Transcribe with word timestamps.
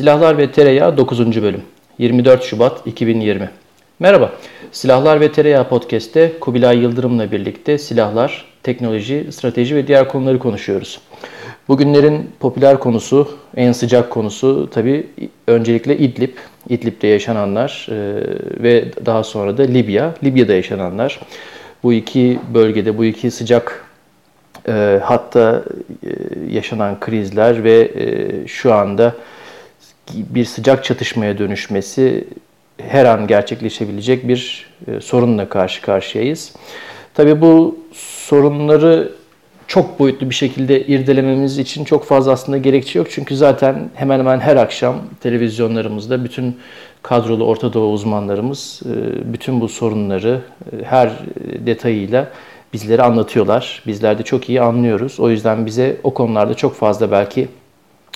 Silahlar 0.00 0.38
ve 0.38 0.52
Tereyağı 0.52 0.96
9. 0.96 1.42
bölüm 1.42 1.62
24 1.98 2.44
Şubat 2.44 2.86
2020 2.86 3.50
Merhaba, 3.98 4.32
Silahlar 4.72 5.20
ve 5.20 5.32
Tereyağı 5.32 5.68
Podcast'te 5.68 6.32
Kubilay 6.40 6.78
Yıldırım'la 6.78 7.32
birlikte 7.32 7.78
silahlar, 7.78 8.44
teknoloji, 8.62 9.26
strateji 9.30 9.76
ve 9.76 9.86
diğer 9.86 10.08
konuları 10.08 10.38
konuşuyoruz. 10.38 11.00
Bugünlerin 11.68 12.30
popüler 12.40 12.78
konusu, 12.78 13.38
en 13.56 13.72
sıcak 13.72 14.10
konusu 14.10 14.70
tabii 14.70 15.06
öncelikle 15.46 15.98
İdlib, 15.98 16.36
İdlib'de 16.68 17.06
yaşananlar 17.06 17.86
e, 17.90 17.94
ve 18.62 18.84
daha 19.06 19.24
sonra 19.24 19.58
da 19.58 19.62
Libya, 19.62 20.14
Libya'da 20.24 20.52
yaşananlar. 20.52 21.20
Bu 21.82 21.92
iki 21.92 22.38
bölgede, 22.54 22.98
bu 22.98 23.04
iki 23.04 23.30
sıcak 23.30 23.84
e, 24.68 25.00
hatta 25.04 25.64
e, 26.06 26.08
yaşanan 26.54 27.00
krizler 27.00 27.64
ve 27.64 27.90
şu 28.46 28.74
anda 28.74 29.14
bir 30.14 30.44
sıcak 30.44 30.84
çatışmaya 30.84 31.38
dönüşmesi 31.38 32.24
her 32.78 33.04
an 33.04 33.26
gerçekleşebilecek 33.26 34.28
bir 34.28 34.66
e, 34.86 35.00
sorunla 35.00 35.48
karşı 35.48 35.82
karşıyayız. 35.82 36.52
Tabii 37.14 37.40
bu 37.40 37.78
sorunları 37.92 39.12
çok 39.66 39.98
boyutlu 39.98 40.30
bir 40.30 40.34
şekilde 40.34 40.86
irdelememiz 40.86 41.58
için 41.58 41.84
çok 41.84 42.04
fazla 42.04 42.32
aslında 42.32 42.58
gerekçe 42.58 42.98
yok. 42.98 43.08
Çünkü 43.10 43.36
zaten 43.36 43.90
hemen 43.94 44.18
hemen 44.18 44.40
her 44.40 44.56
akşam 44.56 44.96
televizyonlarımızda 45.20 46.24
bütün 46.24 46.56
kadrolu 47.02 47.44
Orta 47.44 47.72
Doğu 47.72 47.92
uzmanlarımız 47.92 48.82
e, 48.84 49.32
bütün 49.32 49.60
bu 49.60 49.68
sorunları 49.68 50.40
e, 50.72 50.84
her 50.84 51.10
detayıyla 51.66 52.28
bizlere 52.72 53.02
anlatıyorlar. 53.02 53.82
Bizler 53.86 54.18
de 54.18 54.22
çok 54.22 54.48
iyi 54.48 54.60
anlıyoruz. 54.60 55.20
O 55.20 55.30
yüzden 55.30 55.66
bize 55.66 55.96
o 56.02 56.14
konularda 56.14 56.54
çok 56.54 56.74
fazla 56.74 57.10
belki 57.10 57.48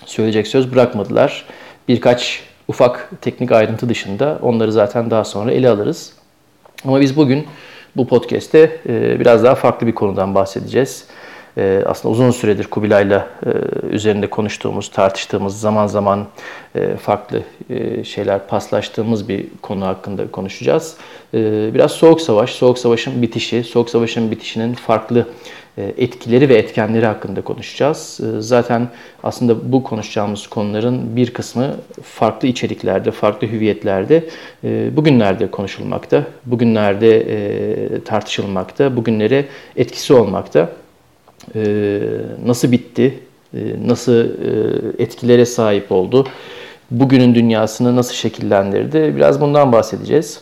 söyleyecek 0.06 0.46
söz 0.46 0.72
bırakmadılar. 0.72 1.44
Birkaç 1.88 2.42
ufak 2.68 3.10
teknik 3.20 3.52
ayrıntı 3.52 3.88
dışında 3.88 4.38
onları 4.42 4.72
zaten 4.72 5.10
daha 5.10 5.24
sonra 5.24 5.52
ele 5.52 5.68
alırız. 5.68 6.12
Ama 6.84 7.00
biz 7.00 7.16
bugün 7.16 7.46
bu 7.96 8.06
podcast'te 8.06 8.80
e, 8.88 9.20
biraz 9.20 9.44
daha 9.44 9.54
farklı 9.54 9.86
bir 9.86 9.94
konudan 9.94 10.34
bahsedeceğiz. 10.34 11.06
E, 11.56 11.82
aslında 11.86 12.12
uzun 12.12 12.30
süredir 12.30 12.64
Kubilay'la 12.64 13.28
e, 13.46 13.50
üzerinde 13.88 14.30
konuştuğumuz, 14.30 14.90
tartıştığımız, 14.90 15.60
zaman 15.60 15.86
zaman 15.86 16.26
farklı 17.00 17.42
şeyler 18.04 18.46
paslaştığımız 18.46 19.28
bir 19.28 19.46
konu 19.62 19.86
hakkında 19.86 20.30
konuşacağız. 20.30 20.96
Biraz 21.74 21.92
Soğuk 21.92 22.20
Savaş, 22.20 22.50
Soğuk 22.50 22.78
Savaş'ın 22.78 23.22
bitişi, 23.22 23.64
Soğuk 23.64 23.90
Savaş'ın 23.90 24.30
bitişinin 24.30 24.74
farklı 24.74 25.26
etkileri 25.78 26.48
ve 26.48 26.54
etkenleri 26.54 27.06
hakkında 27.06 27.40
konuşacağız. 27.40 28.20
E, 28.20 28.40
zaten 28.40 28.88
aslında 29.22 29.72
bu 29.72 29.82
konuşacağımız 29.82 30.46
konuların 30.46 31.16
bir 31.16 31.30
kısmı 31.30 31.74
farklı 32.02 32.48
içeriklerde, 32.48 33.10
farklı 33.10 33.46
hüviyetlerde 33.46 34.24
e, 34.64 34.96
bugünlerde 34.96 35.50
konuşulmakta, 35.50 36.24
bugünlerde 36.46 37.24
tartışılmakta, 38.04 38.96
bugünlere 38.96 39.44
etkisi 39.76 40.14
olmakta. 40.14 40.68
Nasıl 42.44 42.72
bitti, 42.72 43.18
nasıl 43.86 44.24
etkilere 44.98 45.46
sahip 45.46 45.92
oldu, 45.92 46.26
bugünün 46.90 47.34
dünyasını 47.34 47.96
nasıl 47.96 48.14
şekillendirdi 48.14 49.12
biraz 49.16 49.40
bundan 49.40 49.72
bahsedeceğiz. 49.72 50.40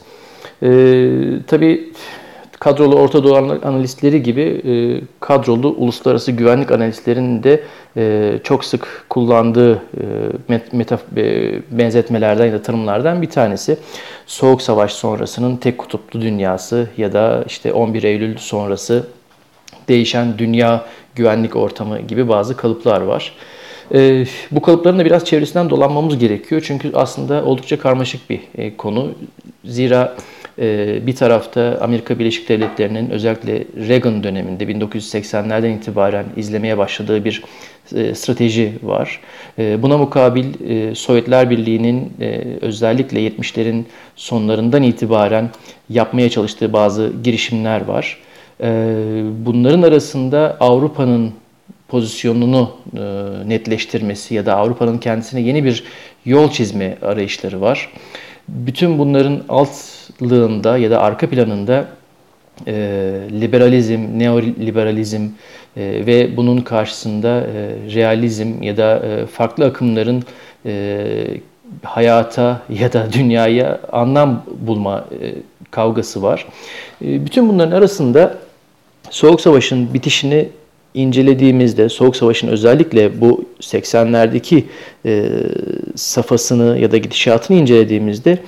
Tabii 1.47 1.93
kadrolu 2.63 2.97
Orta 2.97 3.25
Doğu 3.25 3.37
analistleri 3.63 4.23
gibi 4.23 4.43
e, 4.43 4.73
kadrolu 5.21 5.69
uluslararası 5.69 6.33
güvenlik 6.33 6.71
analistlerinin 6.71 7.43
de 7.43 7.63
e, 7.97 8.35
çok 8.45 8.65
sık 8.65 9.05
kullandığı 9.09 9.75
e, 9.75 10.59
meta, 10.73 10.99
e, 11.17 11.55
benzetmelerden 11.71 12.47
ya 12.47 12.53
da 12.53 12.63
tanımlardan 12.63 13.23
bir 13.23 13.31
tanesi. 13.31 13.79
Soğuk 14.27 14.63
Savaş 14.63 14.93
sonrasının 14.93 15.57
tek 15.57 15.79
kutuplu 15.79 16.21
dünyası 16.21 16.89
ya 16.97 17.13
da 17.13 17.45
işte 17.47 17.73
11 17.73 18.03
Eylül 18.03 18.39
sonrası 18.39 19.07
değişen 19.89 20.39
dünya 20.39 20.85
güvenlik 21.15 21.57
ortamı 21.57 22.01
gibi 22.01 22.29
bazı 22.29 22.57
kalıplar 22.57 23.01
var. 23.01 23.33
E, 23.95 24.25
bu 24.51 24.63
kalıpların 24.63 24.99
da 24.99 25.05
biraz 25.05 25.25
çevresinden 25.25 25.71
dolanmamız 25.71 26.19
gerekiyor. 26.19 26.63
Çünkü 26.67 26.91
aslında 26.95 27.45
oldukça 27.45 27.79
karmaşık 27.79 28.31
bir 28.31 28.41
e, 28.55 28.77
konu. 28.77 29.11
Zira 29.65 30.17
bir 31.07 31.17
tarafta 31.17 31.79
Amerika 31.81 32.19
Birleşik 32.19 32.49
Devletleri'nin 32.49 33.11
özellikle 33.11 33.65
Reagan 33.89 34.23
döneminde 34.23 34.65
1980'lerden 34.65 35.77
itibaren 35.77 36.25
izlemeye 36.37 36.79
başladığı 36.79 37.25
bir 37.25 37.43
e, 37.97 38.15
strateji 38.15 38.73
var. 38.83 39.21
Ee, 39.59 39.83
buna 39.83 39.99
mukabil 39.99 40.71
e, 40.71 40.95
Sovyetler 40.95 41.51
Birliği'nin 41.51 42.13
e, 42.21 42.41
özellikle 42.61 43.29
70'lerin 43.29 43.85
sonlarından 44.17 44.83
itibaren 44.83 45.51
yapmaya 45.89 46.31
çalıştığı 46.31 46.73
bazı 46.73 47.13
girişimler 47.25 47.85
var. 47.85 48.19
Ee, 48.61 49.23
bunların 49.47 49.83
arasında 49.83 50.57
Avrupa'nın 50.61 51.33
pozisyonunu 51.89 52.71
netleştirmesi 53.47 54.35
ya 54.35 54.47
da 54.47 54.57
Avrupa'nın 54.57 54.99
kendisine 54.99 55.41
yeni 55.41 55.65
bir 55.65 55.85
yol 56.25 56.51
çizme 56.51 56.97
arayışları 57.03 57.61
var. 57.61 57.91
Bütün 58.49 58.99
bunların 58.99 59.43
altlığında 59.49 60.79
ya 60.79 60.91
da 60.91 61.01
arka 61.01 61.31
planında 61.31 61.89
e, 62.67 62.73
liberalizm, 63.41 64.19
neoliberalizm 64.19 65.23
e, 65.77 66.07
ve 66.07 66.37
bunun 66.37 66.61
karşısında 66.61 67.41
e, 67.41 67.71
realizm 67.95 68.63
ya 68.63 68.77
da 68.77 69.03
e, 69.07 69.27
farklı 69.27 69.65
akımların 69.65 70.25
e, 70.67 71.07
hayata 71.83 72.63
ya 72.69 72.93
da 72.93 73.13
dünyaya 73.13 73.81
anlam 73.93 74.43
bulma 74.61 75.05
e, 75.21 75.35
kavgası 75.71 76.23
var. 76.23 76.47
E, 77.05 77.25
bütün 77.25 77.49
bunların 77.49 77.77
arasında 77.77 78.39
Soğuk 79.11 79.41
Savaş'ın 79.41 79.95
bitişini 79.95 80.49
incelediğimizde 80.95 81.89
Soğuk 81.89 82.17
Savaş'ın 82.17 82.49
özellikle 82.49 83.21
bu 83.21 83.45
80'lerdeki 83.61 84.63
e, 85.07 85.29
safhasını 85.95 86.79
ya 86.79 86.93
da 86.93 86.97
gidişatını 86.97 87.57
incelediğimizde 87.57 88.39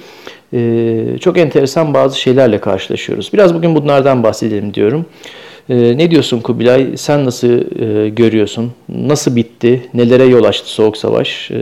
e, 0.52 1.18
çok 1.20 1.38
enteresan 1.38 1.94
bazı 1.94 2.20
şeylerle 2.20 2.60
karşılaşıyoruz. 2.60 3.30
Biraz 3.32 3.54
bugün 3.54 3.74
bunlardan 3.74 4.22
bahsedelim 4.22 4.74
diyorum. 4.74 5.06
E, 5.68 5.98
ne 5.98 6.10
diyorsun 6.10 6.40
Kubilay? 6.40 6.96
Sen 6.96 7.24
nasıl 7.24 7.48
e, 7.48 8.08
görüyorsun? 8.08 8.72
Nasıl 8.88 9.36
bitti? 9.36 9.82
Nelere 9.94 10.24
yol 10.24 10.44
açtı 10.44 10.68
Soğuk 10.68 10.96
Savaş? 10.96 11.50
E, 11.50 11.56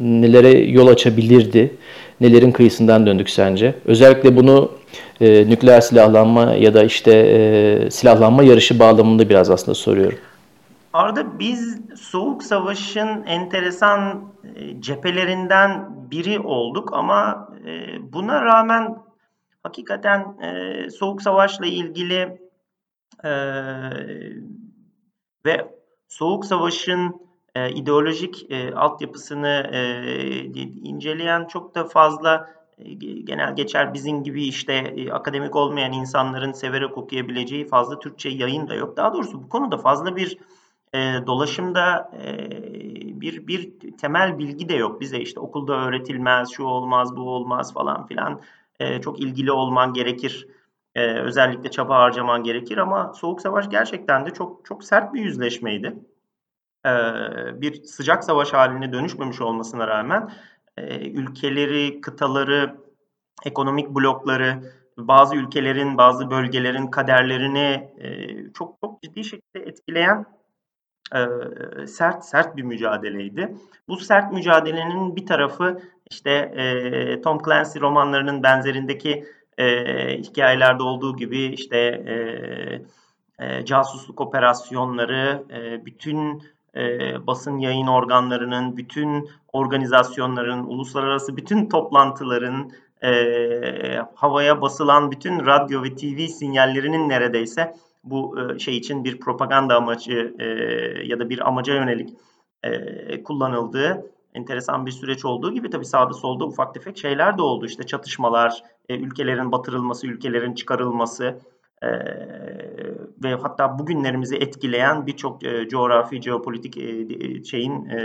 nelere 0.00 0.58
yol 0.58 0.86
açabilirdi? 0.86 1.70
Nelerin 2.20 2.52
kıyısından 2.52 3.06
döndük 3.06 3.30
sence? 3.30 3.74
Özellikle 3.84 4.36
bunu 4.36 4.70
e, 5.20 5.48
nükleer 5.48 5.80
silahlanma 5.80 6.54
ya 6.54 6.74
da 6.74 6.84
işte 6.84 7.12
e, 7.16 7.90
silahlanma 7.90 8.42
yarışı 8.42 8.78
bağlamında 8.78 9.28
biraz 9.28 9.50
aslında 9.50 9.74
soruyorum. 9.74 10.18
Arada 10.92 11.38
biz 11.38 11.80
Soğuk 11.96 12.42
Savaş'ın 12.42 13.22
enteresan 13.26 14.32
e, 14.54 14.80
cephelerinden 14.80 15.88
biri 16.10 16.40
olduk 16.40 16.92
ama 16.92 17.48
e, 17.66 17.72
buna 18.12 18.42
rağmen 18.44 18.96
hakikaten 19.62 20.36
e, 20.42 20.90
Soğuk 20.90 21.22
Savaş'la 21.22 21.66
ilgili 21.66 22.38
e, 23.24 23.30
ve 25.46 25.68
Soğuk 26.08 26.44
Savaş'ın 26.44 27.24
ideolojik 27.74 28.50
e, 28.50 28.74
altyapısını 28.74 29.70
inceleyen 30.82 31.46
çok 31.46 31.74
da 31.74 31.84
fazla 31.84 32.50
genel 33.24 33.56
geçer 33.56 33.94
bizim 33.94 34.22
gibi 34.22 34.44
işte 34.44 34.72
e, 34.72 35.10
akademik 35.12 35.56
olmayan 35.56 35.92
insanların 35.92 36.52
severek 36.52 36.98
okuyabileceği 36.98 37.68
fazla 37.68 37.98
Türkçe 37.98 38.28
yayın 38.28 38.68
da 38.68 38.74
yok. 38.74 38.96
Daha 38.96 39.14
doğrusu 39.14 39.42
bu 39.42 39.48
konuda 39.48 39.78
fazla 39.78 40.16
bir 40.16 40.38
e, 40.94 40.98
dolaşımda 41.26 42.10
e, 42.22 42.50
bir 43.20 43.46
bir 43.46 43.72
temel 43.98 44.38
bilgi 44.38 44.68
de 44.68 44.74
yok. 44.74 45.00
Bize 45.00 45.18
işte 45.18 45.40
okulda 45.40 45.72
öğretilmez, 45.72 46.50
şu 46.50 46.64
olmaz, 46.64 47.16
bu 47.16 47.30
olmaz 47.30 47.74
falan 47.74 48.06
filan. 48.06 48.40
E, 48.80 49.00
çok 49.00 49.20
ilgili 49.20 49.52
olman 49.52 49.92
gerekir. 49.92 50.48
E, 50.94 51.06
özellikle 51.06 51.70
çaba 51.70 51.98
harcaman 51.98 52.42
gerekir 52.42 52.78
ama 52.78 53.12
Soğuk 53.14 53.40
Savaş 53.40 53.70
gerçekten 53.70 54.26
de 54.26 54.30
çok 54.30 54.64
çok 54.64 54.84
sert 54.84 55.14
bir 55.14 55.20
yüzleşmeydi. 55.20 55.96
E, 56.86 56.90
bir 57.60 57.84
sıcak 57.84 58.24
savaş 58.24 58.52
haline 58.52 58.92
dönüşmemiş 58.92 59.40
olmasına 59.40 59.88
rağmen 59.88 60.30
e, 60.76 61.10
ülkeleri, 61.10 62.00
kıtaları, 62.00 62.76
ekonomik 63.44 63.90
blokları, 63.90 64.62
bazı 64.96 65.36
ülkelerin, 65.36 65.98
bazı 65.98 66.30
bölgelerin 66.30 66.86
kaderlerini 66.86 67.90
e, 67.98 68.08
çok 68.52 68.76
çok 68.80 69.02
ciddi 69.02 69.24
şekilde 69.24 69.60
etkileyen 69.66 70.26
e, 71.14 71.26
sert 71.86 72.24
sert 72.24 72.56
bir 72.56 72.62
mücadeleydi. 72.62 73.54
Bu 73.88 73.96
sert 73.96 74.32
mücadelenin 74.32 75.16
bir 75.16 75.26
tarafı 75.26 75.82
işte 76.10 76.50
Tom 77.24 77.38
Clancy 77.44 77.80
romanlarının 77.80 78.42
benzerindeki 78.42 79.24
hikayelerde 80.18 80.82
olduğu 80.82 81.16
gibi 81.16 81.44
işte 81.44 82.04
casusluk 83.64 84.20
operasyonları, 84.20 85.44
bütün 85.86 86.42
e, 86.76 87.26
basın 87.26 87.58
yayın 87.58 87.86
organlarının, 87.86 88.76
bütün 88.76 89.28
organizasyonların, 89.52 90.64
uluslararası 90.64 91.36
bütün 91.36 91.68
toplantıların, 91.68 92.72
e, 93.02 93.12
havaya 94.14 94.60
basılan 94.60 95.10
bütün 95.10 95.46
radyo 95.46 95.82
ve 95.82 95.96
TV 95.96 96.26
sinyallerinin 96.26 97.08
neredeyse 97.08 97.74
bu 98.04 98.36
e, 98.40 98.58
şey 98.58 98.76
için 98.76 99.04
bir 99.04 99.20
propaganda 99.20 99.76
amacı 99.76 100.34
e, 100.38 100.44
ya 101.06 101.18
da 101.18 101.30
bir 101.30 101.48
amaca 101.48 101.74
yönelik 101.74 102.10
e, 102.62 103.22
kullanıldığı 103.22 104.10
enteresan 104.34 104.86
bir 104.86 104.90
süreç 104.90 105.24
olduğu 105.24 105.52
gibi 105.52 105.70
tabii 105.70 105.84
sağda 105.84 106.12
solda 106.14 106.44
ufak 106.44 106.74
tefek 106.74 106.98
şeyler 106.98 107.38
de 107.38 107.42
oldu. 107.42 107.66
İşte 107.66 107.82
çatışmalar, 107.82 108.62
e, 108.88 108.96
ülkelerin 108.96 109.52
batırılması, 109.52 110.06
ülkelerin 110.06 110.54
çıkarılması 110.54 111.38
e, 111.84 111.88
ve 113.24 113.34
hatta 113.34 113.78
bugünlerimizi 113.78 114.36
etkileyen 114.36 115.06
birçok 115.06 115.44
e, 115.44 115.68
coğrafi, 115.68 116.22
jeopolitik 116.22 116.76
e, 116.76 117.44
şeyin 117.44 117.84
e, 117.88 117.98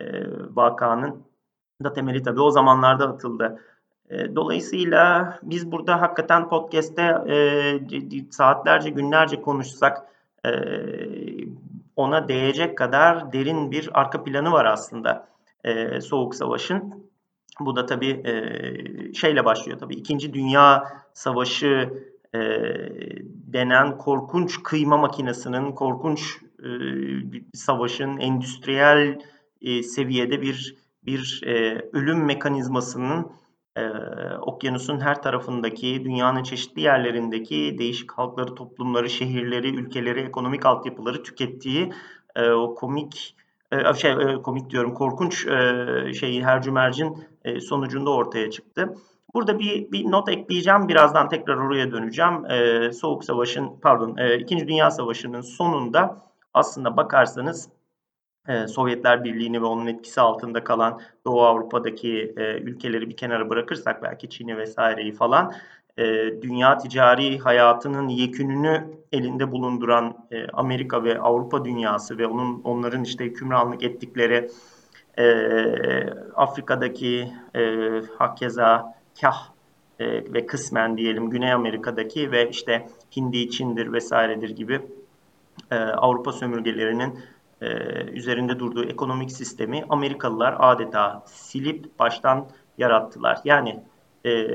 e, 0.00 0.06
vakanın 0.50 1.22
da 1.84 1.92
temeli 1.92 2.22
tabii 2.22 2.40
o 2.40 2.50
zamanlarda 2.50 3.08
atıldı. 3.08 3.60
E, 4.10 4.34
dolayısıyla 4.36 5.38
biz 5.42 5.72
burada 5.72 6.00
hakikaten 6.00 6.48
podcast'te 6.48 7.02
e, 7.28 8.26
saatlerce, 8.30 8.90
günlerce 8.90 9.42
konuşsak 9.42 9.98
e, 10.46 10.50
ona 11.96 12.28
değecek 12.28 12.78
kadar 12.78 13.32
derin 13.32 13.70
bir 13.70 13.90
arka 13.94 14.24
planı 14.24 14.52
var 14.52 14.64
aslında 14.64 15.28
e, 15.64 16.00
Soğuk 16.00 16.34
Savaş'ın. 16.34 17.10
Bu 17.60 17.76
da 17.76 17.86
tabii 17.86 18.22
e, 18.24 19.14
şeyle 19.14 19.44
başlıyor 19.44 19.78
tabii. 19.78 19.94
İkinci 19.94 20.32
Dünya 20.32 20.84
Savaşı 21.12 21.90
e, 22.34 22.40
denen 23.52 23.98
korkunç 23.98 24.62
kıyma 24.62 24.96
makinesinin, 24.96 25.72
korkunç 25.72 26.36
e, 26.58 26.68
savaşın 27.54 28.16
endüstriyel 28.16 29.18
e, 29.62 29.82
seviyede 29.82 30.42
bir 30.42 30.76
bir 31.06 31.42
e, 31.46 31.82
ölüm 31.92 32.24
mekanizmasının 32.24 33.32
e, 33.76 33.88
okyanusun 34.40 35.00
her 35.00 35.22
tarafındaki, 35.22 36.04
dünyanın 36.04 36.42
çeşitli 36.42 36.82
yerlerindeki 36.82 37.76
değişik 37.78 38.12
halkları, 38.12 38.54
toplumları, 38.54 39.10
şehirleri, 39.10 39.74
ülkeleri, 39.74 40.20
ekonomik 40.20 40.66
altyapıları 40.66 41.22
tükettiği 41.22 41.92
e, 42.36 42.50
o 42.50 42.74
komik 42.74 43.36
e, 43.72 43.94
şey 43.94 44.12
e, 44.12 44.42
komik 44.42 44.70
diyorum 44.70 44.94
korkunç 44.94 45.46
e, 45.46 46.12
şeyi 46.14 46.44
hercümercin 46.44 47.24
e, 47.44 47.60
sonucunda 47.60 48.10
ortaya 48.10 48.50
çıktı. 48.50 48.94
Burada 49.34 49.58
bir, 49.58 49.92
bir 49.92 50.10
not 50.10 50.28
ekleyeceğim. 50.28 50.88
Birazdan 50.88 51.28
tekrar 51.28 51.56
oraya 51.56 51.92
döneceğim. 51.92 52.50
E, 52.50 52.92
Soğuk 52.92 53.24
Savaş'ın 53.24 53.80
pardon 53.82 54.16
e, 54.16 54.38
İkinci 54.38 54.68
Dünya 54.68 54.90
Savaşı'nın 54.90 55.40
sonunda 55.40 56.16
aslında 56.54 56.96
bakarsanız 56.96 57.68
e, 58.48 58.66
Sovyetler 58.66 59.24
Birliği'ni 59.24 59.62
ve 59.62 59.66
onun 59.66 59.86
etkisi 59.86 60.20
altında 60.20 60.64
kalan 60.64 61.00
Doğu 61.24 61.42
Avrupa'daki 61.42 62.34
e, 62.36 62.58
ülkeleri 62.58 63.08
bir 63.08 63.16
kenara 63.16 63.50
bırakırsak 63.50 64.02
belki 64.02 64.30
Çin'i 64.30 64.56
vesaireyi 64.56 65.12
falan 65.12 65.52
e, 65.98 66.04
dünya 66.42 66.78
ticari 66.78 67.38
hayatının 67.38 68.08
yekününü 68.08 68.84
elinde 69.12 69.52
bulunduran 69.52 70.26
e, 70.30 70.46
Amerika 70.48 71.04
ve 71.04 71.20
Avrupa 71.20 71.64
dünyası 71.64 72.18
ve 72.18 72.26
onun 72.26 72.62
onların 72.62 73.04
işte 73.04 73.24
hükümranlık 73.24 73.82
ettikleri 73.82 74.50
e, 75.18 75.24
Afrika'daki 76.34 77.32
e, 77.54 77.62
hakeza 78.18 78.99
kah 79.20 79.48
e, 79.98 80.32
ve 80.34 80.46
kısmen 80.46 80.96
diyelim 80.96 81.30
Güney 81.30 81.52
Amerika'daki 81.52 82.32
ve 82.32 82.50
işte 82.50 82.88
Hindi, 83.16 83.50
Çin'dir 83.50 83.92
vesairedir 83.92 84.50
gibi 84.50 84.80
e, 85.70 85.76
Avrupa 85.76 86.32
sömürgelerinin 86.32 87.18
e, 87.60 87.66
üzerinde 88.04 88.58
durduğu 88.58 88.84
ekonomik 88.84 89.32
sistemi 89.32 89.84
Amerikalılar 89.88 90.56
adeta 90.58 91.22
silip 91.26 91.98
baştan 91.98 92.48
yarattılar. 92.78 93.38
Yani 93.44 93.80
e, 94.26 94.46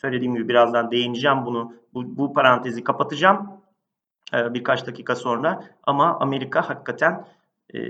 söylediğim 0.00 0.34
gibi 0.34 0.48
birazdan 0.48 0.90
değineceğim 0.90 1.46
bunu. 1.46 1.72
Bu, 1.94 2.16
bu 2.16 2.32
parantezi 2.32 2.84
kapatacağım 2.84 3.50
e, 4.34 4.54
birkaç 4.54 4.86
dakika 4.86 5.16
sonra. 5.16 5.64
Ama 5.84 6.18
Amerika 6.20 6.68
hakikaten 6.68 7.26
e, 7.74 7.80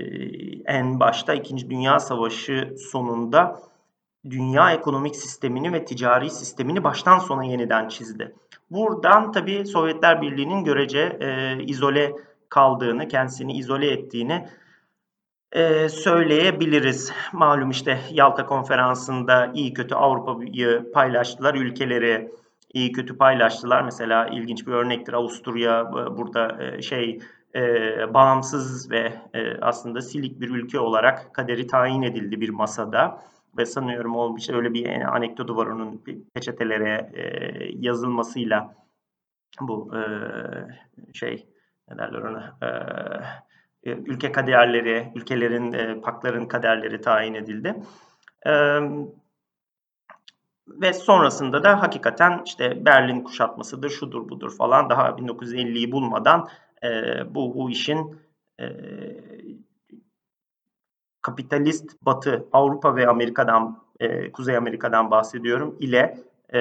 en 0.65 0.99
başta 0.99 1.33
İkinci 1.33 1.69
Dünya 1.69 1.99
Savaşı 1.99 2.75
sonunda 2.91 3.59
dünya 4.29 4.71
ekonomik 4.71 5.15
sistemini 5.15 5.73
ve 5.73 5.85
ticari 5.85 6.29
sistemini 6.29 6.83
baştan 6.83 7.19
sona 7.19 7.43
yeniden 7.43 7.87
çizdi. 7.87 8.35
Buradan 8.71 9.31
tabii 9.31 9.65
Sovyetler 9.65 10.21
Birliği'nin 10.21 10.63
görece 10.63 11.17
e, 11.19 11.57
izole 11.63 12.13
kaldığını, 12.49 13.07
kendisini 13.07 13.57
izole 13.57 13.91
ettiğini 13.91 14.47
e, 15.51 15.89
söyleyebiliriz. 15.89 17.13
Malum 17.33 17.69
işte 17.69 17.99
Yalta 18.11 18.45
Konferansı'nda 18.45 19.51
iyi 19.53 19.73
kötü 19.73 19.95
Avrupa'yı 19.95 20.91
paylaştılar, 20.93 21.55
ülkeleri 21.55 22.31
iyi 22.73 22.91
kötü 22.91 23.17
paylaştılar. 23.17 23.81
Mesela 23.81 24.27
ilginç 24.27 24.67
bir 24.67 24.71
örnektir 24.71 25.13
Avusturya 25.13 25.91
burada 26.17 26.63
e, 26.63 26.81
şey 26.81 27.19
e, 27.55 28.13
bağımsız 28.13 28.91
ve 28.91 29.13
e, 29.33 29.57
aslında 29.61 30.01
silik 30.01 30.41
bir 30.41 30.49
ülke 30.49 30.79
olarak 30.79 31.33
kaderi 31.33 31.67
tayin 31.67 32.01
edildi 32.01 32.41
bir 32.41 32.49
masada 32.49 33.21
ve 33.57 33.65
sanıyorum 33.65 34.15
o 34.15 34.37
işte 34.37 34.55
öyle 34.55 34.73
bir 34.73 35.01
anekdotu 35.15 35.55
var 35.57 35.67
onun 35.67 36.03
peçetelere 36.33 37.11
e, 37.13 37.23
yazılmasıyla 37.75 38.75
bu 39.61 39.91
e, 39.95 40.01
şey 41.13 41.47
ne 41.89 41.97
derler 41.97 42.19
ona 42.19 42.57
e, 42.61 42.67
e, 43.89 43.93
ülke 43.93 44.31
kaderleri, 44.31 45.11
ülkelerin, 45.15 45.73
e, 45.73 46.01
pakların 46.01 46.45
kaderleri 46.45 47.01
tayin 47.01 47.33
edildi. 47.33 47.75
E, 48.45 48.79
ve 50.67 50.93
sonrasında 50.93 51.63
da 51.63 51.81
hakikaten 51.81 52.41
işte 52.45 52.85
Berlin 52.85 53.23
kuşatmasıdır, 53.23 53.89
şudur 53.89 54.29
budur 54.29 54.57
falan 54.57 54.89
daha 54.89 55.09
1950'yi 55.09 55.91
bulmadan 55.91 56.47
e, 56.83 56.89
bu, 57.35 57.55
bu 57.55 57.69
işin 57.69 58.19
e, 58.59 58.65
kapitalist 61.25 62.05
Batı, 62.05 62.45
Avrupa 62.53 62.95
ve 62.95 63.07
Amerika'dan, 63.07 63.79
e, 63.99 64.31
Kuzey 64.31 64.57
Amerika'dan 64.57 65.11
bahsediyorum 65.11 65.75
ile 65.79 66.17
e, 66.53 66.59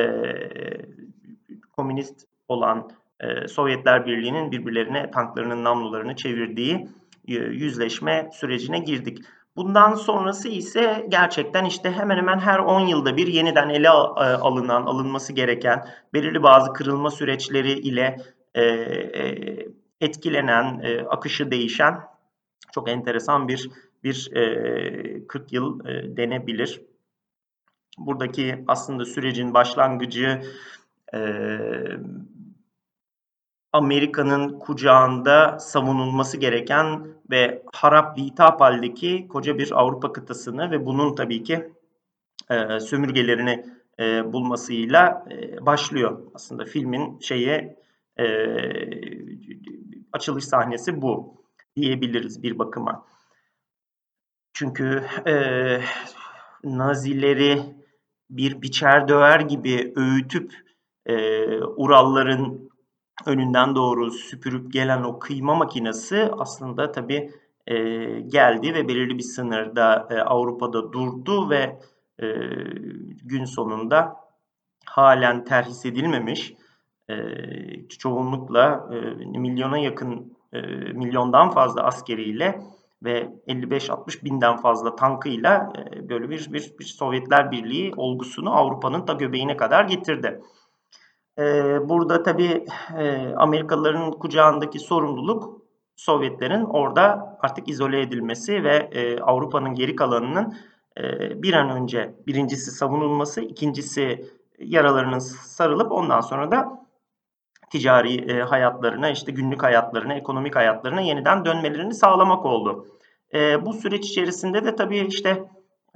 komünist 1.77 2.27
olan 2.49 2.91
e, 3.21 3.49
Sovyetler 3.49 4.07
Birliği'nin 4.07 4.53
birbirlerine 4.53 5.11
tanklarının 5.11 5.65
namlularını 5.65 6.17
çevirdiği 6.17 6.89
e, 7.29 7.33
yüzleşme 7.35 8.31
sürecine 8.33 8.79
girdik. 8.79 9.19
Bundan 9.57 9.95
sonrası 9.95 10.49
ise 10.49 11.07
gerçekten 11.09 11.65
işte 11.65 11.91
hemen 11.91 12.17
hemen 12.17 12.39
her 12.39 12.59
10 12.59 12.81
yılda 12.81 13.17
bir 13.17 13.27
yeniden 13.27 13.69
ele 13.69 13.89
e, 13.89 13.91
alınan, 13.91 14.83
alınması 14.83 15.33
gereken 15.33 15.87
belirli 16.15 16.43
bazı 16.43 16.73
kırılma 16.73 17.11
süreçleri 17.11 17.73
ile 17.73 18.17
e, 18.55 18.65
etkilenen, 20.01 20.83
akışı 21.11 21.51
değişen 21.51 22.01
çok 22.73 22.89
enteresan 22.89 23.49
bir 23.49 23.71
bir 24.05 24.31
40 25.29 25.53
yıl 25.53 25.85
denebilir. 26.17 26.81
Buradaki 27.99 28.65
aslında 28.67 29.05
sürecin 29.05 29.55
başlangıcı 29.55 30.43
Amerika'nın 33.75 34.59
kucağında 34.59 35.59
savunulması 35.59 36.37
gereken 36.37 37.07
ve 37.31 37.63
harap 37.73 38.17
bitap 38.17 38.61
haldeki 38.61 39.29
koca 39.29 39.59
bir 39.59 39.81
Avrupa 39.81 40.13
kıtasını 40.13 40.71
ve 40.71 40.87
bunun 40.87 41.15
tabii 41.15 41.43
ki 41.43 41.73
e, 42.51 42.81
sömürgelerini 42.81 43.67
e, 44.01 44.33
bulmasıyla 44.33 45.25
e, 45.31 45.67
başlıyor. 45.67 46.19
Aslında 46.35 46.65
filmin 46.65 47.19
şeye 47.19 47.77
e, 48.19 48.27
açılış 50.13 50.45
sahnesi 50.45 51.03
bu 51.03 51.35
diyebiliriz 51.77 52.43
bir 52.43 52.59
bakıma. 52.59 53.07
Çünkü 54.55 55.05
e, 55.27 55.35
Nazileri 56.65 57.63
bir 58.31 58.63
biçer 58.63 59.09
döver 59.09 59.41
gibi 59.41 59.93
öğütüp 59.97 60.55
e, 61.07 61.17
Uralların 61.59 62.71
önünden 63.27 63.75
doğru 63.75 64.11
süpürüp 64.11 64.73
gelen 64.73 65.03
o 65.03 65.19
kıyma 65.19 65.55
makinesi 65.55 66.31
aslında 66.39 66.93
tabii 66.93 67.31
e, 67.67 67.75
geldi 68.21 68.75
ve 68.75 68.89
belirli 68.89 69.19
bir 69.19 69.23
sınırda 69.23 70.09
e, 70.11 70.15
Avrupa'da 70.15 70.93
durdu 70.93 71.51
ve 71.51 71.81
e, 72.23 72.27
gün 73.25 73.45
sonunda 73.45 74.17
halen 74.85 75.45
terhis 75.45 75.87
edilmemiş. 75.87 76.55
E, 77.11 77.17
çoğunlukla 77.89 78.91
e, 78.93 79.25
milyona 79.39 79.79
yakın 79.79 80.37
e, 80.53 80.61
milyondan 80.93 81.51
fazla 81.51 81.83
askeriyle 81.83 82.61
ve 83.05 83.29
55-60 83.49 84.25
binden 84.25 84.57
fazla 84.57 84.97
tankıyla 84.97 85.73
e, 85.79 86.09
böyle 86.09 86.31
bir, 86.31 86.53
bir, 86.53 86.75
bir 86.79 86.85
Sovyetler 86.85 87.51
Birliği 87.51 87.93
olgusunu 87.97 88.57
Avrupa'nın 88.57 89.07
da 89.07 89.13
göbeğine 89.13 89.57
kadar 89.57 89.85
getirdi. 89.85 90.41
Ee, 91.39 91.89
burada 91.89 92.23
tabii 92.23 92.65
e, 92.99 93.35
Amerikalıların 93.37 94.11
kucağındaki 94.11 94.79
sorumluluk 94.79 95.65
Sovyetlerin 95.97 96.65
orada 96.65 97.37
artık 97.41 97.69
izole 97.69 98.01
edilmesi 98.01 98.65
ve 98.65 98.77
e, 98.77 99.21
Avrupa'nın 99.21 99.75
geri 99.75 99.97
kalanının 99.97 100.57
e, 100.99 101.03
bir 101.43 101.55
an 101.55 101.71
önce 101.71 102.15
birincisi 102.27 102.71
savunulması, 102.71 103.41
ikincisi 103.41 104.31
yaralarının 104.59 105.19
sarılıp 105.19 105.93
ondan 105.93 106.21
sonra 106.21 106.51
da 106.51 106.87
ticari 107.71 108.15
e, 108.33 108.41
hayatlarına, 108.41 109.11
işte 109.11 109.33
günlük 109.33 109.63
hayatlarına, 109.63 110.15
ekonomik 110.15 110.57
hayatlarına 110.57 111.01
yeniden 111.01 111.45
dönmelerini 111.45 111.95
sağlamak 111.95 112.45
oldu. 112.45 112.87
E, 113.35 113.67
bu 113.67 113.73
süreç 113.73 114.07
içerisinde 114.07 114.65
de 114.65 114.77
tabii 114.77 114.99
işte 114.99 115.45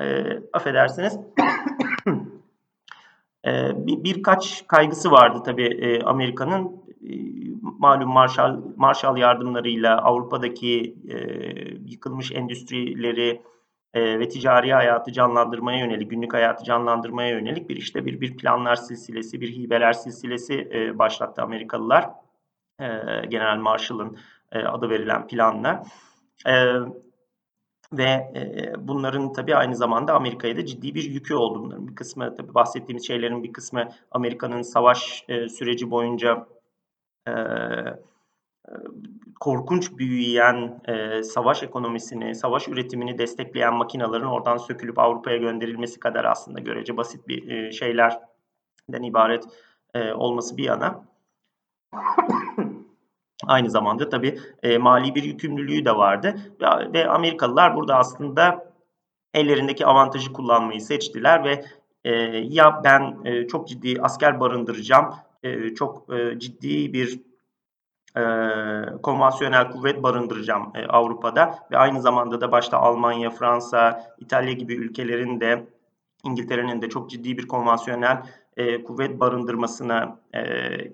e, 0.01 0.25
affedersiniz 0.53 1.19
e, 3.47 3.87
bir, 3.87 4.05
birkaç 4.05 4.67
kaygısı 4.67 5.11
vardı 5.11 5.43
tabii 5.45 5.67
e, 5.67 6.03
Amerika'nın 6.03 6.65
e, 7.03 7.13
malum 7.63 8.09
Marshall, 8.09 8.61
Marshall 8.77 9.17
yardımlarıyla 9.17 10.03
Avrupa'daki 10.03 10.97
e, 11.09 11.17
yıkılmış 11.91 12.33
endüstrileri 12.33 13.43
e, 13.95 14.19
ve 14.19 14.29
ticari 14.29 14.73
hayatı 14.73 15.13
canlandırmaya 15.13 15.79
yönelik, 15.79 16.11
günlük 16.11 16.35
hayatı 16.35 16.65
canlandırmaya 16.65 17.29
yönelik 17.29 17.69
bir 17.69 17.77
işte 17.77 18.07
bir 18.07 18.21
bir 18.21 18.37
planlar 18.37 18.77
silsilesi, 18.77 19.41
bir 19.41 19.53
hibeler 19.53 19.93
silsilesi 19.93 20.69
e, 20.75 20.99
başlattı 20.99 21.43
Amerikalılar. 21.43 22.11
E, 22.81 22.87
General 23.29 23.57
Marshall'ın 23.57 24.19
e, 24.53 24.59
adı 24.59 24.91
verilen 24.91 25.27
planla. 25.27 25.83
E, 26.47 26.73
ve 27.93 28.03
e, 28.35 28.73
bunların 28.89 29.33
tabii 29.33 29.57
aynı 29.57 29.77
zamanda 29.77 30.15
Amerika'ya 30.15 30.57
da 30.57 30.67
ciddi 30.67 30.95
bir 30.95 31.05
yükü 31.05 31.35
oldu. 31.35 31.63
Bunların 31.63 31.89
bir 31.89 31.95
kısmı 31.95 32.35
tabii 32.35 32.55
bahsettiğimiz 32.55 33.07
şeylerin 33.07 33.43
bir 33.43 33.53
kısmı 33.53 33.89
Amerika'nın 34.11 34.63
savaş 34.63 35.25
e, 35.29 35.49
süreci 35.49 35.91
boyunca 35.91 36.47
e, 37.29 37.33
korkunç 39.41 39.99
büyüyen 39.99 40.81
e, 40.89 41.23
savaş 41.23 41.63
ekonomisini, 41.63 42.35
savaş 42.35 42.69
üretimini 42.69 43.19
destekleyen 43.19 43.75
makinaların 43.75 44.31
oradan 44.31 44.57
sökülüp 44.57 44.99
Avrupa'ya 44.99 45.37
gönderilmesi 45.37 46.01
kadar 46.01 46.25
aslında 46.25 46.61
görece 46.61 46.97
basit 46.97 47.29
bir 47.29 47.49
e, 47.49 47.73
şeylerden 47.73 49.03
ibaret 49.03 49.45
e, 49.95 50.13
olması 50.13 50.57
bir 50.57 50.65
yana. 50.65 51.05
Aynı 53.47 53.71
zamanda 53.71 54.09
tabii 54.09 54.39
e, 54.63 54.79
mali 54.79 55.15
bir 55.15 55.23
yükümlülüğü 55.23 55.85
de 55.85 55.97
vardı. 55.97 56.35
Ve, 56.61 56.93
ve 56.93 57.09
Amerikalılar 57.09 57.77
burada 57.77 57.97
aslında 57.97 58.73
ellerindeki 59.35 59.87
avantajı 59.87 60.33
kullanmayı 60.33 60.81
seçtiler 60.81 61.45
ve 61.45 61.65
e, 62.05 62.13
ya 62.37 62.81
ben 62.85 63.17
e, 63.25 63.47
çok 63.47 63.69
ciddi 63.69 64.03
asker 64.03 64.41
barındıracağım, 64.41 65.15
e, 65.43 65.75
çok 65.75 66.15
e, 66.15 66.39
ciddi 66.39 66.93
bir 66.93 67.21
e, 68.17 68.23
konvansiyonel 69.03 69.71
kuvvet 69.71 70.03
barındıracağım 70.03 70.73
e, 70.75 70.87
Avrupa'da 70.87 71.59
ve 71.71 71.79
aynı 71.79 72.03
zamanda 72.03 72.41
da 72.41 72.53
başta 72.53 72.79
Almanya, 72.79 73.31
Fransa, 73.31 74.15
İtalya 74.19 74.53
gibi 74.53 74.75
ülkelerin 74.75 75.41
de 75.41 75.67
İngiltere'nin 76.25 76.83
de 76.83 76.89
çok 76.89 77.11
ciddi 77.11 77.39
bir 77.39 77.49
konvansiyonel 77.49 78.23
e, 78.59 78.85
kuvvet 78.85 79.21
barındırmasını 79.21 80.17
e, 80.35 80.43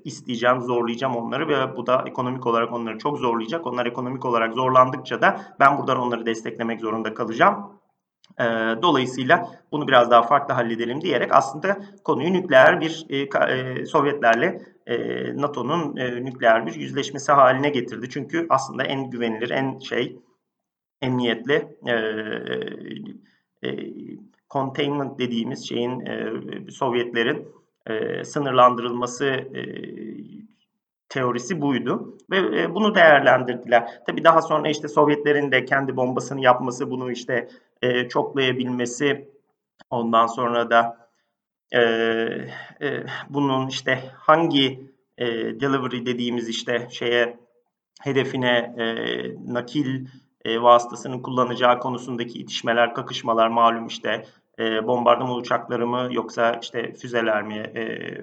isteyeceğim, 0.05 0.61
zorlayacağım 0.61 1.17
onları 1.17 1.49
ve 1.49 1.77
bu 1.77 1.87
da 1.87 2.05
ekonomik 2.07 2.47
olarak 2.47 2.73
onları 2.73 2.99
çok 2.99 3.19
zorlayacak. 3.19 3.67
Onlar 3.67 3.87
ekonomik 3.87 4.25
olarak 4.25 4.55
zorlandıkça 4.55 5.23
da 5.23 5.41
ben 5.61 5.79
buradan 5.79 5.99
onları 5.99 6.27
desteklemek 6.27 6.81
zorunda 6.81 7.15
kalacağım. 7.15 7.57
E, 8.41 8.45
dolayısıyla 8.83 9.49
bunu 9.73 9.89
biraz 9.89 10.11
daha 10.11 10.23
farklı 10.23 10.55
halledelim 10.55 11.01
diyerek 11.01 11.35
aslında 11.35 11.79
konuyu 12.05 12.33
nükleer 12.33 12.81
bir 12.81 13.07
e, 13.09 13.17
e, 13.19 13.87
Sovyetlerle 13.87 14.63
e, 14.87 14.97
NATO'nun 15.37 15.97
e, 15.97 16.25
nükleer 16.25 16.67
bir 16.67 16.75
yüzleşmesi 16.75 17.33
haline 17.33 17.69
getirdi. 17.69 18.09
Çünkü 18.11 18.47
aslında 18.51 18.85
en 18.85 19.11
güvenilir, 19.11 19.51
en 19.51 19.79
şey 19.79 20.19
emniyetli 21.03 21.69
e, 21.87 21.93
e, 23.63 23.71
containment 24.55 25.19
dediğimiz 25.19 25.69
şeyin 25.69 26.01
e, 26.01 26.33
Sovyetlerin 26.71 27.49
e, 27.87 28.25
sınırlandırılması 28.25 29.25
e, 29.27 29.63
teorisi 31.09 31.61
buydu 31.61 32.19
ve 32.31 32.63
e, 32.63 32.75
bunu 32.75 32.95
değerlendirdiler. 32.95 33.89
Tabi 34.07 34.25
daha 34.25 34.43
sonra 34.43 34.69
işte 34.69 34.89
Sovyetlerin 34.89 35.53
de 35.53 35.65
kendi 35.65 35.97
bombasını 35.97 36.41
yapması, 36.41 36.91
bunu 36.91 37.13
işte 37.13 37.49
e, 37.83 38.09
çoklayabilmesi, 38.09 39.29
ondan 39.91 40.27
sonra 40.27 40.71
da 40.71 41.09
e, 41.73 41.81
e, 41.81 43.05
bunun 43.29 43.69
işte 43.69 43.99
hangi 44.17 44.91
e, 45.19 45.27
delivery 45.61 46.07
dediğimiz 46.07 46.49
işte 46.49 46.89
şeye 46.91 47.39
hedefine 48.03 48.75
e, 48.79 48.85
nakil 49.53 50.07
e, 50.45 50.63
vasıtasının 50.63 51.23
kullanacağı 51.23 51.79
konusundaki 51.79 52.39
itişmeler, 52.39 52.95
kakışmalar 52.95 53.49
malum 53.49 53.87
işte 53.87 54.25
e, 54.59 54.87
bombardıman 54.87 55.37
uçakları 55.37 55.87
mı 55.87 56.09
yoksa 56.11 56.59
işte 56.63 56.93
füzeler 56.93 57.43
mi, 57.43 57.55
e, 57.55 58.15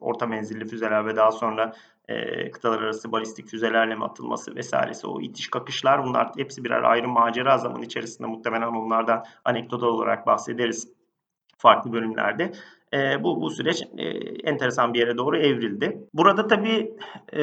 orta 0.00 0.26
menzilli 0.26 0.64
füzeler 0.64 1.06
ve 1.06 1.16
daha 1.16 1.30
sonra 1.32 1.72
e, 2.08 2.50
kıtalar 2.50 2.82
arası 2.82 3.12
balistik 3.12 3.48
füzelerle 3.48 3.94
mi 3.94 4.04
atılması 4.04 4.56
vesairesi 4.56 5.06
o 5.06 5.20
itiş 5.20 5.48
kakışlar 5.48 6.04
bunlar 6.04 6.30
hepsi 6.36 6.64
birer 6.64 6.82
ayrı 6.82 7.08
macera 7.08 7.58
zaman 7.58 7.82
içerisinde 7.82 8.28
muhtemelen 8.28 8.68
onlardan 8.68 9.24
anekdotal 9.44 9.86
olarak 9.86 10.26
bahsederiz 10.26 10.88
farklı 11.58 11.92
bölümlerde. 11.92 12.52
E, 12.94 13.24
bu, 13.24 13.40
bu 13.40 13.50
süreç 13.50 13.82
e, 13.98 14.04
enteresan 14.50 14.94
bir 14.94 14.98
yere 14.98 15.16
doğru 15.16 15.38
evrildi. 15.38 15.98
Burada 16.14 16.46
tabii 16.46 16.94
e, 17.32 17.42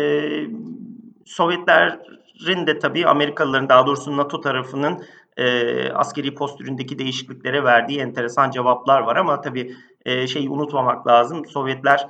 Sovyetlerin 1.25 2.67
de 2.67 2.79
tabii 2.79 3.07
Amerikalıların 3.07 3.69
daha 3.69 3.87
doğrusu 3.87 4.17
NATO 4.17 4.41
tarafının 4.41 5.03
e, 5.37 5.89
askeri 5.89 6.35
postüründeki 6.35 6.99
değişikliklere 6.99 7.63
verdiği 7.63 7.99
enteresan 7.99 8.51
cevaplar 8.51 9.01
var 9.01 9.15
ama 9.15 9.41
tabii 9.41 9.75
e, 10.05 10.27
şeyi 10.27 10.49
unutmamak 10.49 11.07
lazım. 11.07 11.45
Sovyetler 11.45 12.07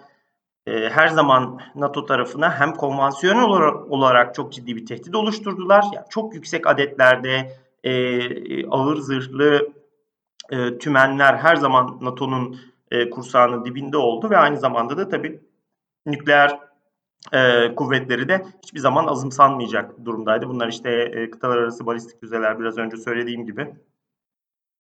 e, 0.67 0.89
her 0.89 1.07
zaman 1.07 1.59
NATO 1.75 2.05
tarafına 2.05 2.59
hem 2.59 2.73
konvansiyonel 2.73 3.43
olarak, 3.89 4.35
çok 4.35 4.53
ciddi 4.53 4.75
bir 4.75 4.85
tehdit 4.85 5.15
oluşturdular. 5.15 5.83
Yani 5.93 6.05
çok 6.09 6.35
yüksek 6.35 6.67
adetlerde 6.67 7.51
e, 7.83 8.69
ağır 8.69 8.97
zırhlı 8.97 9.69
e, 10.49 10.77
tümenler 10.77 11.33
her 11.33 11.55
zaman 11.55 11.97
NATO'nun 12.01 12.59
e, 12.91 13.09
kursağının 13.09 13.65
dibinde 13.65 13.97
oldu 13.97 14.29
ve 14.29 14.37
aynı 14.37 14.57
zamanda 14.57 14.97
da 14.97 15.09
tabii 15.09 15.39
nükleer 16.05 16.59
e, 17.33 17.75
kuvvetleri 17.75 18.29
de 18.29 18.45
hiçbir 18.63 18.79
zaman 18.79 19.07
azımsanmayacak 19.07 20.05
durumdaydı. 20.05 20.47
Bunlar 20.49 20.67
işte 20.67 20.91
e, 20.91 21.29
kıtalar 21.29 21.57
arası 21.57 21.85
balistik 21.85 22.19
füzeler 22.19 22.59
biraz 22.59 22.77
önce 22.77 22.97
söylediğim 22.97 23.45
gibi 23.45 23.73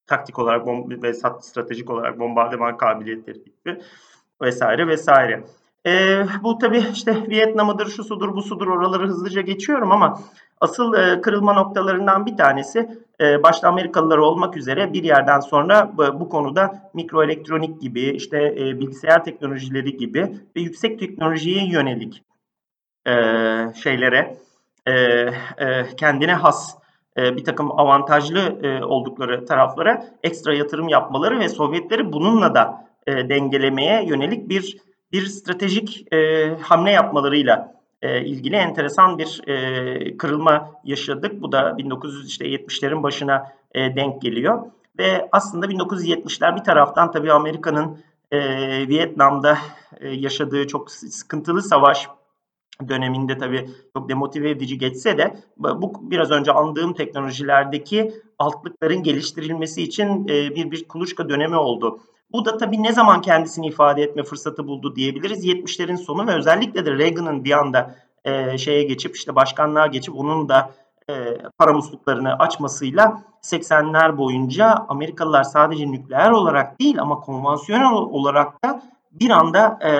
taktik 0.07 0.39
olarak 0.39 0.65
bom 0.65 1.01
ve 1.03 1.13
stratejik 1.13 1.89
olarak 1.89 2.19
bombardıman 2.19 2.77
kabiliyetleri 2.77 3.43
gibi 3.43 3.81
vesaire 4.41 4.87
vesaire. 4.87 5.43
E, 5.85 6.23
bu 6.43 6.57
tabii 6.57 6.85
işte 6.93 7.29
Vietnam'ıdır, 7.29 7.87
şu 7.87 8.03
sudur, 8.03 8.35
bu 8.35 8.41
sudur 8.41 8.67
oraları 8.67 9.07
hızlıca 9.07 9.41
geçiyorum 9.41 9.91
ama 9.91 10.19
asıl 10.61 10.93
e, 10.93 11.21
kırılma 11.21 11.53
noktalarından 11.53 12.25
bir 12.25 12.37
tanesi 12.37 12.89
e, 13.21 13.43
başta 13.43 13.67
Amerikalılar 13.67 14.17
olmak 14.17 14.57
üzere 14.57 14.93
bir 14.93 15.03
yerden 15.03 15.39
sonra 15.39 15.91
bu, 15.97 16.19
bu 16.19 16.29
konuda 16.29 16.91
mikroelektronik 16.93 17.81
gibi 17.81 18.01
işte 18.01 18.55
e, 18.57 18.79
bilgisayar 18.79 19.23
teknolojileri 19.23 19.97
gibi 19.97 20.21
ve 20.55 20.61
yüksek 20.61 20.99
teknolojiye 20.99 21.69
yönelik 21.69 22.23
e, 23.07 23.13
şeylere 23.83 24.37
e, 24.85 24.93
e, 24.93 25.85
kendine 25.97 26.33
has 26.33 26.77
e, 27.17 27.37
bir 27.37 27.43
takım 27.43 27.79
avantajlı 27.79 28.39
e, 28.63 28.83
oldukları 28.83 29.45
taraflara 29.45 30.05
ekstra 30.23 30.53
yatırım 30.53 30.87
yapmaları 30.89 31.39
ve 31.39 31.49
Sovyetleri 31.49 32.13
bununla 32.13 32.55
da 32.55 32.87
e, 33.07 33.29
dengelemeye 33.29 34.05
yönelik 34.05 34.49
bir 34.49 34.77
bir 35.11 35.25
stratejik 35.25 36.13
hamle 36.61 36.91
yapmalarıyla 36.91 37.76
e, 38.07 38.25
ilgili 38.25 38.55
enteresan 38.55 39.17
bir 39.17 39.41
e, 39.47 40.17
kırılma 40.17 40.71
yaşadık. 40.83 41.41
Bu 41.41 41.51
da 41.51 41.59
1970'lerin 41.59 43.03
başına 43.03 43.51
e, 43.71 43.95
denk 43.95 44.21
geliyor. 44.21 44.61
Ve 44.99 45.29
aslında 45.31 45.65
1970'ler 45.65 46.55
bir 46.55 46.63
taraftan 46.63 47.11
tabii 47.11 47.31
Amerika'nın 47.31 47.97
Vietnam'da 48.87 49.57
yaşadığı 50.01 50.67
çok 50.67 50.91
sıkıntılı 50.91 51.61
savaş 51.61 52.07
döneminde 52.87 53.37
tabii 53.37 53.69
çok 53.93 54.09
demotive 54.09 54.49
edici 54.49 54.77
geçse 54.77 55.17
de 55.17 55.37
bu 55.57 56.11
biraz 56.11 56.31
önce 56.31 56.51
andığım 56.51 56.93
teknolojilerdeki 56.93 58.13
altlıkların 58.39 59.03
geliştirilmesi 59.03 59.83
için 59.83 60.27
bir 60.27 60.71
bir 60.71 60.87
kuluçka 60.87 61.29
dönemi 61.29 61.55
oldu. 61.55 61.99
Bu 62.31 62.45
da 62.45 62.57
tabii 62.57 62.83
ne 62.83 62.93
zaman 62.93 63.21
kendisini 63.21 63.67
ifade 63.67 64.03
etme 64.03 64.23
fırsatı 64.23 64.67
buldu 64.67 64.95
diyebiliriz. 64.95 65.45
70'lerin 65.45 65.97
sonu 65.97 66.27
ve 66.27 66.33
özellikle 66.33 66.85
de 66.85 66.91
Reagan'ın 66.91 67.43
bir 67.43 67.51
anda 67.51 67.95
e, 68.25 68.57
şeye 68.57 68.83
geçip 68.83 69.15
işte 69.15 69.35
başkanlığa 69.35 69.87
geçip 69.87 70.15
onun 70.15 70.49
da 70.49 70.71
e, 71.09 71.37
para 71.57 71.73
musluklarını 71.73 72.39
açmasıyla 72.39 73.23
80'ler 73.41 74.17
boyunca 74.17 74.85
Amerikalılar 74.87 75.43
sadece 75.43 75.91
nükleer 75.91 76.31
olarak 76.31 76.79
değil 76.79 77.01
ama 77.01 77.19
konvansiyonel 77.19 77.93
olarak 77.93 78.63
da 78.65 78.81
bir 79.11 79.29
anda 79.29 79.79
e, 79.85 79.91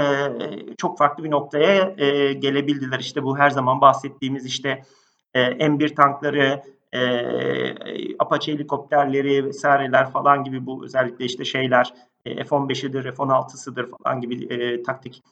çok 0.78 0.98
farklı 0.98 1.24
bir 1.24 1.32
noktaya 1.32 1.94
e, 1.98 2.34
gelebildiler. 2.34 3.00
İşte 3.00 3.24
bu 3.24 3.38
her 3.38 3.50
zaman 3.50 3.82
bahsettiğimiz 3.82 4.46
işte 4.46 4.84
e, 5.34 5.42
M1 5.42 5.96
tankları, 5.96 6.64
e, 6.94 7.02
Apache 8.20 8.54
helikopterleri 8.54 9.46
vesaireler 9.46 10.12
falan 10.12 10.44
gibi 10.44 10.66
bu 10.66 10.86
özellikle 10.86 11.26
işte 11.26 11.46
şeyler 11.46 11.94
F-15'idir, 12.36 13.04
F-16'sıdır 13.04 13.90
falan 13.98 14.22
gibi 14.22 14.46
e, 14.46 14.84
taktik 14.84 15.24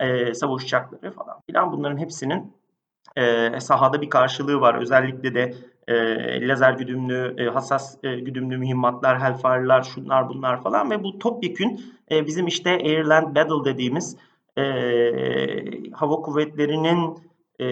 e, 0.00 0.34
savaş 0.34 0.64
uçakları 0.64 1.12
falan 1.12 1.40
filan 1.46 1.72
bunların 1.72 1.98
hepsinin 1.98 2.52
e, 3.16 3.60
sahada 3.60 4.02
bir 4.02 4.10
karşılığı 4.10 4.60
var. 4.60 4.74
Özellikle 4.74 5.34
de 5.34 5.54
e, 5.88 6.48
lazer 6.48 6.72
güdümlü, 6.72 7.34
e, 7.38 7.44
hassas 7.44 7.96
e, 8.04 8.20
güdümlü 8.20 8.58
mühimmatlar, 8.58 9.22
Hellfire'lar, 9.22 9.82
şunlar 9.82 10.28
bunlar 10.28 10.62
falan 10.62 10.90
ve 10.90 11.04
bu 11.04 11.18
topyekün 11.18 11.80
e, 12.10 12.26
bizim 12.26 12.46
işte 12.46 12.70
Airland 12.70 13.36
Battle 13.36 13.72
dediğimiz 13.72 14.16
e, 14.58 14.64
hava 15.92 16.16
kuvvetlerinin 16.16 17.18
e, 17.60 17.66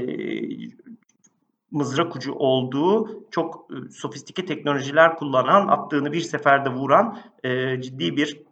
mızrak 1.70 2.16
ucu 2.16 2.32
olduğu 2.32 3.24
çok 3.30 3.66
e, 3.70 3.90
sofistike 3.90 4.44
teknolojiler 4.44 5.16
kullanan, 5.16 5.68
attığını 5.68 6.12
bir 6.12 6.20
seferde 6.20 6.70
vuran 6.70 7.18
e, 7.44 7.80
ciddi 7.80 8.16
bir 8.16 8.42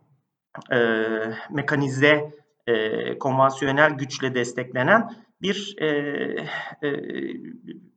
e, 0.73 0.78
mekanize, 1.50 2.30
e, 2.66 3.19
konvansiyonel 3.19 3.90
güçle 3.92 4.35
desteklenen 4.35 5.11
bir 5.42 5.76
e, 5.78 5.87
e, 6.83 6.90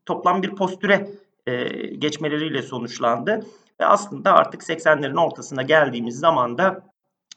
toplam 0.05 0.43
bir 0.43 0.55
postüre 0.55 1.10
e, 1.48 1.63
geçmeleriyle 1.88 2.62
sonuçlandı. 2.62 3.45
Ve 3.79 3.86
aslında 3.86 4.33
artık 4.33 4.62
80'lerin 4.62 5.25
ortasına 5.25 5.62
geldiğimiz 5.62 6.19
zaman 6.19 6.57
da 6.57 6.83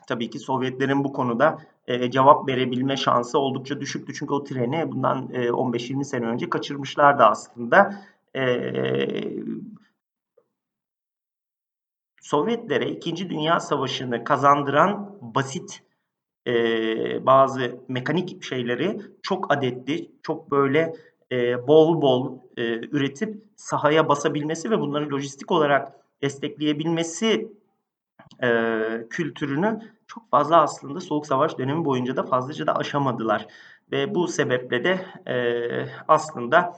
tabii 0.08 0.30
ki 0.30 0.38
Sovyetlerin 0.38 1.04
bu 1.04 1.12
konuda 1.12 1.58
e, 1.87 2.11
cevap 2.11 2.49
verebilme 2.49 2.96
şansı 2.96 3.38
oldukça 3.38 3.80
düşüktü. 3.80 4.14
Çünkü 4.14 4.35
o 4.35 4.44
treni 4.44 4.92
bundan 4.92 5.30
e, 5.32 5.49
15-20 5.49 6.04
sene 6.04 6.26
önce 6.26 6.50
kaçırmışlardı 6.50 7.23
aslında. 7.23 8.02
E, 8.37 8.42
Sovyetlere 12.26 12.90
İkinci 12.90 13.30
Dünya 13.30 13.61
Savaşı'nı 13.61 14.25
kazandıran 14.25 15.18
basit 15.21 15.83
e, 16.47 16.52
bazı 17.26 17.80
mekanik 17.88 18.42
şeyleri 18.45 19.00
çok 19.23 19.52
adetli, 19.52 20.11
çok 20.23 20.50
böyle 20.50 20.95
e, 21.33 21.66
bol 21.68 22.02
bol 22.02 22.38
e, 22.56 22.62
üretip 22.75 23.45
sahaya 23.56 24.09
basabilmesi 24.09 24.71
ve 24.71 24.80
bunları 24.80 25.11
lojistik 25.11 25.52
olarak 25.52 25.92
destekleyebilmesi 26.23 27.52
e, 28.42 28.49
kültürünü 29.11 29.80
çok 30.06 30.30
fazla 30.30 30.62
aslında 30.62 31.00
Soğuk 31.00 31.26
Savaş 31.26 31.59
dönemi 31.59 31.85
boyunca 31.85 32.16
da 32.16 32.23
fazlaca 32.23 32.66
da 32.66 32.76
aşamadılar. 32.76 33.47
Ve 33.92 34.14
bu 34.14 34.28
sebeple 34.28 34.85
de 34.85 35.06
e, 35.33 35.37
aslında 36.09 36.76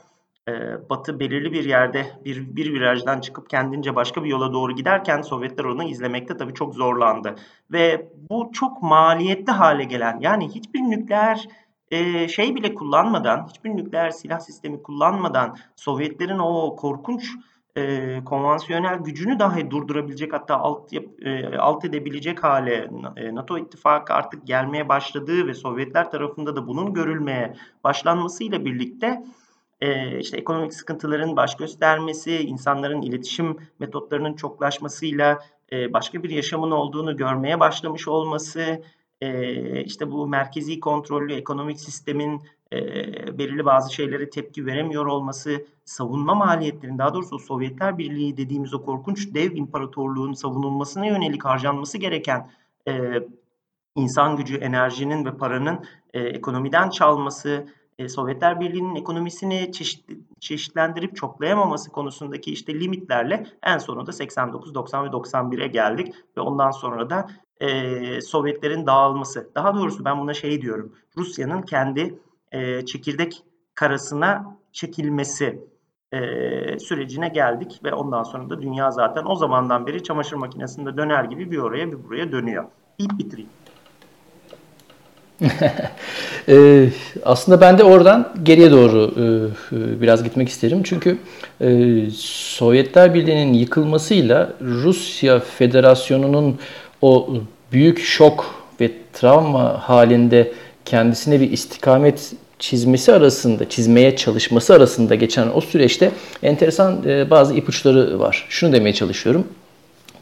Batı 0.89 1.19
belirli 1.19 1.51
bir 1.51 1.65
yerde 1.65 2.05
bir, 2.25 2.55
bir 2.55 2.73
virajdan 2.73 3.19
çıkıp 3.19 3.49
kendince 3.49 3.95
başka 3.95 4.23
bir 4.23 4.29
yola 4.29 4.53
doğru 4.53 4.75
giderken 4.75 5.21
Sovyetler 5.21 5.63
onu 5.63 5.83
izlemekte 5.83 6.37
tabii 6.37 6.53
çok 6.53 6.75
zorlandı. 6.75 7.35
Ve 7.71 8.11
bu 8.29 8.51
çok 8.53 8.81
maliyetli 8.81 9.51
hale 9.51 9.83
gelen 9.83 10.19
yani 10.19 10.49
hiçbir 10.49 10.79
nükleer 10.79 11.47
e, 11.91 12.27
şey 12.27 12.55
bile 12.55 12.75
kullanmadan, 12.75 13.47
hiçbir 13.49 13.69
nükleer 13.69 14.09
silah 14.09 14.39
sistemi 14.39 14.83
kullanmadan 14.83 15.57
Sovyetlerin 15.75 16.39
o 16.39 16.75
korkunç 16.75 17.35
e, 17.77 18.23
konvansiyonel 18.25 18.97
gücünü 18.97 19.39
dahi 19.39 19.71
durdurabilecek 19.71 20.33
hatta 20.33 20.57
alt, 20.57 20.93
e, 21.21 21.57
alt 21.57 21.85
edebilecek 21.85 22.43
hale 22.43 22.89
e, 23.15 23.35
NATO 23.35 23.57
ittifakı 23.57 24.13
artık 24.13 24.47
gelmeye 24.47 24.89
başladığı 24.89 25.47
ve 25.47 25.53
Sovyetler 25.53 26.11
tarafında 26.11 26.55
da 26.55 26.67
bunun 26.67 26.93
görülmeye 26.93 27.53
başlanmasıyla 27.83 28.65
birlikte 28.65 29.23
işte 30.19 30.37
ekonomik 30.37 30.73
sıkıntıların 30.73 31.35
baş 31.35 31.57
göstermesi, 31.57 32.37
insanların 32.37 33.01
iletişim 33.01 33.57
metotlarının 33.79 34.33
çoklaşmasıyla 34.33 35.39
başka 35.71 36.23
bir 36.23 36.29
yaşamın 36.29 36.71
olduğunu 36.71 37.17
görmeye 37.17 37.59
başlamış 37.59 38.07
olması, 38.07 38.81
işte 39.85 40.11
bu 40.11 40.27
merkezi 40.27 40.79
kontrollü 40.79 41.33
ekonomik 41.33 41.79
sistemin 41.79 42.41
belirli 43.37 43.65
bazı 43.65 43.93
şeylere 43.93 44.29
tepki 44.29 44.65
veremiyor 44.65 45.05
olması, 45.05 45.65
savunma 45.85 46.35
maliyetlerinin 46.35 46.97
daha 46.97 47.13
doğrusu 47.13 47.39
Sovyetler 47.39 47.97
Birliği 47.97 48.37
dediğimiz 48.37 48.73
o 48.73 48.85
korkunç 48.85 49.33
dev 49.33 49.55
imparatorluğun 49.55 50.33
savunulmasına 50.33 51.05
yönelik 51.05 51.45
harcanması 51.45 51.97
gereken 51.97 52.51
insan 53.95 54.35
gücü, 54.35 54.57
enerjinin 54.57 55.25
ve 55.25 55.37
paranın 55.37 55.85
ekonomiden 56.13 56.89
çalması, 56.89 57.65
e, 57.99 58.09
Sovyetler 58.09 58.59
Birliği'nin 58.59 58.95
ekonomisini 58.95 59.71
çeşit, 59.71 60.05
çeşitlendirip 60.39 61.15
çoklayamaması 61.15 61.91
konusundaki 61.91 62.51
işte 62.51 62.79
limitlerle 62.79 63.45
en 63.63 63.77
sonunda 63.77 64.11
89, 64.11 64.73
90 64.73 65.05
ve 65.05 65.07
91'e 65.07 65.67
geldik 65.67 66.13
ve 66.37 66.41
ondan 66.41 66.71
sonra 66.71 67.09
da 67.09 67.27
e, 67.59 68.21
Sovyetlerin 68.21 68.85
dağılması. 68.85 69.51
Daha 69.55 69.75
doğrusu 69.75 70.05
ben 70.05 70.19
buna 70.19 70.33
şey 70.33 70.61
diyorum. 70.61 70.93
Rusya'nın 71.17 71.61
kendi 71.61 72.19
e, 72.51 72.85
çekirdek 72.85 73.43
karasına 73.75 74.57
çekilmesi 74.71 75.69
e, 76.11 76.19
sürecine 76.79 77.29
geldik 77.29 77.81
ve 77.83 77.93
ondan 77.93 78.23
sonra 78.23 78.49
da 78.49 78.61
dünya 78.61 78.91
zaten 78.91 79.23
o 79.25 79.35
zamandan 79.35 79.87
beri 79.87 80.03
çamaşır 80.03 80.35
makinesinde 80.35 80.97
döner 80.97 81.23
gibi 81.23 81.51
bir 81.51 81.57
oraya 81.57 81.91
bir 81.91 82.03
buraya 82.03 82.31
dönüyor. 82.31 82.65
İlk 82.97 83.19
bitireyim. 83.19 83.49
ee, 86.49 86.89
aslında 87.25 87.61
ben 87.61 87.77
de 87.77 87.83
oradan 87.83 88.33
geriye 88.43 88.71
doğru 88.71 89.13
e, 89.17 89.23
e, 89.75 90.01
biraz 90.01 90.23
gitmek 90.23 90.49
isterim. 90.49 90.83
Çünkü 90.83 91.17
e, 91.61 91.99
Sovyetler 92.17 93.13
Birliği'nin 93.13 93.53
yıkılmasıyla 93.53 94.53
Rusya 94.61 95.39
Federasyonu'nun 95.39 96.59
o 97.01 97.29
büyük 97.71 97.99
şok 98.03 98.55
ve 98.81 98.91
travma 99.13 99.89
halinde 99.89 100.51
kendisine 100.85 101.39
bir 101.39 101.51
istikamet 101.51 102.31
çizmesi 102.59 103.13
arasında, 103.13 103.69
çizmeye 103.69 104.15
çalışması 104.15 104.73
arasında 104.73 105.15
geçen 105.15 105.47
o 105.53 105.61
süreçte 105.61 106.11
enteresan 106.43 107.03
bazı 107.29 107.53
ipuçları 107.53 108.19
var. 108.19 108.45
Şunu 108.49 108.73
demeye 108.73 108.93
çalışıyorum. 108.93 109.47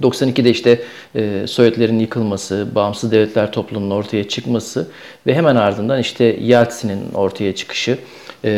92'de 0.02 0.50
işte 0.50 0.82
e, 1.16 1.48
Sovyetlerin 1.48 2.00
yıkılması, 2.00 2.68
bağımsız 2.76 3.12
devletler 3.12 3.52
toplumunun 3.52 3.92
ortaya 3.92 4.28
çıkması 4.28 4.88
ve 5.28 5.36
hemen 5.36 5.56
ardından 5.56 6.00
işte 6.00 6.24
Yeltsin'in 6.42 7.14
ortaya 7.14 7.56
çıkışı, 7.56 7.98
e, 8.46 8.50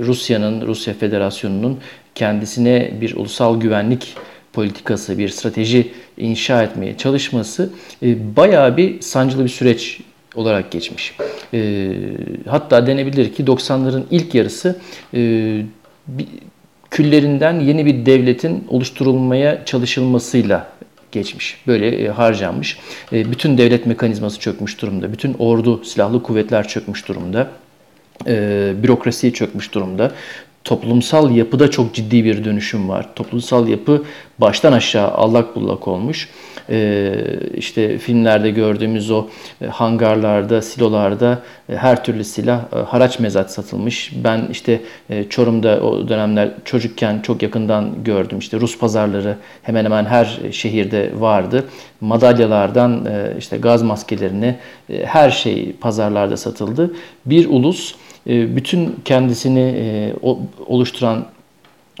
Rusya'nın, 0.00 0.66
Rusya 0.66 0.94
Federasyonu'nun 0.94 1.78
kendisine 2.14 2.92
bir 3.00 3.16
ulusal 3.16 3.60
güvenlik 3.60 4.14
politikası, 4.52 5.18
bir 5.18 5.28
strateji 5.28 5.92
inşa 6.16 6.62
etmeye 6.62 6.96
çalışması 6.96 7.70
e, 8.02 8.36
bayağı 8.36 8.76
bir 8.76 9.00
sancılı 9.00 9.44
bir 9.44 9.48
süreç 9.48 10.00
olarak 10.34 10.70
geçmiş. 10.70 11.16
E, 11.54 11.92
hatta 12.48 12.86
denebilir 12.86 13.32
ki 13.32 13.44
90'ların 13.44 14.02
ilk 14.10 14.34
yarısı 14.34 14.78
e, 15.14 15.20
bir, 16.08 16.26
küllerinden 16.92 17.60
yeni 17.60 17.86
bir 17.86 18.06
devletin 18.06 18.64
oluşturulmaya 18.68 19.64
çalışılmasıyla 19.64 20.66
geçmiş. 21.12 21.60
Böyle 21.66 22.04
e, 22.04 22.08
harcanmış. 22.08 22.78
E, 23.12 23.30
bütün 23.30 23.58
devlet 23.58 23.86
mekanizması 23.86 24.40
çökmüş 24.40 24.82
durumda. 24.82 25.12
Bütün 25.12 25.34
ordu, 25.38 25.84
silahlı 25.84 26.22
kuvvetler 26.22 26.68
çökmüş 26.68 27.08
durumda. 27.08 27.50
E, 28.26 28.72
bürokrasi 28.82 29.32
çökmüş 29.32 29.74
durumda 29.74 30.12
toplumsal 30.64 31.30
yapıda 31.30 31.70
çok 31.70 31.94
ciddi 31.94 32.24
bir 32.24 32.44
dönüşüm 32.44 32.88
var. 32.88 33.14
Toplumsal 33.14 33.68
yapı 33.68 34.04
baştan 34.38 34.72
aşağı 34.72 35.08
allak 35.08 35.56
bullak 35.56 35.88
olmuş. 35.88 36.28
Ee, 36.70 37.14
işte 37.54 37.98
filmlerde 37.98 38.50
gördüğümüz 38.50 39.10
o 39.10 39.26
e, 39.62 39.66
hangarlarda, 39.66 40.62
silolarda 40.62 41.38
e, 41.68 41.76
her 41.76 42.04
türlü 42.04 42.24
silah 42.24 42.60
e, 42.72 42.76
haraç 42.76 43.18
mezat 43.18 43.52
satılmış. 43.52 44.12
Ben 44.24 44.48
işte 44.50 44.80
Çorum'da 45.30 45.80
o 45.80 46.08
dönemler 46.08 46.50
çocukken 46.64 47.20
çok 47.20 47.42
yakından 47.42 48.04
gördüm. 48.04 48.38
İşte 48.38 48.60
Rus 48.60 48.78
pazarları 48.78 49.36
hemen 49.62 49.84
hemen 49.84 50.04
her 50.04 50.38
şehirde 50.52 51.10
vardı. 51.18 51.64
Madalyalardan 52.00 53.08
işte 53.38 53.56
gaz 53.56 53.82
maskelerine 53.82 54.58
her 55.04 55.30
şey 55.30 55.72
pazarlarda 55.72 56.36
satıldı. 56.36 56.94
Bir 57.26 57.48
ulus 57.48 57.94
bütün 58.26 58.96
kendisini 59.04 59.60
e, 59.60 60.12
oluşturan 60.66 61.24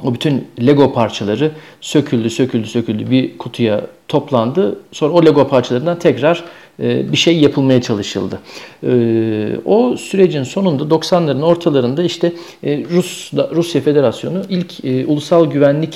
o 0.04 0.14
bütün 0.14 0.48
Lego 0.66 0.92
parçaları 0.92 1.50
söküldü, 1.80 2.30
söküldü, 2.30 2.66
söküldü 2.66 3.10
bir 3.10 3.38
kutuya 3.38 3.86
toplandı. 4.08 4.80
Sonra 4.92 5.12
o 5.12 5.24
Lego 5.24 5.48
parçalarından 5.48 5.98
tekrar 5.98 6.44
e, 6.82 7.12
bir 7.12 7.16
şey 7.16 7.38
yapılmaya 7.38 7.82
çalışıldı. 7.82 8.38
Ee, 8.86 9.56
o 9.64 9.96
sürecin 9.96 10.42
sonunda 10.42 10.82
90'ların 10.82 11.42
ortalarında 11.42 12.02
işte 12.02 12.32
e, 12.64 12.84
Rus 12.90 13.32
Rusya 13.32 13.80
Federasyonu 13.80 14.42
ilk 14.48 14.72
ulusal 15.10 15.50
güvenlik 15.50 15.94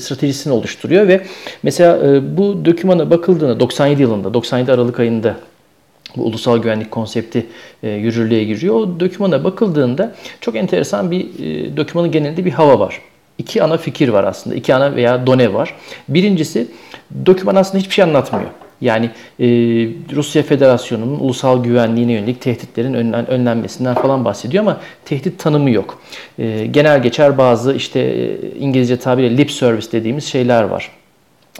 stratejisini 0.00 0.52
oluşturuyor 0.52 1.08
ve 1.08 1.20
mesela 1.62 2.22
bu 2.36 2.64
dokümana 2.64 3.10
bakıldığında 3.10 3.60
97 3.60 4.02
yılında 4.02 4.34
97 4.34 4.72
Aralık 4.72 5.00
ayında 5.00 5.36
bu 6.16 6.24
ulusal 6.24 6.58
güvenlik 6.58 6.90
konsepti 6.90 7.46
e, 7.82 7.90
yürürlüğe 7.90 8.44
giriyor. 8.44 8.74
O 8.74 9.00
dokümana 9.00 9.44
bakıldığında 9.44 10.14
çok 10.40 10.56
enteresan 10.56 11.10
bir 11.10 11.20
e, 11.20 11.76
dokümanın 11.76 12.10
genelinde 12.10 12.44
bir 12.44 12.50
hava 12.50 12.80
var. 12.80 13.00
İki 13.38 13.62
ana 13.62 13.76
fikir 13.76 14.08
var 14.08 14.24
aslında. 14.24 14.56
iki 14.56 14.74
ana 14.74 14.96
veya 14.96 15.26
done 15.26 15.54
var. 15.54 15.74
Birincisi 16.08 16.68
doküman 17.26 17.54
aslında 17.54 17.78
hiçbir 17.78 17.94
şey 17.94 18.04
anlatmıyor. 18.04 18.50
Yani 18.80 19.06
e, 19.40 19.46
Rusya 20.14 20.42
Federasyonu'nun 20.42 21.20
ulusal 21.20 21.64
güvenliğine 21.64 22.12
yönelik 22.12 22.40
tehditlerin 22.40 22.94
önlen, 22.94 23.30
önlenmesinden 23.30 23.94
falan 23.94 24.24
bahsediyor 24.24 24.64
ama 24.64 24.80
tehdit 25.04 25.38
tanımı 25.38 25.70
yok. 25.70 26.02
E, 26.38 26.66
genel 26.66 27.02
geçer 27.02 27.38
bazı 27.38 27.74
işte 27.74 28.00
e, 28.00 28.36
İngilizce 28.58 28.96
tabiriyle 28.96 29.36
lip 29.36 29.50
service 29.50 29.92
dediğimiz 29.92 30.24
şeyler 30.24 30.62
var. 30.62 30.90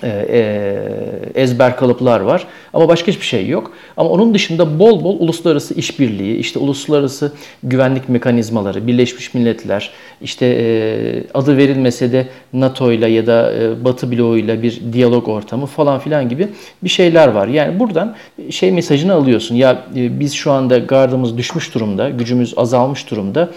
E, 0.03 0.09
e, 0.09 1.43
ezber 1.43 1.77
kalıplar 1.77 2.21
var 2.21 2.47
ama 2.73 2.89
başka 2.89 3.13
hiçbir 3.13 3.27
şey 3.27 3.49
yok. 3.49 3.73
Ama 3.97 4.11
onun 4.11 4.35
dışında 4.35 4.79
bol 4.79 5.05
bol 5.05 5.21
uluslararası 5.21 5.75
işbirliği, 5.75 6.37
işte 6.37 6.59
uluslararası 6.59 7.33
güvenlik 7.63 8.09
mekanizmaları, 8.09 8.87
Birleşmiş 8.87 9.35
Milletler, 9.35 9.91
işte 10.23 10.47
e, 10.47 11.25
adı 11.35 11.57
verilmese 11.57 12.13
de 12.13 12.27
NATO 12.53 12.93
ile 12.93 13.09
ya 13.09 13.27
da 13.27 13.53
Batı 13.85 14.13
bloğuyla 14.13 14.63
bir 14.63 14.81
diyalog 14.93 15.29
ortamı 15.29 15.67
falan 15.67 15.99
filan 15.99 16.29
gibi 16.29 16.49
bir 16.83 16.89
şeyler 16.89 17.29
var. 17.29 17.49
Yani 17.49 17.81
buradan 17.81 18.17
şey 18.51 18.73
mesajını 18.73 19.15
alıyorsun. 19.15 19.55
Ya 19.55 19.87
biz 19.95 20.35
şu 20.35 20.53
anda 20.53 20.79
gardımız 20.79 21.39
düşmüş 21.39 21.75
durumda, 21.75 22.11
gücümüz 22.11 22.55
azalmış 22.57 23.11
durumda, 23.11 23.51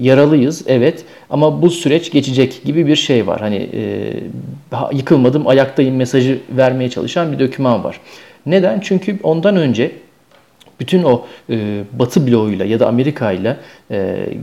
yaralıyız 0.00 0.64
evet 0.66 1.04
ama 1.30 1.62
bu 1.62 1.70
süreç 1.70 2.10
geçecek 2.10 2.60
gibi 2.64 2.86
bir 2.86 2.96
şey 2.96 3.26
var. 3.26 3.40
Hani 3.40 3.68
yıkılmadım, 4.92 5.48
ayaktayım 5.48 5.96
mesajı 5.96 6.40
vermeye 6.50 6.90
çalışan 6.90 7.32
bir 7.32 7.38
doküman 7.38 7.84
var. 7.84 8.00
Neden? 8.46 8.80
Çünkü 8.80 9.18
ondan 9.22 9.56
önce 9.56 9.92
bütün 10.80 11.02
o 11.02 11.26
e, 11.50 11.84
Batı 11.92 12.26
bloğuyla 12.26 12.64
ya 12.64 12.80
da 12.80 12.88
Amerika 12.88 13.32
ile 13.32 13.56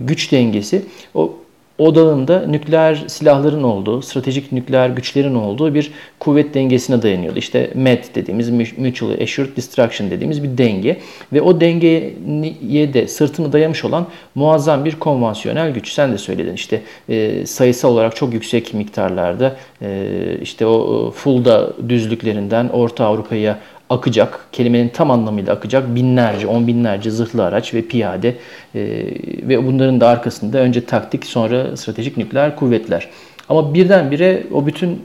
güç 0.06 0.32
dengesi 0.32 0.82
o 1.14 1.38
odağında 1.80 2.46
nükleer 2.48 3.04
silahların 3.08 3.64
olduğu, 3.64 4.02
stratejik 4.02 4.52
nükleer 4.52 4.90
güçlerin 4.90 5.36
olduğu 5.36 5.74
bir 5.74 5.92
kuvvet 6.20 6.54
dengesine 6.54 7.02
dayanıyordu. 7.02 7.40
İşte 7.40 7.72
MED 7.76 8.04
dediğimiz 8.16 8.50
Mutually 8.78 9.24
Assured 9.24 9.58
Destruction 9.58 10.12
dediğimiz 10.12 10.44
bir 10.44 10.58
denge 10.58 10.98
ve 11.34 11.42
o 11.42 11.62
dengeye 11.62 12.94
de 12.94 13.08
sırtını 13.08 13.54
dayamış 13.54 13.86
olan 13.86 14.08
muazzam 14.36 14.86
bir 14.86 14.96
konvansiyonel 14.96 15.74
güç. 15.74 15.92
Sen 15.92 16.14
de 16.14 16.18
söyledin 16.18 16.54
işte 16.54 16.82
e, 17.10 17.46
sayısal 17.46 17.90
olarak 17.90 18.16
çok 18.16 18.34
yüksek 18.34 18.74
miktarlarda 18.74 19.56
e, 19.82 20.16
işte 20.42 20.66
o 20.66 21.12
Fulda 21.12 21.74
düzlüklerinden 21.90 22.70
Orta 22.70 23.06
Avrupa'ya 23.06 23.60
akacak, 23.90 24.48
kelimenin 24.52 24.90
tam 24.90 25.12
anlamıyla 25.12 25.54
akacak 25.54 25.96
binlerce, 25.96 26.48
on 26.48 26.68
binlerce 26.68 27.12
zırhlı 27.12 27.46
araç 27.46 27.74
ve 27.74 27.82
piyade 27.82 28.36
e, 28.76 28.82
ve 29.48 29.66
bunların 29.68 30.02
da 30.02 30.08
arkasında 30.08 30.58
önce 30.58 30.86
taktik 30.86 31.26
sonra 31.26 31.78
stratejik 31.78 32.18
nükleer 32.18 32.56
kuvvetler. 32.56 33.10
Ama 33.50 33.74
birdenbire 33.74 34.44
o 34.54 34.66
bütün 34.66 35.02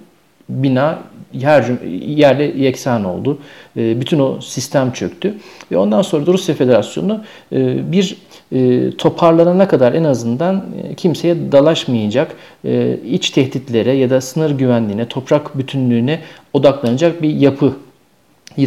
bina 0.48 0.98
yer, 1.32 1.64
yerle 2.06 2.44
yeksan 2.44 3.04
oldu. 3.04 3.38
E, 3.76 4.00
bütün 4.00 4.18
o 4.18 4.40
sistem 4.40 4.92
çöktü. 4.92 5.34
Ve 5.72 5.76
ondan 5.76 6.02
sonra 6.02 6.26
da 6.26 6.32
Rusya 6.32 6.54
Federasyonu 6.54 7.24
e, 7.52 7.92
bir 7.92 8.16
e, 8.52 8.90
toparlanana 8.90 9.68
kadar 9.68 9.92
en 9.92 10.04
azından 10.04 10.64
e, 10.82 10.94
kimseye 10.94 11.52
dalaşmayacak, 11.52 12.36
e, 12.64 12.98
iç 13.10 13.30
tehditlere 13.30 13.92
ya 13.92 14.10
da 14.10 14.20
sınır 14.20 14.50
güvenliğine, 14.50 15.08
toprak 15.08 15.58
bütünlüğüne 15.58 16.20
odaklanacak 16.52 17.22
bir 17.22 17.30
yapı 17.30 17.72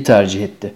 tercih 0.03 0.43
etti. 0.43 0.73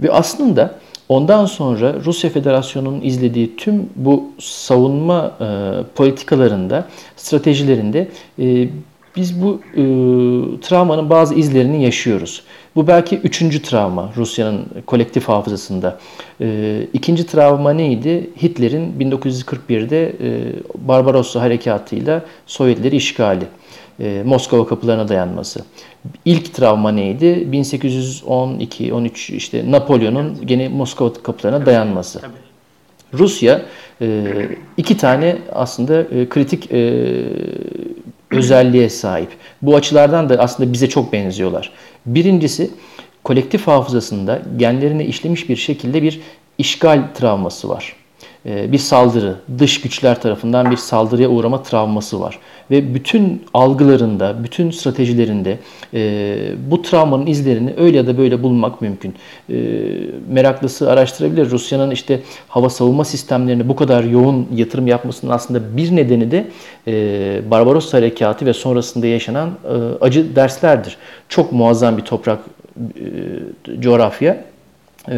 Ve 0.00 0.12
aslında 0.12 0.74
ondan 1.08 1.46
sonra 1.46 1.94
Rusya 2.04 2.30
Federasyonu'nun 2.30 3.00
izlediği 3.00 3.56
tüm 3.56 3.88
bu 3.96 4.24
savunma 4.38 5.36
e, 5.40 5.46
politikalarında, 5.94 6.88
stratejilerinde 7.16 8.08
e, 8.38 8.68
biz 9.16 9.42
bu 9.42 9.60
e, 9.72 9.82
travmanın 10.60 11.10
bazı 11.10 11.34
izlerini 11.34 11.84
yaşıyoruz. 11.84 12.42
Bu 12.76 12.86
belki 12.86 13.16
üçüncü 13.16 13.62
travma 13.62 14.10
Rusya'nın 14.16 14.66
kolektif 14.86 15.28
hafızasında. 15.28 15.98
E, 16.40 16.80
ikinci 16.92 17.26
travma 17.26 17.72
neydi? 17.72 18.30
Hitler'in 18.42 18.92
1941'de 19.00 20.08
e, 20.08 20.52
Barbarossa 20.88 21.40
harekatıyla 21.40 22.24
Sovyetleri 22.46 22.96
işgali. 22.96 23.44
E, 24.00 24.22
Moskova 24.24 24.66
kapılarına 24.66 25.08
dayanması. 25.08 25.64
İlk 26.24 26.54
travma 26.54 26.92
neydi? 26.92 27.48
1812-13 27.52 29.34
işte 29.34 29.70
Napolyon'un 29.70 30.46
gene 30.46 30.68
Moskova 30.68 31.12
kapılarına 31.12 31.66
dayanması. 31.66 32.20
Rusya 33.14 33.62
e, 34.00 34.24
iki 34.76 34.96
tane 34.96 35.36
aslında 35.52 36.00
e, 36.00 36.28
kritik 36.28 36.70
özelliğe 38.30 38.88
sahip. 38.88 39.28
Bu 39.62 39.76
açılardan 39.76 40.28
da 40.28 40.38
aslında 40.38 40.72
bize 40.72 40.88
çok 40.88 41.12
benziyorlar. 41.12 41.72
Birincisi 42.06 42.70
kolektif 43.24 43.66
hafızasında 43.66 44.42
genlerine 44.56 45.04
işlemiş 45.04 45.48
bir 45.48 45.56
şekilde 45.56 46.02
bir 46.02 46.20
işgal 46.58 47.02
travması 47.14 47.68
var. 47.68 47.96
E, 48.46 48.72
bir 48.72 48.78
saldırı, 48.78 49.34
dış 49.58 49.80
güçler 49.80 50.20
tarafından 50.20 50.70
bir 50.70 50.76
saldırıya 50.76 51.28
uğrama 51.28 51.62
travması 51.62 52.20
var. 52.20 52.38
Ve 52.70 52.94
bütün 52.94 53.42
algılarında, 53.54 54.44
bütün 54.44 54.70
stratejilerinde 54.70 55.58
e, 55.94 56.52
bu 56.70 56.82
travmanın 56.82 57.26
izlerini 57.26 57.74
öyle 57.78 57.96
ya 57.96 58.06
da 58.06 58.18
böyle 58.18 58.42
bulmak 58.42 58.80
mümkün. 58.80 59.14
E, 59.50 59.56
meraklısı 60.28 60.90
araştırabilir. 60.90 61.50
Rusya'nın 61.50 61.90
işte 61.90 62.20
hava 62.48 62.70
savunma 62.70 63.04
sistemlerine 63.04 63.68
bu 63.68 63.76
kadar 63.76 64.04
yoğun 64.04 64.48
yatırım 64.54 64.86
yapmasının 64.86 65.30
aslında 65.30 65.76
bir 65.76 65.96
nedeni 65.96 66.30
de 66.30 66.46
Barbaros 67.50 67.94
Harekatı 67.94 68.46
ve 68.46 68.52
sonrasında 68.52 69.06
yaşanan 69.06 69.50
acı 70.00 70.36
derslerdir. 70.36 70.96
Çok 71.28 71.52
muazzam 71.52 71.96
bir 71.96 72.02
toprak 72.02 72.38
coğrafya. 73.80 74.44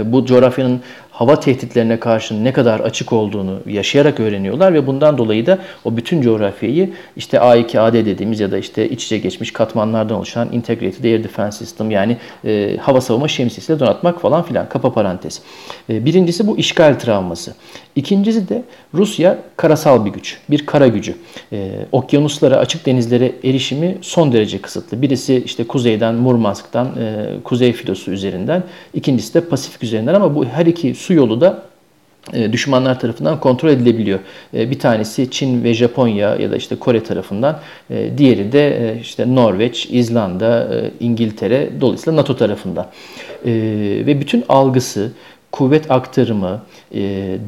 Bu 0.05 0.27
coğrafyanın 0.27 0.81
hava 1.13 1.41
tehditlerine 1.41 2.01
karşı 2.01 2.45
ne 2.45 2.53
kadar 2.53 2.81
açık 2.81 3.13
olduğunu 3.13 3.61
yaşayarak 3.67 4.21
öğreniyorlar 4.21 4.75
ve 4.75 4.87
bundan 4.87 5.19
dolayı 5.19 5.47
da 5.47 5.59
o 5.85 5.97
bütün 5.97 6.23
coğrafyayı 6.23 6.93
işte 7.17 7.37
A2AD 7.37 7.93
dediğimiz 7.93 8.41
ya 8.41 8.51
da 8.51 8.59
işte 8.59 8.89
iç 8.89 9.05
içe 9.05 9.19
geçmiş 9.19 9.53
katmanlardan 9.53 10.17
oluşan 10.17 10.53
Integrated 10.53 11.05
Air 11.05 11.25
Defense 11.25 11.59
System 11.59 11.91
yani 11.91 12.17
e, 12.45 12.77
hava 12.81 13.01
savunma 13.01 13.29
şemsiyesiyle 13.29 13.81
donatmak 13.81 14.21
falan 14.21 14.43
filan 14.43 14.69
kapa 14.69 14.93
parantez. 14.93 15.43
E, 15.91 16.05
birincisi 16.05 16.47
bu 16.47 16.59
işgal 16.59 16.99
travması. 16.99 17.55
İkincisi 17.97 18.49
de 18.49 18.63
Rusya 18.95 19.39
karasal 19.57 20.05
bir 20.05 20.11
güç, 20.11 20.39
bir 20.51 20.67
kara 20.67 20.87
gücü. 20.87 21.15
E, 21.53 21.87
okyanuslara, 21.93 22.57
açık 22.57 22.87
denizlere 22.87 23.33
erişimi 23.45 23.99
son 24.01 24.33
derece 24.33 24.59
kısıtlı. 24.59 25.03
Birisi 25.03 25.43
işte 25.47 25.65
kuzeyden, 25.65 26.15
Murmansk'tan, 26.15 26.87
e, 26.87 27.27
kuzey 27.45 27.73
filosu 27.73 28.11
üzerinden, 28.11 28.63
ikincisi 28.95 29.35
de 29.35 29.41
Pasifik 29.41 29.85
üzerinden 29.85 30.15
ama 30.15 30.35
bu 30.35 30.45
her 30.45 30.67
iki 30.67 30.95
su 30.95 31.15
yolu 31.15 31.41
da 31.41 31.63
e, 32.33 32.53
düşmanlar 32.53 33.01
tarafından 33.01 33.41
kontrol 33.41 33.69
edilebiliyor. 33.69 34.19
E, 34.55 34.71
bir 34.71 34.79
tanesi 34.79 35.31
Çin 35.31 35.65
ve 35.65 35.75
Japonya 35.75 36.37
ya 36.37 36.51
da 36.51 36.57
işte 36.57 36.77
Kore 36.77 37.03
tarafından, 37.03 37.61
e, 37.91 38.11
diğeri 38.19 38.53
de 38.53 38.97
işte 39.01 39.35
Norveç, 39.35 39.89
İzlanda, 39.91 40.69
İngiltere, 41.01 41.71
dolayısıyla 41.81 42.21
NATO 42.21 42.37
tarafından. 42.37 42.87
Ve 44.07 44.21
bütün 44.21 44.45
algısı, 44.49 45.13
kuvvet 45.53 45.91
aktarımı, 45.91 46.63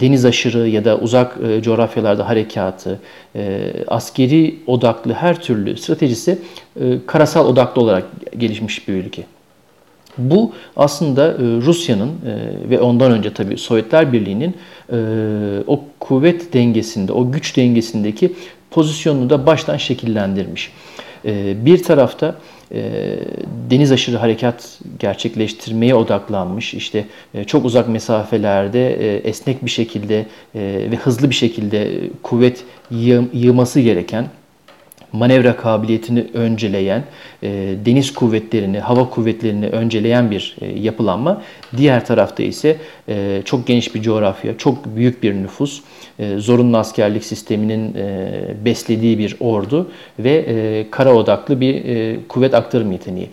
deniz 0.00 0.24
aşırı 0.24 0.68
ya 0.68 0.84
da 0.84 0.98
uzak 0.98 1.38
coğrafyalarda 1.62 2.28
harekatı, 2.28 3.00
askeri 3.88 4.54
odaklı 4.66 5.12
her 5.12 5.42
türlü 5.42 5.76
stratejisi 5.76 6.38
karasal 7.06 7.46
odaklı 7.46 7.82
olarak 7.82 8.04
gelişmiş 8.38 8.88
bir 8.88 8.94
ülke. 8.94 9.22
Bu 10.18 10.52
aslında 10.76 11.32
e, 11.32 11.36
Rusya'nın 11.38 12.08
e, 12.08 12.70
ve 12.70 12.80
ondan 12.80 13.12
önce 13.12 13.34
tabii 13.34 13.58
Sovyetler 13.58 14.12
Birliği'nin 14.12 14.54
e, 14.92 14.96
o 15.66 15.80
kuvvet 16.00 16.52
dengesinde, 16.52 17.12
o 17.12 17.32
güç 17.32 17.56
dengesindeki 17.56 18.32
pozisyonunu 18.70 19.30
da 19.30 19.46
baştan 19.46 19.76
şekillendirmiş. 19.76 20.72
Bir 21.64 21.82
tarafta 21.82 22.34
deniz 23.70 23.92
aşırı 23.92 24.16
harekat 24.16 24.78
gerçekleştirmeye 24.98 25.94
odaklanmış. 25.94 26.74
İşte 26.74 27.04
çok 27.46 27.64
uzak 27.64 27.88
mesafelerde 27.88 29.16
esnek 29.18 29.64
bir 29.64 29.70
şekilde 29.70 30.26
ve 30.54 30.96
hızlı 30.96 31.30
bir 31.30 31.34
şekilde 31.34 32.00
kuvvet 32.22 32.64
yığması 33.32 33.80
gereken 33.80 34.26
manevra 35.14 35.56
kabiliyetini 35.56 36.26
önceleyen, 36.34 37.04
e, 37.42 37.74
deniz 37.86 38.14
kuvvetlerini, 38.14 38.80
hava 38.80 39.10
kuvvetlerini 39.10 39.66
önceleyen 39.66 40.30
bir 40.30 40.56
e, 40.60 40.66
yapılanma. 40.66 41.42
Diğer 41.76 42.06
tarafta 42.06 42.42
ise 42.42 42.76
e, 43.08 43.42
çok 43.44 43.66
geniş 43.66 43.94
bir 43.94 44.02
coğrafya, 44.02 44.58
çok 44.58 44.96
büyük 44.96 45.22
bir 45.22 45.34
nüfus, 45.34 45.82
zorunlu 46.38 46.76
askerlik 46.76 47.24
sisteminin 47.24 47.94
beslediği 48.64 49.18
bir 49.18 49.36
ordu 49.40 49.90
ve 50.18 50.86
kara 50.90 51.14
odaklı 51.14 51.60
bir 51.60 51.82
kuvvet 52.28 52.54
aktarım 52.54 52.92
yeteneği. 52.92 53.28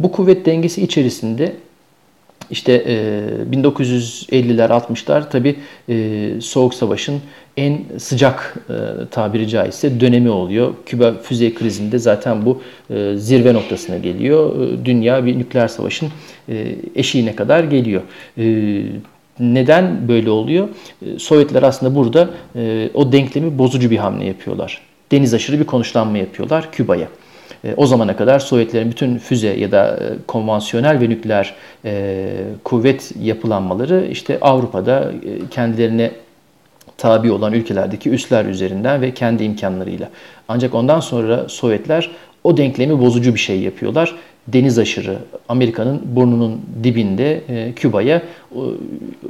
Bu 0.00 0.12
kuvvet 0.12 0.46
dengesi 0.46 0.82
içerisinde 0.82 1.52
İşte 2.50 2.84
1950'ler 3.52 4.68
60'lar 4.68 5.30
tabi 5.30 5.56
Soğuk 6.40 6.74
Savaş'ın 6.74 7.20
en 7.56 7.80
sıcak 7.98 8.54
tabiri 9.10 9.48
caizse 9.48 10.00
dönemi 10.00 10.30
oluyor. 10.30 10.74
Küba 10.86 11.14
füze 11.22 11.54
krizinde 11.54 11.98
zaten 11.98 12.46
bu 12.46 12.62
zirve 13.16 13.54
noktasına 13.54 13.98
geliyor. 13.98 14.68
Dünya 14.84 15.26
bir 15.26 15.38
nükleer 15.38 15.68
savaşın 15.68 16.08
eşiğine 16.94 17.36
kadar 17.36 17.64
geliyor. 17.64 18.02
Neden 19.40 20.08
böyle 20.08 20.30
oluyor? 20.30 20.68
Sovyetler 21.18 21.62
aslında 21.62 21.94
burada 21.94 22.30
o 22.94 23.12
denklemi 23.12 23.58
bozucu 23.58 23.90
bir 23.90 23.96
hamle 23.96 24.24
yapıyorlar. 24.24 24.80
Deniz 25.12 25.34
aşırı 25.34 25.60
bir 25.60 25.64
konuşlanma 25.64 26.18
yapıyorlar 26.18 26.72
Küba'ya. 26.72 27.08
E, 27.64 27.74
o 27.76 27.86
zamana 27.86 28.16
kadar 28.16 28.38
Sovyetlerin 28.38 28.90
bütün 28.90 29.18
füze 29.18 29.48
ya 29.48 29.72
da 29.72 29.96
e, 29.96 30.26
konvansiyonel 30.26 31.00
ve 31.00 31.08
nükleer 31.08 31.54
e, 31.84 32.26
kuvvet 32.64 33.12
yapılanmaları 33.20 34.08
işte 34.10 34.38
Avrupa'da 34.40 35.12
kendilerine 35.50 36.10
tabi 36.98 37.32
olan 37.32 37.52
ülkelerdeki 37.52 38.10
üsler 38.10 38.44
üzerinden 38.44 39.02
ve 39.02 39.14
kendi 39.14 39.44
imkanlarıyla. 39.44 40.10
Ancak 40.48 40.74
ondan 40.74 41.00
sonra 41.00 41.48
Sovyetler 41.48 42.10
o 42.44 42.56
denklemi 42.56 43.00
bozucu 43.00 43.34
bir 43.34 43.40
şey 43.40 43.60
yapıyorlar. 43.60 44.14
Deniz 44.48 44.78
aşırı 44.78 45.18
Amerika'nın 45.48 46.02
burnunun 46.04 46.60
dibinde 46.82 47.40
e, 47.48 47.72
Küba'ya 47.72 48.16
e, 48.16 48.22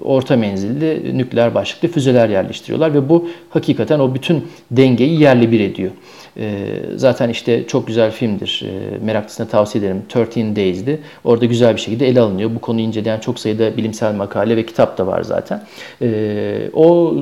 orta 0.02 0.36
menzilli 0.36 1.18
nükleer 1.18 1.54
başlıklı 1.54 1.88
füzeler 1.88 2.28
yerleştiriyorlar 2.28 2.94
ve 2.94 3.08
bu 3.08 3.28
hakikaten 3.50 3.98
o 3.98 4.14
bütün 4.14 4.44
dengeyi 4.70 5.20
yerli 5.20 5.52
bir 5.52 5.60
ediyor. 5.60 5.90
E, 6.36 6.66
zaten 6.96 7.28
işte 7.28 7.66
çok 7.66 7.86
güzel 7.86 8.10
filmdir. 8.10 8.64
E, 8.66 8.98
meraklısına 9.04 9.46
tavsiye 9.46 9.84
ederim. 9.84 10.02
13 10.16 10.56
Days'di. 10.56 11.00
Orada 11.24 11.44
güzel 11.44 11.76
bir 11.76 11.80
şekilde 11.80 12.08
ele 12.08 12.20
alınıyor. 12.20 12.50
Bu 12.54 12.58
konuyu 12.58 12.86
inceleyen 12.86 13.20
çok 13.20 13.38
sayıda 13.38 13.76
bilimsel 13.76 14.14
makale 14.14 14.56
ve 14.56 14.66
kitap 14.66 14.98
da 14.98 15.06
var 15.06 15.22
zaten. 15.22 15.62
E, 16.02 16.70
o 16.72 17.14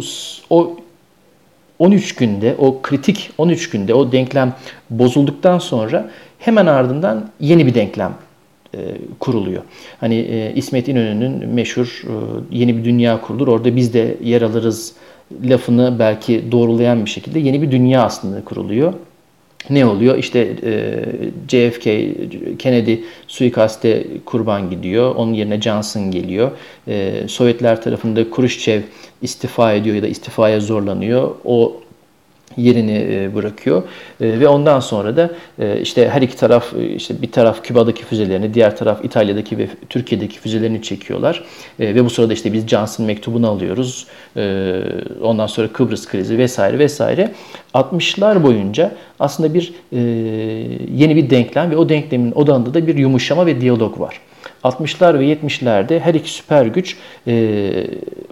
o 0.50 0.76
13 1.78 2.14
günde 2.14 2.54
o 2.58 2.82
kritik 2.82 3.30
13 3.38 3.70
günde 3.70 3.94
o 3.94 4.12
denklem 4.12 4.54
bozulduktan 4.90 5.58
sonra 5.58 6.10
hemen 6.42 6.66
ardından 6.66 7.30
yeni 7.40 7.66
bir 7.66 7.74
denklem 7.74 8.14
e, 8.74 8.78
kuruluyor. 9.20 9.62
Hani 10.00 10.14
e, 10.14 10.52
İsmet 10.54 10.88
İnönü'nün 10.88 11.48
meşhur 11.48 12.02
e, 12.04 12.12
yeni 12.56 12.76
bir 12.76 12.84
dünya 12.84 13.20
kurulur. 13.20 13.48
Orada 13.48 13.76
biz 13.76 13.94
de 13.94 14.16
yer 14.22 14.42
alırız 14.42 14.92
lafını 15.44 15.96
belki 15.98 16.52
doğrulayan 16.52 17.04
bir 17.04 17.10
şekilde 17.10 17.38
yeni 17.38 17.62
bir 17.62 17.70
dünya 17.70 18.02
aslında 18.02 18.44
kuruluyor. 18.44 18.92
Ne 19.70 19.86
oluyor? 19.86 20.18
İşte 20.18 20.56
JFK, 21.48 21.84
Kennedy 22.58 22.94
suikaste 23.26 24.06
kurban 24.24 24.70
gidiyor. 24.70 25.14
Onun 25.14 25.32
yerine 25.32 25.60
Johnson 25.60 26.10
geliyor. 26.10 26.50
Sovyetler 27.28 27.82
tarafında 27.82 28.30
Khrushchev 28.30 28.80
istifa 29.22 29.72
ediyor 29.72 29.96
ya 29.96 30.02
da 30.02 30.06
istifaya 30.06 30.60
zorlanıyor. 30.60 31.30
O 31.44 31.76
yerini 32.56 33.06
e, 33.10 33.34
bırakıyor. 33.34 33.82
E, 34.20 34.40
ve 34.40 34.48
ondan 34.48 34.80
sonra 34.80 35.16
da 35.16 35.30
e, 35.58 35.80
işte 35.80 36.08
her 36.08 36.22
iki 36.22 36.36
taraf 36.36 36.72
işte 36.96 37.22
bir 37.22 37.32
taraf 37.32 37.62
Küba'daki 37.62 38.04
füzelerini 38.04 38.54
diğer 38.54 38.76
taraf 38.76 39.04
İtalya'daki 39.04 39.58
ve 39.58 39.68
Türkiye'deki 39.88 40.38
füzelerini 40.38 40.82
çekiyorlar. 40.82 41.44
Ve 41.80 42.04
bu 42.04 42.10
sırada 42.10 42.32
işte 42.32 42.52
biz 42.52 42.68
Johnson 42.68 43.06
mektubunu 43.06 43.48
alıyoruz. 43.48 44.06
Ondan 45.22 45.46
sonra 45.46 45.68
Kıbrıs 45.68 46.06
krizi 46.06 46.38
vesaire 46.38 46.78
vesaire. 46.78 47.32
60'lar 47.74 48.42
boyunca 48.42 48.92
aslında 49.20 49.54
bir 49.54 49.72
yeni 50.94 51.16
bir 51.16 51.30
denklem 51.30 51.70
ve 51.70 51.76
o 51.76 51.88
denklemin 51.88 52.32
odağında 52.32 52.74
da 52.74 52.86
bir 52.86 52.94
yumuşama 52.94 53.46
ve 53.46 53.60
diyalog 53.60 54.00
var. 54.00 54.20
60'lar 54.64 55.18
ve 55.18 55.32
70'lerde 55.32 56.00
her 56.00 56.14
iki 56.14 56.30
süper 56.30 56.66
güç 56.66 56.96
e, 57.26 57.86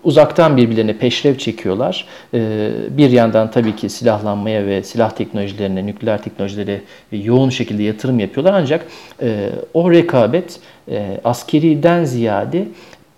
uzaktan 0.04 0.56
birbirlerine 0.56 0.98
peşrev 0.98 1.38
çekiyorlar. 1.38 2.06
E, 2.34 2.70
bir 2.90 3.10
yandan 3.10 3.50
tabii 3.50 3.76
ki 3.76 3.88
silahlanmaya 3.88 4.66
ve 4.66 4.82
silah 4.82 5.10
teknolojilerine, 5.10 5.86
nükleer 5.86 6.22
teknolojilere 6.22 6.80
yoğun 7.12 7.50
şekilde 7.50 7.82
yatırım 7.82 8.20
yapıyorlar. 8.20 8.52
Ancak 8.52 8.86
e, 9.22 9.50
o 9.74 9.90
rekabet 9.90 10.60
e, 10.90 11.20
askeriden 11.24 12.04
ziyade 12.04 12.68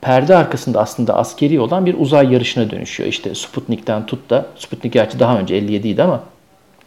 perde 0.00 0.36
arkasında 0.36 0.80
aslında 0.80 1.16
askeri 1.16 1.60
olan 1.60 1.86
bir 1.86 1.94
uzay 1.98 2.32
yarışına 2.32 2.70
dönüşüyor. 2.70 3.08
İşte 3.08 3.34
Sputnik'ten 3.34 4.06
tut 4.06 4.30
da, 4.30 4.46
Sputnik 4.56 4.92
gerçi 4.92 5.18
daha 5.20 5.38
önce 5.38 5.56
57 5.56 5.88
idi 5.88 6.02
ama 6.02 6.31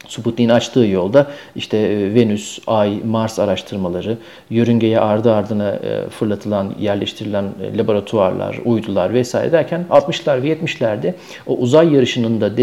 Sputnik'in 0.08 0.50
açtığı 0.50 0.86
yolda 0.86 1.28
işte 1.56 1.78
e, 1.78 2.14
Venüs, 2.14 2.60
Ay, 2.68 3.00
Mars 3.06 3.40
araştırmaları, 3.40 4.18
yörüngeye 4.50 5.00
ardı 5.00 5.34
ardına 5.34 5.70
e, 5.70 6.10
fırlatılan, 6.10 6.74
yerleştirilen 6.80 7.44
e, 7.44 7.78
laboratuvarlar, 7.78 8.60
uydular 8.66 9.14
vesaire 9.14 9.52
derken 9.52 9.86
60'lar 9.92 10.44
ve 10.44 10.54
70'lerde 10.54 11.14
o 11.48 11.58
uzay 11.58 11.94
yarışının 11.94 12.42
da 12.42 12.58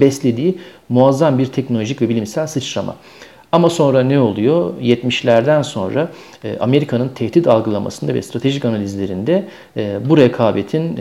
beslediği 0.00 0.58
muazzam 0.88 1.38
bir 1.38 1.46
teknolojik 1.46 2.02
ve 2.02 2.08
bilimsel 2.08 2.46
sıçrama. 2.46 2.96
Ama 3.52 3.70
sonra 3.70 4.02
ne 4.02 4.20
oluyor? 4.20 4.74
70'lerden 4.82 5.62
sonra 5.62 6.08
Amerika'nın 6.60 7.08
tehdit 7.08 7.46
algılamasında 7.46 8.14
ve 8.14 8.22
stratejik 8.22 8.64
analizlerinde 8.64 9.44
bu 10.08 10.16
rekabetin, 10.16 10.98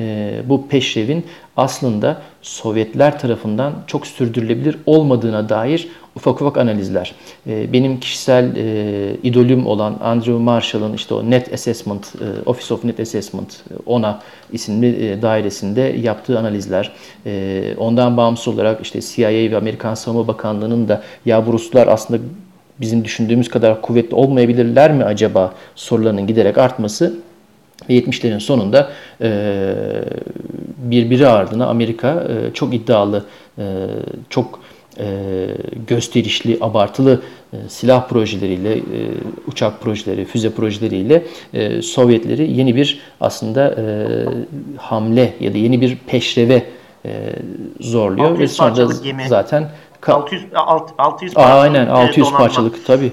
bu 0.50 0.68
peşrevin 0.68 1.26
aslında 1.58 2.22
Sovyetler 2.48 3.20
tarafından 3.20 3.74
çok 3.88 4.08
sürdürülebilir 4.08 4.78
olmadığına 4.86 5.50
dair 5.50 5.88
ufak 6.16 6.42
ufak 6.42 6.58
analizler. 6.58 7.16
Ee, 7.48 7.74
benim 7.74 8.00
kişisel 8.00 8.56
e, 8.56 9.16
idolüm 9.24 9.68
olan 9.68 9.98
Andrew 10.02 10.34
Marshall'ın 10.34 10.94
işte 10.94 11.14
o 11.14 11.30
Net 11.30 11.54
Assessment, 11.54 12.14
e, 12.16 12.50
Office 12.50 12.74
of 12.74 12.84
Net 12.84 13.00
Assessment, 13.00 13.54
e, 13.54 13.74
ona 13.86 14.22
isimli 14.52 15.22
dairesinde 15.22 15.82
yaptığı 15.82 16.40
analizler. 16.40 16.92
Ondan 17.78 18.18
bağımsız 18.18 18.48
olarak 18.48 18.82
işte 18.82 19.02
CIA 19.02 19.30
ve 19.30 19.58
Amerikan 19.58 19.94
Savunma 19.94 20.28
Bakanlığı'nın 20.28 20.88
da 20.88 21.04
ya 21.26 21.48
bu 21.48 21.54
Ruslar 21.54 21.88
aslında 21.88 22.24
bizim 22.82 23.06
düşündüğümüz 23.06 23.50
kadar 23.50 23.82
kuvvetli 23.82 24.16
olmayabilirler 24.16 24.92
mi 24.92 25.04
acaba 25.04 25.54
sorularının 25.76 26.28
giderek 26.28 26.58
artması 26.58 27.14
ve 27.90 27.94
70'lerin 27.94 28.40
sonunda 28.40 28.92
e, 29.22 29.32
birbiri 30.78 31.28
ardına 31.28 31.68
Amerika 31.68 32.28
e, 32.30 32.54
çok 32.54 32.74
iddialı, 32.74 33.26
e, 33.58 33.64
çok 34.30 34.60
e, 35.00 35.28
gösterişli, 35.88 36.58
abartılı 36.62 37.22
e, 37.54 37.58
silah 37.70 38.08
projeleriyle, 38.08 38.78
e, 38.78 38.82
uçak 39.48 39.82
projeleri, 39.82 40.26
füze 40.26 40.52
projeleriyle 40.52 41.24
e, 41.54 41.82
Sovyetleri 41.82 42.52
yeni 42.52 42.76
bir 42.76 43.00
aslında 43.22 43.76
e, 43.78 43.86
hamle 44.78 45.34
ya 45.40 45.54
da 45.54 45.58
yeni 45.58 45.82
bir 45.82 45.98
peşreve 46.08 46.64
e, 47.06 47.34
zorluyor. 47.80 48.40
Ve 48.40 48.48
sonra 48.48 48.78
da 48.78 48.88
zaten 49.28 49.70
600 50.08 50.44
600 50.98 51.34
parçalık 51.34 51.64
aynen 51.64 51.88
600 51.88 52.32
parçalık 52.32 52.86
tabii 52.86 53.12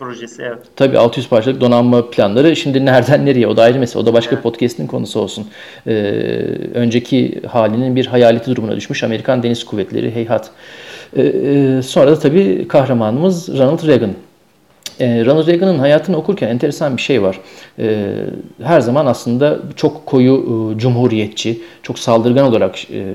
projesi 0.00 0.42
evet. 0.42 0.58
Tabii 0.76 0.98
600 0.98 1.28
parçalık 1.28 1.60
donanma 1.60 2.10
planları 2.10 2.56
şimdi 2.56 2.84
nereden 2.84 3.26
nereye 3.26 3.46
o 3.46 3.56
da 3.56 3.62
ayrı 3.62 3.78
mesele. 3.78 4.02
O 4.02 4.06
da 4.06 4.12
başka 4.12 4.34
evet. 4.34 4.42
podcast'in 4.42 4.86
konusu 4.86 5.20
olsun. 5.20 5.46
Ee, 5.86 5.92
önceki 6.74 7.40
halinin 7.48 7.96
bir 7.96 8.06
hayaleti 8.06 8.50
durumuna 8.50 8.76
düşmüş 8.76 9.04
Amerikan 9.04 9.42
Deniz 9.42 9.64
Kuvvetleri 9.64 10.14
heyhat. 10.14 10.50
Ee, 11.16 11.22
e, 11.22 11.82
sonra 11.82 12.10
da 12.10 12.18
tabii 12.18 12.68
kahramanımız 12.68 13.58
Ronald 13.58 13.86
Reagan. 13.86 14.10
Ee, 15.00 15.24
Ronald 15.24 15.46
Reagan'ın 15.46 15.78
hayatını 15.78 16.16
okurken 16.16 16.48
enteresan 16.48 16.96
bir 16.96 17.02
şey 17.02 17.22
var. 17.22 17.40
Ee, 17.78 18.14
her 18.62 18.80
zaman 18.80 19.06
aslında 19.06 19.58
çok 19.76 20.06
koyu 20.06 20.34
e, 20.34 20.78
cumhuriyetçi, 20.78 21.60
çok 21.82 21.98
saldırgan 21.98 22.46
olarak 22.46 22.90
e, 22.90 23.14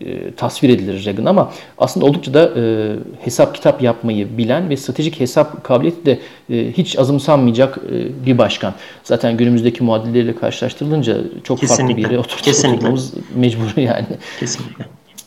e, 0.00 0.30
tasvir 0.36 0.68
edilir 0.68 1.04
Reagan 1.04 1.24
ama 1.24 1.52
aslında 1.78 2.06
oldukça 2.06 2.34
da 2.34 2.50
e, 2.56 2.92
hesap 3.20 3.54
kitap 3.54 3.82
yapmayı 3.82 4.38
bilen 4.38 4.70
ve 4.70 4.76
stratejik 4.76 5.20
hesap 5.20 5.64
kabiliyeti 5.64 6.06
de 6.06 6.18
e, 6.50 6.72
hiç 6.72 6.98
azımsanmayacak 6.98 7.78
e, 7.78 8.26
bir 8.26 8.38
başkan. 8.38 8.74
Zaten 9.04 9.36
günümüzdeki 9.36 9.84
muadilleriyle 9.84 10.36
karşılaştırılınca 10.36 11.16
çok 11.44 11.60
Kesinlikle. 11.60 11.84
farklı 11.84 11.96
bir 11.96 12.10
yere 12.10 12.18
oturtmamız 12.18 13.14
mecbur 13.34 13.76
yani. 13.76 14.06
Kesinlikle. 14.40 14.84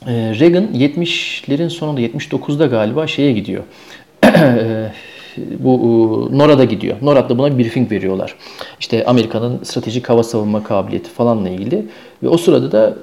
E, 0.08 0.14
Reagan 0.40 0.68
70'lerin 0.74 1.70
sonunda 1.70 2.02
79'da 2.02 2.66
galiba 2.66 3.08
şeye 3.08 3.32
gidiyor. 3.32 3.64
E, 5.38 5.63
bu 5.63 6.30
NORAD'a 6.32 6.63
gidiyor. 6.63 6.98
NORAD'da 7.02 7.38
buna 7.38 7.58
bir 7.58 7.63
briefing 7.63 7.92
veriyorlar. 7.92 8.36
İşte 8.80 9.06
Amerika'nın 9.06 9.63
stratejik 9.63 10.10
hava 10.10 10.24
savunma 10.24 10.63
kabiliyeti 10.63 11.10
falanla 11.10 11.50
ilgili. 11.50 11.86
Ve 12.24 12.30
o 12.30 12.38
sırada 12.38 12.72
da 12.72 12.89
e, 12.89 12.94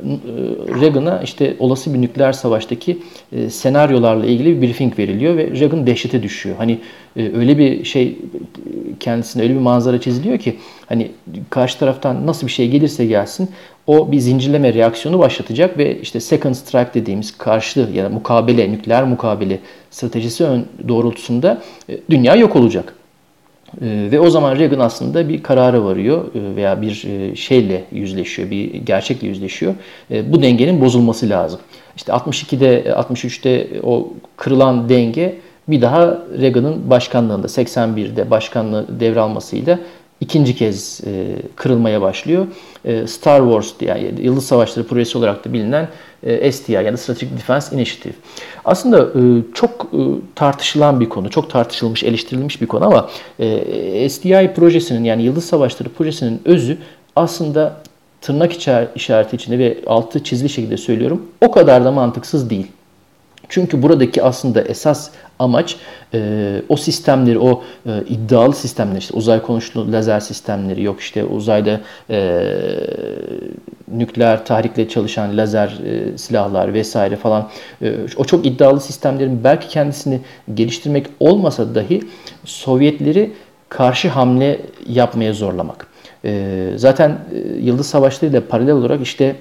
Reagan'a 0.81 1.21
işte 1.25 1.57
olası 1.59 1.95
bir 1.95 2.03
nükleer 2.03 2.33
savaştaki 2.33 2.99
e, 3.33 3.51
senaryolarla 3.51 4.27
ilgili 4.27 4.57
bir 4.57 4.67
briefing 4.67 4.99
veriliyor 4.99 5.37
ve 5.37 5.51
Reagan 5.61 5.87
dehşete 5.87 6.23
düşüyor. 6.23 6.57
Hani 6.59 6.79
e, 7.17 7.37
öyle 7.37 7.59
bir 7.59 7.85
şey 7.85 8.19
kendisine 9.01 9.43
öyle 9.43 9.55
bir 9.55 9.61
manzara 9.61 10.01
çiziliyor 10.01 10.39
ki 10.39 10.57
hani 10.87 11.11
karşı 11.51 11.79
taraftan 11.79 12.27
nasıl 12.27 12.47
bir 12.47 12.53
şey 12.53 12.71
gelirse 12.71 13.07
gelsin 13.07 13.51
o 13.87 14.13
bir 14.13 14.19
zincirleme 14.19 14.75
reaksiyonu 14.75 15.19
başlatacak 15.19 15.79
ve 15.79 16.01
işte 16.01 16.21
second 16.21 16.55
strike 16.55 16.91
dediğimiz 16.95 17.39
karşı 17.39 17.89
ya 17.95 18.05
da 18.05 18.09
mukabele, 18.09 18.73
nükleer 18.73 19.05
mukabele 19.05 19.59
stratejisi 19.91 20.45
ön 20.45 20.67
doğrultusunda 20.89 21.63
dünya 22.11 22.37
yok 22.37 22.57
olacak. 22.57 22.95
E, 23.83 24.09
ve 24.11 24.21
o 24.21 24.31
zaman 24.31 24.57
Reagan 24.59 24.79
aslında 24.79 25.29
bir 25.29 25.43
karara 25.43 25.85
varıyor 25.85 26.25
e, 26.35 26.57
veya 26.57 26.83
bir 26.83 27.05
e, 27.07 27.37
şeyle 27.37 27.85
yüzleşiyor, 27.93 28.51
bir 28.51 28.75
gerçekle 28.75 29.29
yüzleşiyor. 29.29 29.75
E, 30.11 30.33
bu 30.33 30.43
dengenin 30.43 30.81
bozulması 30.81 31.29
lazım. 31.29 31.61
İşte 31.97 32.13
62'de, 32.13 32.85
63'te 32.85 33.69
o 33.83 34.13
kırılan 34.37 34.89
denge 34.89 35.39
bir 35.69 35.83
daha 35.83 36.19
Reagan'ın 36.41 36.91
başkanlığında 36.91 37.47
81'de 37.47 38.31
başkanlığı 38.31 39.01
devralmasıyla 39.01 39.79
ikinci 40.21 40.57
kez 40.57 41.01
e, 41.07 41.37
kırılmaya 41.57 42.03
başlıyor. 42.03 42.47
E, 42.85 43.07
Star 43.07 43.41
Wars 43.41 43.73
yani 43.81 44.15
Yıldız 44.21 44.47
Savaşları 44.47 44.87
projesi 44.87 45.19
olarak 45.19 45.45
da 45.45 45.53
bilinen 45.53 45.89
e, 46.23 46.53
SDI 46.53 46.73
yani 46.73 46.99
Strategic 46.99 47.37
Defense 47.37 47.77
Initiative. 47.77 48.15
Aslında 48.65 49.01
e, 49.01 49.23
çok 49.55 49.71
e, 49.93 49.99
tartışılan 50.35 51.01
bir 51.01 51.09
konu, 51.09 51.31
çok 51.31 51.51
tartışılmış, 51.51 52.05
eleştirilmiş 52.05 52.61
bir 52.61 52.67
konu 52.67 52.87
ama 52.87 53.11
e, 53.39 54.09
SDI 54.09 54.53
projesinin 54.57 55.05
yani 55.05 55.23
Yıldız 55.23 55.45
Savaşları 55.45 55.89
projesinin 55.89 56.43
özü 56.45 56.79
aslında 57.17 57.77
tırnak 58.21 58.53
işareti 58.97 59.37
içinde 59.37 59.59
ve 59.59 59.79
altı 59.87 60.25
çizili 60.25 60.49
şekilde 60.49 60.77
söylüyorum 60.77 61.23
o 61.41 61.51
kadar 61.51 61.85
da 61.85 61.93
mantıksız 61.93 62.51
değil. 62.51 62.67
Çünkü 63.49 63.83
buradaki 63.83 64.23
aslında 64.23 64.63
esas 64.63 65.11
amaç 65.39 65.77
e, 66.15 66.63
o 66.69 66.77
sistemleri, 66.77 67.39
o 67.39 67.63
e, 67.87 68.03
iddialı 68.09 68.55
sistemleri, 68.55 68.99
işte 68.99 69.17
uzay 69.17 69.43
konuşulu 69.43 69.93
lazer 69.93 70.21
sistemleri, 70.21 70.83
yok 70.83 71.01
işte 71.01 71.25
uzayda 71.25 71.81
e, 72.11 72.43
nükleer 73.93 74.47
tahrikle 74.47 74.89
çalışan 74.89 75.37
lazer 75.37 75.69
e, 75.69 76.19
silahlar 76.19 76.75
vesaire 76.75 77.17
falan, 77.17 77.49
e, 77.83 77.95
o 78.17 78.25
çok 78.25 78.47
iddialı 78.47 78.81
sistemlerin 78.81 79.45
belki 79.45 79.69
kendisini 79.69 80.21
geliştirmek 80.55 81.07
olmasa 81.21 81.75
dahi 81.75 82.03
Sovyetleri 82.45 83.33
karşı 83.69 84.09
hamle 84.09 84.61
yapmaya 84.89 85.33
zorlamak. 85.33 85.87
E, 86.25 86.71
zaten 86.77 87.19
e, 87.35 87.39
Yıldız 87.61 87.87
Savaşları 87.87 88.31
ile 88.31 88.41
paralel 88.41 88.75
olarak 88.75 89.03
işte 89.03 89.37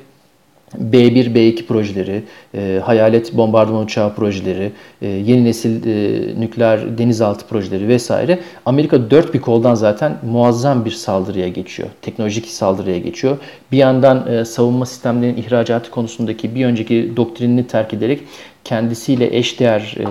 B1, 0.91 1.35
B2 1.35 1.65
projeleri, 1.65 2.23
e, 2.55 2.81
hayalet 2.83 3.33
bombardıman 3.33 3.83
uçağı 3.83 4.15
projeleri, 4.15 4.71
e, 5.01 5.07
yeni 5.07 5.45
nesil 5.45 5.87
e, 5.87 6.39
nükleer 6.39 6.97
denizaltı 6.97 7.47
projeleri 7.47 7.87
vesaire. 7.87 8.39
Amerika 8.65 9.11
dört 9.11 9.33
bir 9.33 9.41
koldan 9.41 9.75
zaten 9.75 10.17
muazzam 10.23 10.85
bir 10.85 10.91
saldırıya 10.91 11.47
geçiyor. 11.47 11.89
Teknolojik 12.01 12.45
saldırıya 12.45 12.97
geçiyor. 12.97 13.37
Bir 13.71 13.77
yandan 13.77 14.27
e, 14.31 14.45
savunma 14.45 14.85
sistemlerinin 14.85 15.37
ihracatı 15.37 15.91
konusundaki 15.91 16.55
bir 16.55 16.65
önceki 16.65 17.13
doktrinini 17.17 17.67
terk 17.67 17.93
ederek 17.93 18.19
kendisiyle 18.65 19.37
eşdeğer 19.37 19.95
e, 19.99 20.05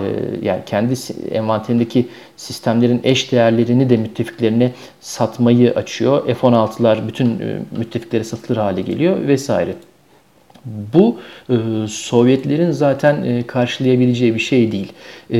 yani 0.45 0.61
kendi 0.65 0.93
envanterindeki 1.31 2.07
sistemlerin 2.37 3.01
eş 3.03 3.31
değerlerini 3.31 3.89
de 3.89 3.97
müttefiklerine 3.97 4.71
satmayı 5.01 5.73
açıyor. 5.73 6.27
F-16'lar 6.27 7.07
bütün 7.07 7.39
e, 7.39 7.59
müttefiklere 7.77 8.23
satılır 8.23 8.57
hale 8.57 8.81
geliyor 8.81 9.27
vesaire. 9.27 9.75
Bu 10.93 11.17
e, 11.49 11.55
Sovyetlerin 11.87 12.71
zaten 12.71 13.23
e, 13.23 13.47
karşılayabileceği 13.47 14.35
bir 14.35 14.39
şey 14.39 14.71
değil. 14.71 14.93
E, 15.33 15.39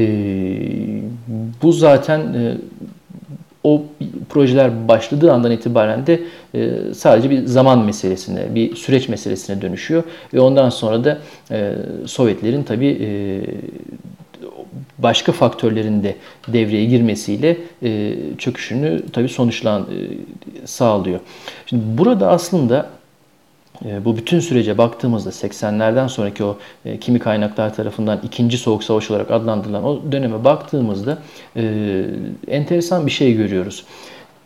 bu 1.62 1.72
zaten 1.72 2.20
e, 2.20 2.58
o 3.64 3.84
projeler 4.30 4.88
başladığı 4.88 5.32
andan 5.32 5.52
itibaren 5.52 6.08
de 6.08 6.20
e, 6.56 6.70
sadece 6.94 7.30
bir 7.30 7.46
zaman 7.46 7.80
meselesine, 7.80 8.56
bir 8.56 8.76
süreç 8.76 9.10
meselesine 9.10 9.62
dönüşüyor 9.62 10.04
ve 10.34 10.40
ondan 10.40 10.70
sonra 10.70 11.04
da 11.04 11.18
e, 11.52 11.74
Sovyetlerin 12.06 12.64
tabii 12.64 12.98
e, 13.02 13.08
başka 14.98 15.32
faktörlerin 15.32 16.04
de 16.04 16.16
devreye 16.48 16.86
girmesiyle 16.86 17.58
e, 17.84 18.14
çöküşünü 18.38 19.02
tabii 19.14 19.30
sonuçlan 19.30 19.82
e, 19.82 19.98
sağlıyor. 20.68 21.20
Şimdi 21.66 21.84
burada 21.98 22.30
aslında 22.30 22.90
bu 24.06 24.18
bütün 24.18 24.40
sürece 24.40 24.78
baktığımızda 24.78 25.30
80'lerden 25.30 26.08
sonraki 26.08 26.44
o 26.44 26.58
e, 26.86 27.00
kimi 27.00 27.20
kaynaklar 27.20 27.76
tarafından 27.76 28.20
ikinci 28.24 28.58
soğuk 28.58 28.84
savaş 28.84 29.12
olarak 29.12 29.32
adlandırılan 29.32 29.84
o 29.84 30.12
döneme 30.12 30.44
baktığımızda 30.44 31.18
e, 31.56 32.06
enteresan 32.48 33.06
bir 33.06 33.12
şey 33.12 33.34
görüyoruz. 33.34 33.86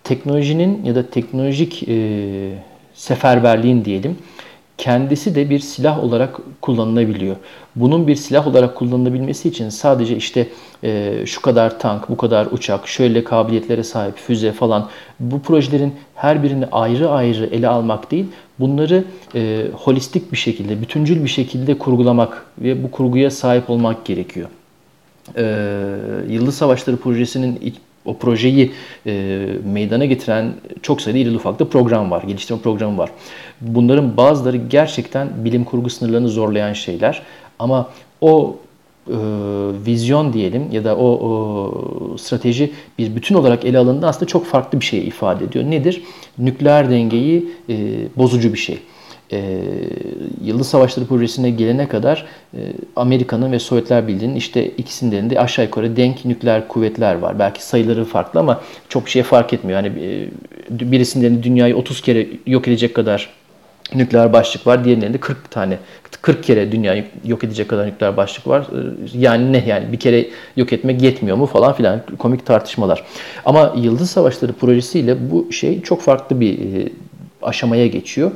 Teknolojinin 0.04 0.86
ya 0.86 0.96
da 0.96 1.10
teknolojik 1.10 1.90
e, 1.90 2.52
seferberliğin 2.94 3.86
diyelim 3.86 4.18
kendisi 4.80 5.36
de 5.36 5.50
bir 5.50 5.60
silah 5.60 6.04
olarak 6.04 6.40
kullanılabiliyor. 6.62 7.36
Bunun 7.76 8.08
bir 8.08 8.16
silah 8.16 8.48
olarak 8.48 8.76
kullanılabilmesi 8.76 9.50
için 9.50 9.70
sadece 9.70 10.16
işte 10.16 10.48
e, 10.84 11.24
şu 11.26 11.42
kadar 11.42 11.80
tank, 11.80 12.10
bu 12.10 12.18
kadar 12.18 12.46
uçak, 12.46 12.88
şöyle 12.88 13.24
kabiliyetlere 13.24 13.84
sahip 13.84 14.18
füze 14.18 14.52
falan 14.52 14.90
bu 15.20 15.42
projelerin 15.42 15.94
her 16.16 16.44
birini 16.44 16.66
ayrı 16.72 17.10
ayrı 17.10 17.46
ele 17.46 17.68
almak 17.68 18.12
değil, 18.12 18.26
bunları 18.60 19.04
e, 19.36 19.66
holistik 19.74 20.32
bir 20.32 20.38
şekilde, 20.38 20.82
bütüncül 20.82 21.24
bir 21.24 21.30
şekilde 21.30 21.78
kurgulamak 21.78 22.46
ve 22.58 22.84
bu 22.84 22.92
kurguya 22.92 23.32
sahip 23.32 23.70
olmak 23.70 24.06
gerekiyor. 24.06 24.50
E, 25.38 25.44
Yıldız 26.30 26.56
Savaşları 26.56 26.98
projesinin 26.98 27.74
o 28.06 28.18
projeyi 28.18 28.72
e, 29.06 29.46
meydana 29.66 30.06
getiren 30.06 30.54
çok 30.82 31.02
sayıda 31.02 31.20
iri 31.20 31.36
ufakta 31.36 31.70
program 31.70 32.12
var, 32.12 32.24
geliştirme 32.24 32.62
programı 32.62 32.98
var. 32.98 33.10
Bunların 33.62 34.18
bazıları 34.18 34.58
gerçekten 34.58 35.30
bilim 35.46 35.64
kurgu 35.64 35.90
sınırlarını 35.90 36.30
zorlayan 36.30 36.74
şeyler. 36.74 37.22
Ama 37.60 37.90
o 38.22 38.58
e, 39.10 39.18
vizyon 39.86 40.34
diyelim 40.34 40.72
ya 40.72 40.84
da 40.84 40.98
o, 40.98 41.08
o 41.08 42.18
strateji 42.18 42.72
bir 43.00 43.16
bütün 43.16 43.36
olarak 43.36 43.66
ele 43.66 43.78
alındığında 43.78 44.08
aslında 44.08 44.26
çok 44.26 44.46
farklı 44.46 44.80
bir 44.80 44.86
şey 44.86 45.08
ifade 45.08 45.44
ediyor. 45.44 45.66
Nedir? 45.66 46.04
Nükleer 46.38 46.90
dengeyi 46.90 47.50
e, 47.70 47.76
bozucu 48.18 48.54
bir 48.54 48.60
şey 48.60 48.80
e, 49.32 49.62
Yıldız 50.44 50.68
Savaşları 50.68 51.06
projesine 51.06 51.50
gelene 51.50 51.88
kadar 51.88 52.26
e, 52.54 52.60
Amerika'nın 52.96 53.52
ve 53.52 53.60
Sovyetler 53.60 54.08
Birliği'nin 54.08 54.36
işte 54.36 54.68
ikisinden 54.68 55.30
de 55.30 55.40
aşağı 55.40 55.66
yukarı 55.66 55.96
denk 55.96 56.26
nükleer 56.26 56.68
kuvvetler 56.68 57.16
var. 57.16 57.40
Belki 57.40 57.66
sayıları 57.66 58.06
farklı 58.06 58.40
ama 58.40 58.62
çok 58.90 59.10
şey 59.10 59.24
fark 59.24 59.54
etmiyor. 59.54 59.84
Yani 59.84 60.00
e, 60.02 60.30
birisinden 60.70 61.44
dünyayı 61.44 61.76
30 61.76 62.02
kere 62.02 62.28
yok 62.48 62.68
edecek 62.68 62.94
kadar 62.94 63.30
nükleer 63.96 64.34
başlık 64.34 64.68
var. 64.68 64.84
Diğerinde 64.84 65.18
40 65.18 65.52
tane 65.52 65.78
40 66.22 66.44
kere 66.44 66.72
dünyayı 66.72 67.06
yok 67.26 67.44
edecek 67.44 67.68
kadar 67.68 67.88
nükleer 67.88 68.18
başlık 68.18 68.48
var. 68.48 68.62
E, 68.62 69.18
yani 69.18 69.54
ne 69.54 69.64
yani 69.68 69.92
bir 69.92 70.00
kere 70.00 70.28
yok 70.56 70.74
etmek 70.74 71.02
yetmiyor 71.02 71.38
mu 71.38 71.46
falan 71.46 71.74
filan 71.74 72.02
komik 72.18 72.46
tartışmalar. 72.46 73.04
Ama 73.46 73.74
Yıldız 73.78 74.10
Savaşları 74.10 74.54
projesiyle 74.54 75.32
bu 75.32 75.52
şey 75.52 75.82
çok 75.82 76.02
farklı 76.02 76.40
bir 76.40 76.54
e, 76.54 76.90
aşamaya 77.42 77.88
geçiyor. 77.88 78.32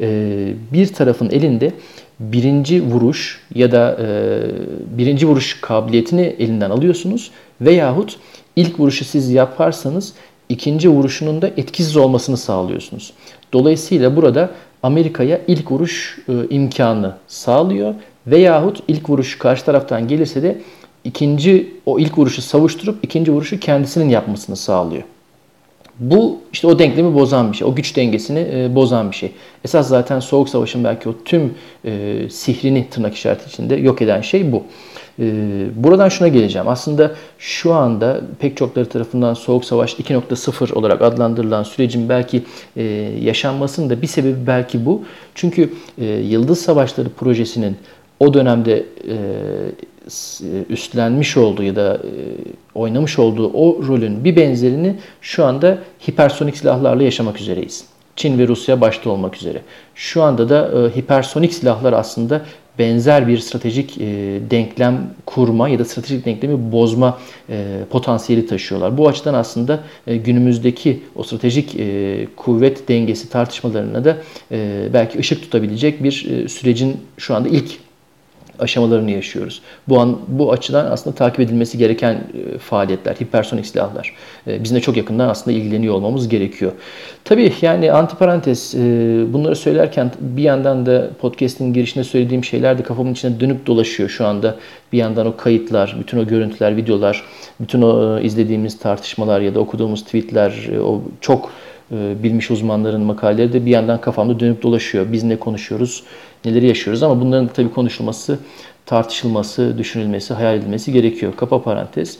Ee, 0.00 0.54
bir 0.72 0.86
tarafın 0.86 1.30
elinde 1.30 1.72
birinci 2.20 2.82
vuruş 2.82 3.40
ya 3.54 3.72
da 3.72 3.98
e, 4.00 4.06
birinci 4.98 5.26
vuruş 5.26 5.60
kabiliyetini 5.60 6.36
elinden 6.38 6.70
alıyorsunuz 6.70 7.30
veyahut 7.60 8.18
ilk 8.56 8.80
vuruşu 8.80 9.04
siz 9.04 9.30
yaparsanız 9.30 10.12
ikinci 10.48 10.88
vuruşunun 10.88 11.42
da 11.42 11.48
etkisiz 11.48 11.96
olmasını 11.96 12.36
sağlıyorsunuz. 12.36 13.12
Dolayısıyla 13.52 14.16
burada 14.16 14.50
Amerika'ya 14.82 15.40
ilk 15.48 15.70
vuruş 15.70 16.18
e, 16.28 16.32
imkanı 16.50 17.16
sağlıyor 17.28 17.94
veyahut 18.26 18.82
ilk 18.88 19.10
vuruş 19.10 19.38
karşı 19.38 19.64
taraftan 19.64 20.08
gelirse 20.08 20.42
de 20.42 20.58
ikinci 21.04 21.74
o 21.86 21.98
ilk 21.98 22.18
vuruşu 22.18 22.42
savuşturup 22.42 23.04
ikinci 23.04 23.32
vuruşu 23.32 23.60
kendisinin 23.60 24.08
yapmasını 24.08 24.56
sağlıyor. 24.56 25.02
Bu 25.98 26.38
işte 26.52 26.66
o 26.66 26.78
denklemi 26.78 27.14
bozan 27.14 27.52
bir 27.52 27.56
şey. 27.56 27.68
O 27.68 27.74
güç 27.74 27.96
dengesini 27.96 28.46
e, 28.52 28.74
bozan 28.74 29.10
bir 29.10 29.16
şey. 29.16 29.32
Esas 29.64 29.88
zaten 29.88 30.20
Soğuk 30.20 30.48
Savaş'ın 30.48 30.84
belki 30.84 31.08
o 31.08 31.14
tüm 31.24 31.54
e, 31.84 32.22
sihrini 32.30 32.90
tırnak 32.90 33.14
işareti 33.14 33.48
içinde 33.48 33.74
yok 33.74 34.02
eden 34.02 34.20
şey 34.20 34.52
bu. 34.52 34.62
E, 35.18 35.24
buradan 35.76 36.08
şuna 36.08 36.28
geleceğim. 36.28 36.68
Aslında 36.68 37.12
şu 37.38 37.72
anda 37.72 38.20
pek 38.38 38.56
çokları 38.56 38.88
tarafından 38.88 39.34
Soğuk 39.34 39.64
Savaş 39.64 39.94
2.0 39.94 40.72
olarak 40.72 41.02
adlandırılan 41.02 41.62
sürecin 41.62 42.08
belki 42.08 42.42
e, 42.76 42.82
yaşanmasının 43.20 43.90
da 43.90 44.02
bir 44.02 44.06
sebebi 44.06 44.46
belki 44.46 44.86
bu. 44.86 45.02
Çünkü 45.34 45.72
e, 45.98 46.04
Yıldız 46.04 46.60
Savaşları 46.60 47.08
projesinin 47.08 47.76
o 48.20 48.34
dönemde 48.34 48.86
e, 49.08 49.16
üstlenmiş 50.68 51.36
olduğu 51.36 51.62
ya 51.62 51.76
da 51.76 52.00
oynamış 52.74 53.18
olduğu 53.18 53.52
o 53.52 53.86
rolün 53.88 54.24
bir 54.24 54.36
benzerini 54.36 54.96
şu 55.20 55.44
anda 55.44 55.78
hipersonik 56.08 56.56
silahlarla 56.56 57.02
yaşamak 57.02 57.40
üzereyiz. 57.40 57.91
Çin 58.16 58.38
ve 58.38 58.48
Rusya 58.48 58.80
başta 58.80 59.10
olmak 59.10 59.36
üzere. 59.36 59.62
Şu 59.94 60.22
anda 60.22 60.48
da 60.48 60.88
e, 60.88 60.96
hipersonik 61.00 61.54
silahlar 61.54 61.92
aslında 61.92 62.42
benzer 62.78 63.28
bir 63.28 63.38
stratejik 63.38 64.00
e, 64.00 64.06
denklem 64.50 65.10
kurma 65.26 65.68
ya 65.68 65.78
da 65.78 65.84
stratejik 65.84 66.26
denklemi 66.26 66.72
bozma 66.72 67.18
potansiyeli 67.90 68.46
taşıyorlar. 68.46 68.98
Bu 68.98 69.08
açıdan 69.08 69.34
aslında 69.34 69.80
günümüzdeki 70.06 71.02
o 71.16 71.22
stratejik 71.22 71.76
kuvvet 72.36 72.88
dengesi 72.88 73.30
tartışmalarına 73.30 74.04
da 74.04 74.16
belki 74.92 75.18
ışık 75.18 75.42
tutabilecek 75.42 76.02
bir 76.02 76.48
sürecin 76.48 76.96
şu 77.18 77.34
anda 77.34 77.48
ilk 77.48 77.70
aşamalarını 78.62 79.10
yaşıyoruz. 79.10 79.62
Bu 79.88 80.00
an 80.00 80.18
bu 80.28 80.52
açıdan 80.52 80.86
aslında 80.90 81.16
takip 81.16 81.40
edilmesi 81.40 81.78
gereken 81.78 82.14
e, 82.14 82.58
faaliyetler, 82.58 83.14
hipersonik 83.14 83.66
silahlar. 83.66 84.14
E, 84.46 84.64
bizim 84.64 84.76
de 84.76 84.80
çok 84.80 84.96
yakından 84.96 85.28
aslında 85.28 85.56
ilgileniyor 85.56 85.94
olmamız 85.94 86.28
gerekiyor. 86.28 86.72
Tabii 87.24 87.52
yani 87.62 87.92
antiparantez 87.92 88.74
e, 88.74 88.78
bunları 89.32 89.56
söylerken 89.56 90.10
bir 90.20 90.42
yandan 90.42 90.86
da 90.86 91.10
podcast'in 91.20 91.72
girişinde 91.72 92.04
söylediğim 92.04 92.44
şeyler 92.44 92.78
de 92.78 92.82
kafamın 92.82 93.12
içine 93.12 93.40
dönüp 93.40 93.66
dolaşıyor 93.66 94.08
şu 94.08 94.26
anda. 94.26 94.56
Bir 94.92 94.98
yandan 94.98 95.26
o 95.26 95.36
kayıtlar, 95.36 95.96
bütün 96.00 96.18
o 96.18 96.26
görüntüler, 96.26 96.76
videolar, 96.76 97.24
bütün 97.60 97.82
o 97.82 98.18
e, 98.18 98.22
izlediğimiz 98.22 98.78
tartışmalar 98.78 99.40
ya 99.40 99.54
da 99.54 99.60
okuduğumuz 99.60 100.04
tweetler, 100.04 100.68
o 100.84 101.02
çok 101.20 101.50
bilmiş 101.90 102.50
uzmanların 102.50 103.00
makaleleri 103.00 103.52
de 103.52 103.66
bir 103.66 103.70
yandan 103.70 104.00
kafamda 104.00 104.40
dönüp 104.40 104.62
dolaşıyor. 104.62 105.12
Biz 105.12 105.24
ne 105.24 105.36
konuşuyoruz, 105.36 106.02
neleri 106.44 106.66
yaşıyoruz 106.66 107.02
ama 107.02 107.20
bunların 107.20 107.48
tabii 107.48 107.70
konuşulması, 107.70 108.38
tartışılması, 108.86 109.78
düşünülmesi, 109.78 110.34
hayal 110.34 110.56
edilmesi 110.56 110.92
gerekiyor. 110.92 111.32
Kapa 111.36 111.62
parantez. 111.62 112.18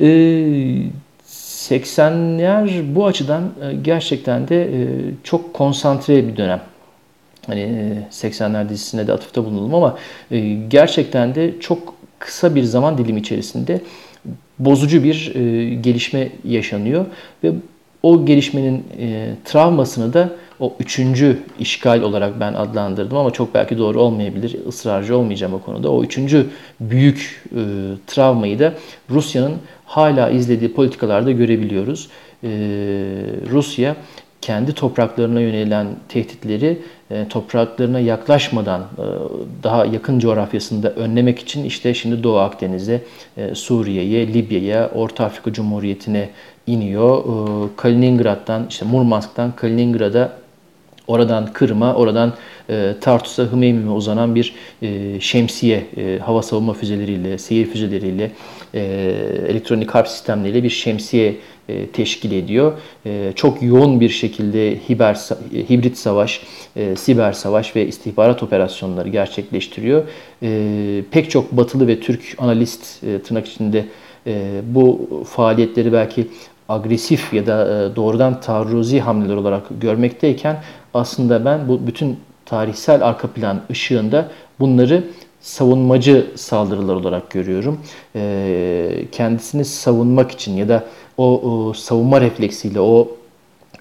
Ee, 0.00 0.82
80'ler 1.28 2.94
bu 2.94 3.06
açıdan 3.06 3.42
e, 3.42 3.74
gerçekten 3.82 4.48
de 4.48 4.62
e, 4.62 4.86
çok 5.24 5.54
konsantre 5.54 6.28
bir 6.28 6.36
dönem. 6.36 6.60
Hani 7.46 7.98
80'ler 8.10 8.68
dizisine 8.68 9.06
de 9.06 9.12
atıfta 9.12 9.44
bulundum 9.44 9.74
ama 9.74 9.98
gerçekten 10.68 11.34
de 11.34 11.60
çok 11.60 11.94
kısa 12.18 12.54
bir 12.54 12.62
zaman 12.62 12.98
dilimi 12.98 13.20
içerisinde 13.20 13.80
bozucu 14.58 15.04
bir 15.04 15.34
gelişme 15.74 16.28
yaşanıyor 16.44 17.06
ve 17.44 17.52
o 18.04 18.26
gelişmenin 18.26 18.84
e, 18.98 19.30
travmasını 19.44 20.12
da 20.12 20.30
o 20.60 20.74
üçüncü 20.80 21.38
işgal 21.58 22.02
olarak 22.02 22.40
ben 22.40 22.54
adlandırdım 22.54 23.16
ama 23.16 23.30
çok 23.30 23.54
belki 23.54 23.78
doğru 23.78 24.00
olmayabilir. 24.00 24.56
ısrarcı 24.68 25.16
olmayacağım 25.18 25.54
o 25.54 25.60
konuda. 25.60 25.92
O 25.92 26.02
üçüncü 26.02 26.46
büyük 26.80 27.44
e, 27.52 27.62
travmayı 28.06 28.58
da 28.58 28.74
Rusya'nın 29.10 29.54
hala 29.86 30.30
izlediği 30.30 30.72
politikalarda 30.72 31.32
görebiliyoruz. 31.32 32.08
E, 32.42 32.48
Rusya 33.50 33.96
kendi 34.40 34.72
topraklarına 34.72 35.40
yönelen 35.40 35.86
tehditleri 36.08 36.78
e, 37.10 37.28
topraklarına 37.28 38.00
yaklaşmadan 38.00 38.80
e, 38.80 39.04
daha 39.62 39.84
yakın 39.84 40.18
coğrafyasında 40.18 40.90
önlemek 40.90 41.38
için 41.38 41.64
işte 41.64 41.94
şimdi 41.94 42.22
Doğu 42.22 42.38
Akdeniz'e, 42.38 43.02
e, 43.36 43.54
Suriye'ye, 43.54 44.34
Libya'ya, 44.34 44.90
Orta 44.94 45.24
Afrika 45.24 45.52
Cumhuriyeti'ne 45.52 46.30
iniyor. 46.66 47.24
Kaliningrad'dan, 47.76 48.66
işte 48.68 48.84
Murmansk'tan 48.84 49.52
Kaliningrad'a 49.56 50.44
Oradan 51.06 51.52
Kırım'a, 51.52 51.94
oradan 51.94 52.32
e, 52.70 52.94
Tartus'a, 53.00 53.52
Hmeymim'e 53.52 53.90
uzanan 53.90 54.34
bir 54.34 54.54
e, 54.82 55.20
şemsiye 55.20 55.86
e, 55.96 56.18
hava 56.18 56.42
savunma 56.42 56.72
füzeleriyle, 56.72 57.38
seyir 57.38 57.66
füzeleriyle, 57.66 58.30
e, 58.74 58.80
elektronik 59.48 59.90
harp 59.90 60.08
sistemleriyle 60.08 60.62
bir 60.62 60.70
şemsiye 60.70 61.36
e, 61.68 61.86
teşkil 61.86 62.32
ediyor. 62.32 62.72
E, 63.06 63.32
çok 63.36 63.62
yoğun 63.62 64.00
bir 64.00 64.08
şekilde 64.08 64.78
hiber, 64.88 65.18
e, 65.54 65.70
hibrit 65.70 65.98
savaş, 65.98 66.40
e, 66.76 66.96
siber 66.96 67.32
savaş 67.32 67.76
ve 67.76 67.86
istihbarat 67.86 68.42
operasyonları 68.42 69.08
gerçekleştiriyor. 69.08 70.02
E, 70.42 71.02
pek 71.10 71.30
çok 71.30 71.52
batılı 71.52 71.86
ve 71.86 72.00
Türk 72.00 72.22
analist 72.38 73.04
e, 73.04 73.22
tırnak 73.22 73.48
içinde 73.48 73.84
e, 74.26 74.60
bu 74.66 75.08
faaliyetleri 75.30 75.92
belki 75.92 76.26
agresif 76.68 77.32
ya 77.32 77.46
da 77.46 77.84
e, 77.84 77.96
doğrudan 77.96 78.40
taarruzi 78.40 79.00
hamleler 79.00 79.36
olarak 79.36 79.62
görmekteyken 79.80 80.62
aslında 80.94 81.44
ben 81.44 81.68
bu 81.68 81.86
bütün 81.86 82.20
tarihsel 82.46 83.06
arka 83.06 83.28
plan 83.28 83.60
ışığında 83.70 84.28
bunları 84.60 85.04
savunmacı 85.40 86.26
saldırılar 86.36 86.94
olarak 86.94 87.30
görüyorum. 87.30 87.80
E, 88.16 89.04
kendisini 89.12 89.64
savunmak 89.64 90.30
için 90.30 90.56
ya 90.56 90.68
da 90.68 90.84
o, 91.16 91.40
o 91.40 91.72
savunma 91.72 92.20
refleksiyle 92.20 92.80
o 92.80 93.08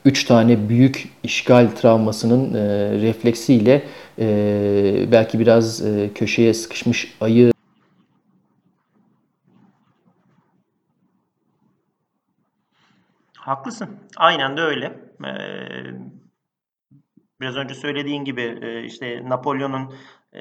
üç 0.05 0.23
tane 0.23 0.69
büyük 0.69 1.09
işgal 1.23 1.67
travmasının 1.81 2.53
e, 2.53 2.61
refleksiyle 3.01 3.83
belki 5.11 5.39
biraz 5.39 5.83
köşeye 6.15 6.53
sıkışmış 6.53 7.13
ayı 7.21 7.52
Haklısın. 13.45 13.99
Aynen 14.17 14.57
de 14.57 14.61
öyle. 14.61 14.85
Ee, 15.25 15.93
biraz 17.41 17.55
önce 17.55 17.73
söylediğin 17.73 18.25
gibi 18.25 18.59
e, 18.61 18.83
işte 18.83 19.29
Napolyon'un 19.29 19.93
e, 20.33 20.39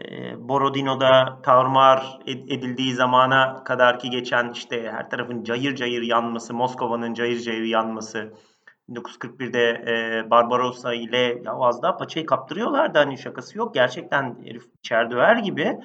Borodino'da 0.48 1.42
tarumar 1.42 2.18
edildiği 2.26 2.94
zamana 2.94 3.64
kadar 3.64 3.98
ki 3.98 4.10
geçen 4.10 4.50
işte 4.50 4.92
her 4.92 5.10
tarafın 5.10 5.44
cayır 5.44 5.74
cayır 5.74 6.02
yanması, 6.02 6.54
Moskova'nın 6.54 7.14
cayır 7.14 7.40
cayır 7.40 7.64
yanması, 7.64 8.32
1941'de 8.90 9.84
e, 9.86 10.30
Barbarossa 10.30 10.94
ile 10.94 11.40
ya 11.44 11.52
az 11.52 11.82
daha 11.82 11.96
paçayı 11.96 12.26
kaptırıyorlardı 12.26 12.98
hani 12.98 13.18
şakası 13.18 13.58
yok. 13.58 13.74
Gerçekten 13.74 14.36
herif 14.44 14.82
çerdöver 14.82 15.36
gibi 15.36 15.78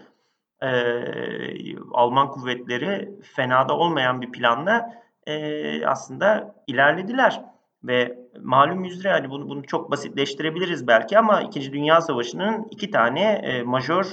Alman 1.94 2.32
kuvvetleri 2.32 3.20
fenada 3.36 3.78
olmayan 3.78 4.22
bir 4.22 4.32
planla 4.32 5.07
e, 5.28 5.86
aslında 5.86 6.56
ilerlediler. 6.68 7.42
Ve 7.84 8.20
malum 8.44 8.86
üzere 8.86 9.12
hani 9.14 9.30
bunu, 9.30 9.50
bunu 9.50 9.64
çok 9.64 9.92
basitleştirebiliriz 9.92 10.88
belki 10.88 11.20
ama 11.20 11.42
İkinci 11.42 11.74
Dünya 11.74 12.02
Savaşı'nın 12.02 12.68
iki 12.72 12.92
tane 12.92 13.22
e, 13.24 13.64
majör 13.64 14.06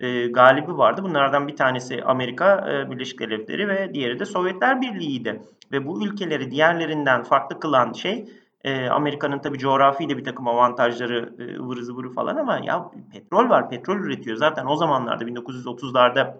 e, 0.00 0.26
galibi 0.26 0.78
vardı. 0.78 1.02
Bunlardan 1.02 1.48
bir 1.48 1.56
tanesi 1.56 2.02
Amerika 2.04 2.70
e, 2.72 2.90
Birleşik 2.90 3.20
Devletleri 3.20 3.68
ve 3.68 3.94
diğeri 3.94 4.18
de 4.18 4.24
Sovyetler 4.24 4.80
Birliği'ydi. 4.80 5.42
Ve 5.72 5.86
bu 5.86 6.06
ülkeleri 6.06 6.50
diğerlerinden 6.50 7.22
farklı 7.22 7.60
kılan 7.60 7.92
şey 7.92 8.28
e, 8.64 8.88
Amerika'nın 8.88 9.38
tabii 9.38 9.58
coğrafi 9.58 10.08
de 10.08 10.16
bir 10.16 10.24
takım 10.24 10.48
avantajları 10.48 11.34
e, 11.38 11.58
ıvırı 11.58 11.84
zıvırı 11.84 12.10
falan 12.10 12.36
ama 12.36 12.60
ya 12.64 12.90
petrol 13.12 13.48
var, 13.48 13.70
petrol 13.70 13.96
üretiyor. 13.96 14.36
Zaten 14.36 14.66
o 14.66 14.76
zamanlarda 14.76 15.24
1930'larda 15.24 16.34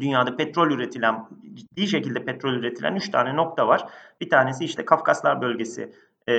dünyada 0.00 0.36
petrol 0.36 0.70
üretilen, 0.70 1.28
ciddi 1.54 1.86
şekilde 1.86 2.24
petrol 2.24 2.52
üretilen 2.52 2.94
3 2.94 3.10
tane 3.10 3.36
nokta 3.36 3.68
var. 3.68 3.88
Bir 4.20 4.30
tanesi 4.30 4.64
işte 4.64 4.84
Kafkaslar 4.84 5.42
bölgesi 5.42 5.92
e, 6.28 6.32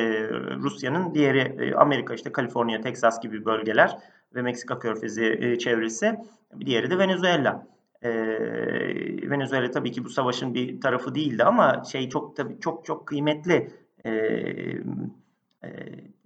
Rusya'nın, 0.55 1.13
diğeri 1.13 1.39
e, 1.39 1.75
Amerika 1.75 2.13
işte 2.13 2.31
Kaliforniya, 2.31 2.81
Teksas 2.81 3.21
gibi 3.21 3.45
bölgeler 3.45 3.97
ve 4.35 4.41
Meksika 4.41 4.79
körfezi 4.79 5.37
e, 5.41 5.57
çevresi. 5.57 6.19
Bir 6.53 6.65
diğeri 6.65 6.89
de 6.89 6.97
Venezuela. 6.97 7.67
E, 8.01 8.11
Venezuela 9.29 9.71
tabii 9.71 9.91
ki 9.91 10.05
bu 10.05 10.09
savaşın 10.09 10.53
bir 10.53 10.81
tarafı 10.81 11.15
değildi 11.15 11.43
ama 11.43 11.83
şey 11.91 12.09
çok 12.09 12.35
tabii 12.35 12.59
çok 12.59 12.85
çok 12.85 13.07
kıymetli. 13.07 13.71
E, 14.05 14.11
e, 15.63 15.69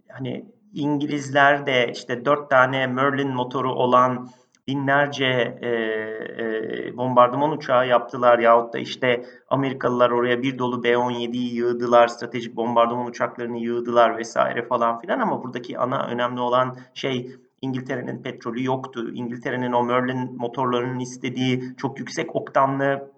hani 0.10 0.46
İngilizler 0.74 1.66
de 1.66 1.92
işte 1.92 2.26
dört 2.26 2.50
tane 2.50 2.88
Merlin 2.88 3.30
motoru 3.30 3.74
olan 3.74 4.30
binlerce 4.68 5.58
e, 5.62 5.70
e, 5.70 6.98
bombardıman 6.98 7.52
uçağı 7.52 7.88
yaptılar 7.88 8.40
yahut 8.40 8.74
da 8.74 8.80
işte 8.80 9.26
Amerikalılar 9.50 10.10
oraya 10.10 10.42
bir 10.42 10.60
dolu 10.60 10.84
B-17'yi 10.84 11.56
yığdılar, 11.56 12.08
stratejik 12.08 12.56
bombardıman 12.56 13.06
uçaklarını 13.06 13.58
yığdılar 13.58 14.18
vesaire 14.18 14.66
falan 14.66 15.00
filan 15.00 15.20
ama 15.20 15.44
buradaki 15.44 15.80
ana 15.80 16.08
önemli 16.08 16.42
olan 16.42 16.78
şey 16.94 17.32
İngiltere'nin 17.62 18.24
petrolü 18.24 18.64
yoktu. 18.64 19.12
İngiltere'nin 19.14 19.72
o 19.72 19.84
Merlin 19.84 20.38
motorlarının 20.38 21.00
istediği 21.00 21.76
çok 21.78 22.00
yüksek 22.00 22.36
oktanlı 22.36 23.12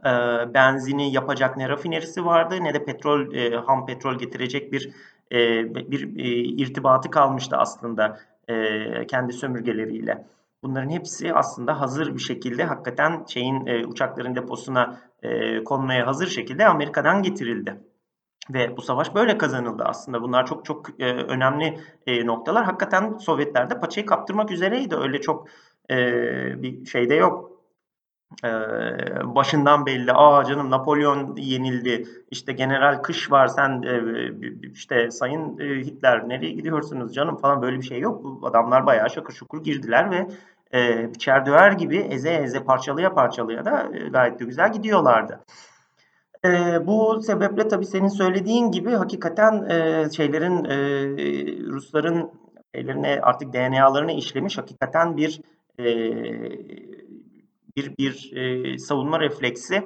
e, 0.00 0.10
benzini 0.54 1.12
yapacak 1.12 1.56
ne 1.56 1.68
rafinerisi 1.68 2.24
vardı 2.24 2.54
ne 2.60 2.74
de 2.74 2.84
petrol 2.84 3.34
e, 3.34 3.56
ham 3.56 3.86
petrol 3.86 4.18
getirecek 4.18 4.72
bir 4.72 4.90
e, 5.32 5.38
bir 5.74 6.18
e, 6.18 6.28
irtibatı 6.34 7.10
kalmıştı 7.10 7.56
aslında 7.56 8.20
e, 8.48 9.06
kendi 9.06 9.32
sömürgeleriyle. 9.32 10.24
Bunların 10.62 10.90
hepsi 10.90 11.34
aslında 11.34 11.80
hazır 11.80 12.14
bir 12.14 12.20
şekilde 12.20 12.64
hakikaten 12.64 13.24
şeyin 13.28 13.66
e, 13.66 13.86
uçakların 13.86 14.36
deposuna 14.36 15.00
e, 15.22 15.64
konmaya 15.64 16.06
hazır 16.06 16.28
şekilde 16.28 16.66
Amerika'dan 16.66 17.22
getirildi. 17.22 17.80
Ve 18.50 18.76
bu 18.76 18.82
savaş 18.82 19.14
böyle 19.14 19.38
kazanıldı 19.38 19.84
aslında. 19.86 20.22
Bunlar 20.22 20.46
çok 20.46 20.64
çok 20.64 21.00
e, 21.00 21.12
önemli 21.12 21.80
e, 22.06 22.26
noktalar. 22.26 22.64
Hakikaten 22.64 23.18
Sovyetler 23.18 23.70
de 23.70 23.80
paçayı 23.80 24.06
kaptırmak 24.06 24.50
üzereydi. 24.50 24.96
Öyle 24.96 25.20
çok 25.20 25.48
e, 25.90 25.96
bir 26.62 26.86
şeyde 26.86 27.14
yok. 27.14 27.49
E, 28.44 28.50
başından 29.34 29.86
belli. 29.86 30.12
Aa 30.12 30.44
canım 30.44 30.70
Napolyon 30.70 31.36
yenildi. 31.36 32.06
İşte 32.30 32.52
General 32.52 33.02
Kış 33.02 33.30
var. 33.30 33.46
Sen 33.46 33.82
e, 33.82 34.00
işte 34.72 35.10
Sayın 35.10 35.58
e, 35.58 35.64
Hitler 35.64 36.28
nereye 36.28 36.52
gidiyorsunuz 36.52 37.14
canım 37.14 37.36
falan 37.36 37.62
böyle 37.62 37.78
bir 37.78 37.82
şey 37.82 38.00
yok. 38.00 38.24
Adamlar 38.42 38.86
bayağı 38.86 39.10
şakır 39.10 39.34
şukur 39.34 39.64
girdiler 39.64 40.10
ve 40.10 40.26
e, 40.74 41.14
biçer 41.14 41.46
döver 41.46 41.72
gibi 41.72 41.96
eze 41.96 42.30
eze 42.30 42.64
parçalaya 42.64 43.14
parçalaya 43.14 43.64
da 43.64 43.88
e, 43.94 44.08
gayet 44.08 44.40
de 44.40 44.44
güzel 44.44 44.72
gidiyorlardı. 44.72 45.40
E, 46.44 46.50
bu 46.86 47.22
sebeple 47.22 47.68
tabii 47.68 47.86
senin 47.86 48.08
söylediğin 48.08 48.70
gibi 48.70 48.90
hakikaten 48.90 49.70
e, 49.70 50.08
şeylerin 50.16 50.64
e, 50.64 50.76
Rusların 51.66 52.30
şeylerine 52.74 53.20
artık 53.22 53.52
DNA'larını 53.52 54.12
işlemiş 54.12 54.58
hakikaten 54.58 55.16
bir 55.16 55.40
e, 55.78 55.84
bir 57.80 57.96
bir 57.98 58.36
e, 58.36 58.78
savunma 58.78 59.20
refleksi 59.20 59.84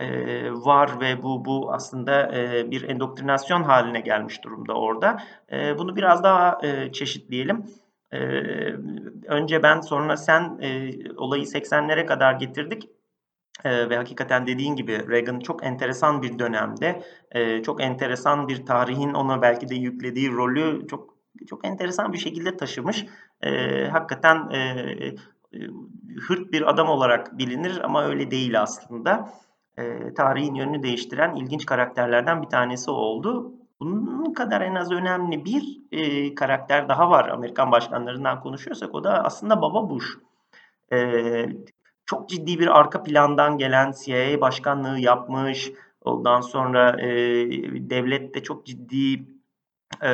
e, 0.00 0.06
var 0.52 1.00
ve 1.00 1.22
bu 1.22 1.44
bu 1.44 1.72
aslında 1.72 2.36
e, 2.36 2.70
bir 2.70 2.88
endoktrinasyon 2.88 3.62
haline 3.62 4.00
gelmiş 4.00 4.44
durumda 4.44 4.74
orada. 4.74 5.22
E, 5.52 5.78
bunu 5.78 5.96
biraz 5.96 6.24
daha 6.24 6.58
e, 6.62 6.92
çeşitleyelim. 6.92 7.64
E, 8.12 8.18
önce 9.26 9.62
ben 9.62 9.80
sonra 9.80 10.16
sen 10.16 10.58
e, 10.62 10.90
olayı 11.16 11.42
80'lere 11.42 12.06
kadar 12.06 12.32
getirdik. 12.32 12.88
E, 13.64 13.90
ve 13.90 13.96
hakikaten 13.96 14.46
dediğin 14.46 14.76
gibi 14.76 15.08
Reagan 15.08 15.40
çok 15.40 15.64
enteresan 15.64 16.22
bir 16.22 16.38
dönemde, 16.38 17.02
e, 17.30 17.62
çok 17.62 17.82
enteresan 17.82 18.48
bir 18.48 18.66
tarihin 18.66 19.14
ona 19.14 19.42
belki 19.42 19.68
de 19.68 19.74
yüklediği 19.74 20.32
rolü 20.32 20.86
çok 20.86 21.14
çok 21.48 21.66
enteresan 21.66 22.12
bir 22.12 22.18
şekilde 22.18 22.56
taşımış. 22.56 23.06
E, 23.42 23.50
hakikaten 23.86 24.50
e, 24.50 24.60
hırt 26.28 26.52
bir 26.52 26.70
adam 26.70 26.88
olarak 26.88 27.38
bilinir 27.38 27.80
ama 27.84 28.04
öyle 28.04 28.30
değil 28.30 28.60
aslında 28.60 29.32
e, 29.78 30.14
tarihin 30.14 30.54
yönünü 30.54 30.82
değiştiren 30.82 31.34
ilginç 31.34 31.66
karakterlerden 31.66 32.42
bir 32.42 32.48
tanesi 32.48 32.90
oldu. 32.90 33.52
Bunun 33.80 34.32
kadar 34.32 34.60
en 34.60 34.74
az 34.74 34.92
önemli 34.92 35.44
bir 35.44 35.80
e, 35.92 36.34
karakter 36.34 36.88
daha 36.88 37.10
var 37.10 37.28
Amerikan 37.28 37.72
başkanlarından 37.72 38.40
konuşuyorsak 38.40 38.94
o 38.94 39.04
da 39.04 39.24
aslında 39.24 39.62
Baba 39.62 39.90
Bush. 39.90 40.06
E, 40.92 41.46
çok 42.06 42.28
ciddi 42.28 42.58
bir 42.58 42.78
arka 42.78 43.02
plandan 43.02 43.58
gelen 43.58 43.92
CIA 44.04 44.40
başkanlığı 44.40 44.98
yapmış. 45.00 45.72
Ondan 46.04 46.40
sonra 46.40 47.00
e, 47.00 47.08
devlette 47.90 48.42
çok 48.42 48.66
ciddi 48.66 49.24
e, 50.02 50.12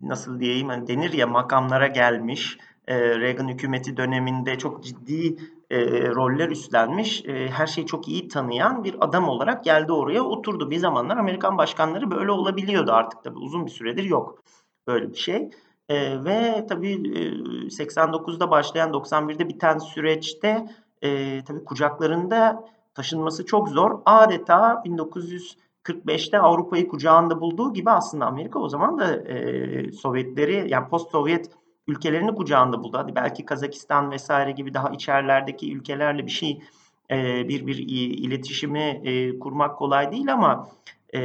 nasıl 0.00 0.40
diyeyim 0.40 0.68
hani 0.68 0.86
denir 0.86 1.12
ya 1.12 1.26
makamlara 1.26 1.86
gelmiş. 1.86 2.58
E, 2.88 3.20
Reagan 3.20 3.48
hükümeti 3.48 3.96
döneminde 3.96 4.58
çok 4.58 4.84
ciddi 4.84 5.36
e, 5.70 6.08
roller 6.08 6.48
üstlenmiş, 6.48 7.24
e, 7.24 7.48
her 7.48 7.66
şeyi 7.66 7.86
çok 7.86 8.08
iyi 8.08 8.28
tanıyan 8.28 8.84
bir 8.84 8.94
adam 9.00 9.28
olarak 9.28 9.64
geldi 9.64 9.92
oraya 9.92 10.22
oturdu. 10.22 10.70
Bir 10.70 10.78
zamanlar 10.78 11.16
Amerikan 11.16 11.58
başkanları 11.58 12.10
böyle 12.10 12.30
olabiliyordu 12.30 12.92
artık 12.92 13.24
tabii 13.24 13.38
uzun 13.38 13.66
bir 13.66 13.70
süredir 13.70 14.04
yok 14.04 14.42
böyle 14.86 15.10
bir 15.10 15.18
şey. 15.18 15.50
E, 15.88 16.24
ve 16.24 16.66
tabii 16.68 16.92
e, 16.92 17.20
89'da 17.68 18.50
başlayan 18.50 18.90
91'de 18.92 19.48
biten 19.48 19.78
süreçte 19.78 20.66
e, 21.02 21.40
tabii 21.44 21.64
kucaklarında 21.64 22.64
taşınması 22.94 23.46
çok 23.46 23.68
zor. 23.68 24.00
Adeta 24.06 24.82
1945'te 24.86 26.38
Avrupa'yı 26.38 26.88
kucağında 26.88 27.40
bulduğu 27.40 27.72
gibi 27.72 27.90
aslında 27.90 28.26
Amerika 28.26 28.58
o 28.58 28.68
zaman 28.68 28.98
da 28.98 29.16
e, 29.16 29.92
Sovyetleri 29.92 30.70
yani 30.70 30.88
post-Sovyet 30.88 31.50
ülkelerini 31.86 32.34
kucağında 32.34 32.82
buldu. 32.82 32.98
Hadi 32.98 33.14
belki 33.14 33.44
Kazakistan 33.44 34.10
vesaire 34.10 34.52
gibi 34.52 34.74
daha 34.74 34.90
içerlerdeki 34.90 35.72
ülkelerle 35.76 36.26
bir 36.26 36.30
şey 36.30 36.62
e, 37.10 37.48
bir 37.48 37.66
bir 37.66 37.78
iletişimi 38.18 39.00
e, 39.04 39.38
kurmak 39.38 39.78
kolay 39.78 40.12
değil 40.12 40.32
ama 40.32 40.68
e, 41.14 41.20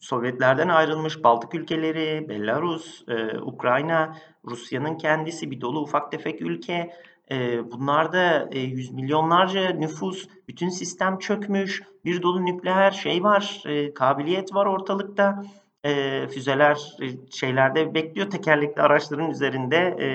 Sovyetlerden 0.00 0.68
ayrılmış 0.68 1.24
Baltık 1.24 1.54
ülkeleri, 1.54 2.28
Belarus, 2.28 3.04
e, 3.08 3.38
Ukrayna, 3.38 4.16
Rusya'nın 4.44 4.98
kendisi 4.98 5.50
bir 5.50 5.60
dolu 5.60 5.80
ufak 5.80 6.12
tefek 6.12 6.42
ülke. 6.42 6.92
E, 7.30 7.70
bunlarda 7.72 8.48
e, 8.52 8.60
yüz 8.60 8.90
milyonlarca 8.90 9.70
nüfus, 9.70 10.28
bütün 10.48 10.68
sistem 10.68 11.18
çökmüş, 11.18 11.82
bir 12.04 12.22
dolu 12.22 12.44
nükleer 12.44 12.90
şey 12.90 13.22
var, 13.24 13.62
e, 13.66 13.94
kabiliyet 13.94 14.54
var 14.54 14.66
ortalıkta 14.66 15.42
e, 15.86 16.28
füzeler 16.28 16.96
e, 17.02 17.06
şeylerde 17.30 17.94
bekliyor 17.94 18.30
tekerlekli 18.30 18.82
araçların 18.82 19.30
üzerinde 19.30 19.76
e, 19.76 20.08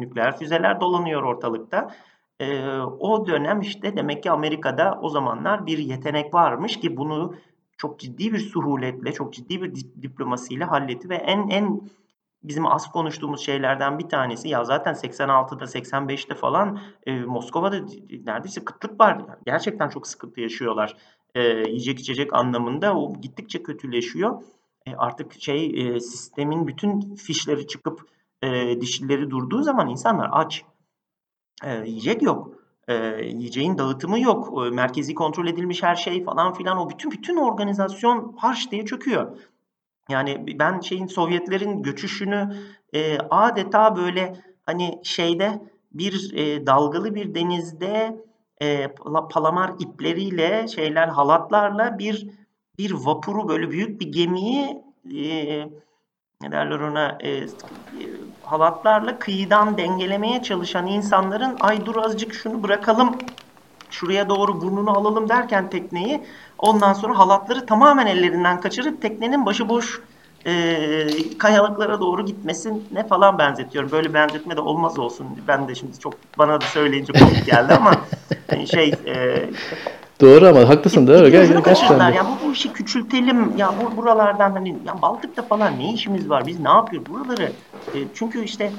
nükleer 0.00 0.38
füzeler 0.38 0.80
dolanıyor 0.80 1.22
ortalıkta. 1.22 1.94
E, 2.40 2.68
o 2.78 3.26
dönem 3.26 3.60
işte 3.60 3.96
demek 3.96 4.22
ki 4.22 4.30
Amerika'da 4.30 4.98
o 5.02 5.08
zamanlar 5.08 5.66
bir 5.66 5.78
yetenek 5.78 6.34
varmış 6.34 6.80
ki 6.80 6.96
bunu 6.96 7.34
çok 7.76 8.00
ciddi 8.00 8.32
bir 8.32 8.38
suhuletle, 8.38 9.12
çok 9.12 9.32
ciddi 9.32 9.62
bir 9.62 9.74
diplomasiyle 10.02 10.64
halletti 10.64 11.08
ve 11.08 11.14
en 11.14 11.48
en 11.48 11.80
bizim 12.42 12.66
az 12.66 12.92
konuştuğumuz 12.92 13.40
şeylerden 13.40 13.98
bir 13.98 14.08
tanesi 14.08 14.48
ya 14.48 14.64
zaten 14.64 14.94
86'da 14.94 15.64
85'te 15.64 16.34
falan 16.34 16.80
e, 17.06 17.20
Moskova'da 17.20 17.76
neredeyse 18.26 18.64
kıtlık 18.64 19.00
var. 19.00 19.22
Gerçekten 19.46 19.88
çok 19.88 20.06
sıkıntı 20.06 20.40
yaşıyorlar. 20.40 20.96
E, 21.34 21.42
yiyecek 21.42 22.00
içecek 22.00 22.34
anlamında 22.34 22.96
o 22.96 23.20
gittikçe 23.20 23.62
kötüleşiyor. 23.62 24.42
E, 24.86 24.96
artık 24.96 25.42
şey 25.42 25.66
e, 25.66 26.00
sistemin 26.00 26.66
bütün 26.66 27.14
fişleri 27.14 27.66
çıkıp 27.66 28.08
e, 28.42 28.80
dişlileri 28.80 29.30
durduğu 29.30 29.62
zaman 29.62 29.88
insanlar 29.88 30.30
aç. 30.32 30.64
E, 31.64 31.74
yiyecek 31.74 32.22
yok. 32.22 32.64
Yiyeceğin 33.22 33.78
dağıtımı 33.78 34.20
yok. 34.20 34.72
Merkezi 34.72 35.14
kontrol 35.14 35.46
edilmiş 35.46 35.82
her 35.82 35.94
şey 35.94 36.24
falan 36.24 36.54
filan 36.54 36.78
o 36.78 36.90
bütün 36.90 37.10
bütün 37.10 37.36
organizasyon 37.36 38.36
harç 38.36 38.70
diye 38.70 38.84
çöküyor. 38.84 39.38
Yani 40.08 40.58
ben 40.58 40.80
şeyin 40.80 41.06
Sovyetlerin 41.06 41.82
göçüşünü 41.82 42.56
adeta 43.30 43.96
böyle 43.96 44.36
hani 44.66 45.00
şeyde 45.02 45.62
bir 45.92 46.32
dalgalı 46.66 47.14
bir 47.14 47.34
denizde 47.34 48.24
palamar 49.30 49.72
ipleriyle 49.78 50.68
şeyler 50.68 51.08
halatlarla 51.08 51.98
bir 51.98 52.28
bir 52.78 52.92
vapuru 52.92 53.48
böyle 53.48 53.70
büyük 53.70 54.00
bir 54.00 54.12
gemiyi 54.12 54.82
e, 55.14 55.68
ne 56.42 56.52
derler 56.52 56.80
ona 56.80 57.18
e, 57.22 57.46
halatlarla 58.42 59.18
kıyıdan 59.18 59.78
dengelemeye 59.78 60.42
çalışan 60.42 60.86
insanların 60.86 61.56
ay 61.60 61.86
dur 61.86 61.96
azıcık 61.96 62.34
şunu 62.34 62.62
bırakalım 62.62 63.18
şuraya 63.90 64.28
doğru 64.28 64.60
burnunu 64.60 64.98
alalım 64.98 65.28
derken 65.28 65.70
tekneyi 65.70 66.24
ondan 66.58 66.92
sonra 66.92 67.18
halatları 67.18 67.66
tamamen 67.66 68.06
ellerinden 68.06 68.60
kaçırıp 68.60 69.02
teknenin 69.02 69.46
başıboş 69.46 70.00
e, 70.46 71.38
kayalıklara 71.38 72.00
doğru 72.00 72.24
gitmesin 72.24 72.88
ne 72.92 73.06
falan 73.06 73.38
benzetiyorum. 73.38 73.90
Böyle 73.90 74.14
benzetme 74.14 74.56
de 74.56 74.60
olmaz 74.60 74.98
olsun. 74.98 75.26
Ben 75.48 75.68
de 75.68 75.74
şimdi 75.74 75.98
çok 75.98 76.14
bana 76.38 76.60
da 76.60 76.64
söyleyince 76.64 77.12
komik 77.12 77.46
geldi 77.46 77.74
ama 77.74 77.92
hani 78.50 78.66
şey 78.66 78.94
e, 79.06 79.44
Doğru 80.20 80.46
ama 80.48 80.68
haklısın 80.68 81.06
doğru. 81.06 81.28
Gel, 81.28 81.46
gel, 81.46 81.62
gerçekten. 81.64 82.12
Ya 82.12 82.26
bu, 82.26 82.46
bu 82.48 82.52
işi 82.52 82.72
küçültelim. 82.72 83.56
Ya 83.56 83.74
bu 83.82 83.96
buralardan 83.96 84.52
hani 84.52 84.76
ya 84.86 85.02
Baltık'ta 85.02 85.42
falan 85.42 85.78
ne 85.78 85.92
işimiz 85.92 86.30
var? 86.30 86.46
Biz 86.46 86.60
ne 86.60 86.68
yapıyoruz 86.68 87.08
buraları? 87.08 87.52
E, 87.94 87.98
çünkü 88.14 88.44
işte 88.44 88.72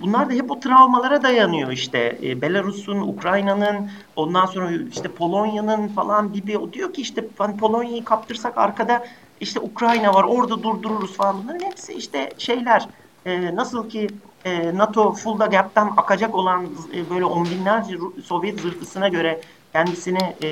bunlar 0.00 0.30
da 0.30 0.34
hep 0.34 0.50
o 0.50 0.60
travmalara 0.60 1.22
dayanıyor 1.22 1.72
işte. 1.72 2.18
E, 2.22 2.42
Belarus'un, 2.42 3.00
Ukrayna'nın, 3.00 3.90
ondan 4.16 4.46
sonra 4.46 4.70
işte 4.90 5.08
Polonya'nın 5.08 5.88
falan 5.88 6.32
gibi. 6.32 6.58
O 6.58 6.72
diyor 6.72 6.92
ki 6.92 7.02
işte 7.02 7.24
hani 7.38 7.56
Polonya'yı 7.56 8.04
kaptırsak 8.04 8.58
arkada 8.58 9.04
işte 9.40 9.60
Ukrayna 9.60 10.14
var 10.14 10.24
orada 10.24 10.62
durdururuz 10.62 11.16
falan. 11.16 11.36
Bunların 11.42 11.66
hepsi 11.66 11.92
işte 11.92 12.30
şeyler. 12.38 12.88
E, 13.26 13.56
nasıl 13.56 13.88
ki 13.88 14.08
e, 14.44 14.78
NATO 14.78 15.12
Fulda 15.12 15.46
Gap'tan 15.46 15.92
akacak 15.96 16.34
olan 16.34 16.66
e, 16.94 17.10
böyle 17.10 17.24
on 17.24 17.44
binlerce 17.44 17.94
Sovyet 18.24 18.60
zırhlısına 18.60 19.08
göre 19.08 19.40
kendisine 19.72 20.38
e, 20.42 20.48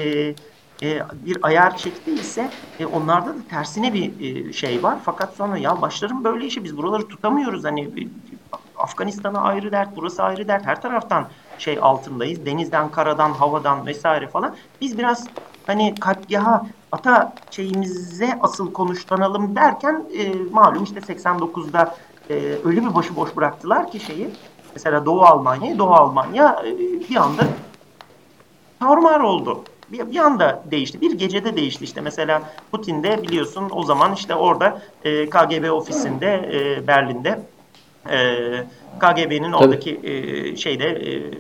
e, 0.83 1.01
bir 1.15 1.39
ayar 1.43 1.77
çektiyse 1.77 2.55
e, 2.79 2.87
onlarda 2.87 3.37
da 3.39 3.47
tersine 3.47 3.95
bir 3.95 4.21
e, 4.49 4.53
şey 4.53 4.83
var. 4.83 5.01
Fakat 5.05 5.37
sonra 5.37 5.59
ya 5.59 5.83
başlarım 5.83 6.25
böyle 6.25 6.47
işi 6.47 6.65
biz 6.65 6.77
buraları 6.77 7.09
tutamıyoruz. 7.09 7.65
Hani 7.65 7.95
Afganistan'a 8.75 9.41
ayrı 9.41 9.73
dert, 9.73 9.97
burası 9.97 10.23
ayrı 10.23 10.49
dert. 10.49 10.67
Her 10.67 10.81
taraftan 10.83 11.31
şey 11.57 11.79
altındayız. 11.81 12.47
Denizden, 12.47 12.91
karadan, 12.91 13.33
havadan 13.33 13.87
vesaire 13.87 14.29
falan. 14.29 14.57
Biz 14.81 14.99
biraz 14.99 15.31
hani 15.67 15.99
katliaha 16.01 16.67
ata 16.93 17.41
şeyimize 17.51 18.39
asıl 18.41 18.73
konuşlanalım 18.73 19.57
derken 19.57 20.09
e, 20.19 20.35
malum 20.35 20.83
işte 20.85 21.01
89'da 21.01 21.97
e, 22.29 22.35
öyle 22.65 22.83
bir 22.83 22.95
başıboş 22.95 23.37
bıraktılar 23.37 23.91
ki 23.91 24.01
şeyi. 24.01 24.41
Mesela 24.75 25.07
Doğu 25.07 25.23
Almanya, 25.23 25.79
Doğu 25.79 25.91
Almanya 25.95 26.63
e, 26.67 26.79
bir 27.09 27.17
anda 27.17 27.60
tarumar 28.81 29.21
oldu. 29.21 29.65
Bir, 29.93 30.11
bir 30.11 30.17
anda 30.17 30.65
değişti. 30.71 31.01
Bir 31.01 31.19
gecede 31.19 31.57
değişti. 31.57 31.85
İşte 31.85 32.01
mesela 32.01 32.43
Putin'de 32.71 33.23
biliyorsun 33.23 33.69
o 33.73 33.83
zaman 33.83 34.15
işte 34.15 34.35
orada 34.35 34.83
e, 35.05 35.31
KGB 35.31 35.73
ofisinde 35.73 36.51
e, 36.53 36.87
Berlin'de 36.87 37.41
e, 38.11 38.19
KGB'nin 39.01 39.53
oradaki 39.53 40.01
e, 40.03 40.57
şeyde 40.57 40.89
e, 40.89 41.33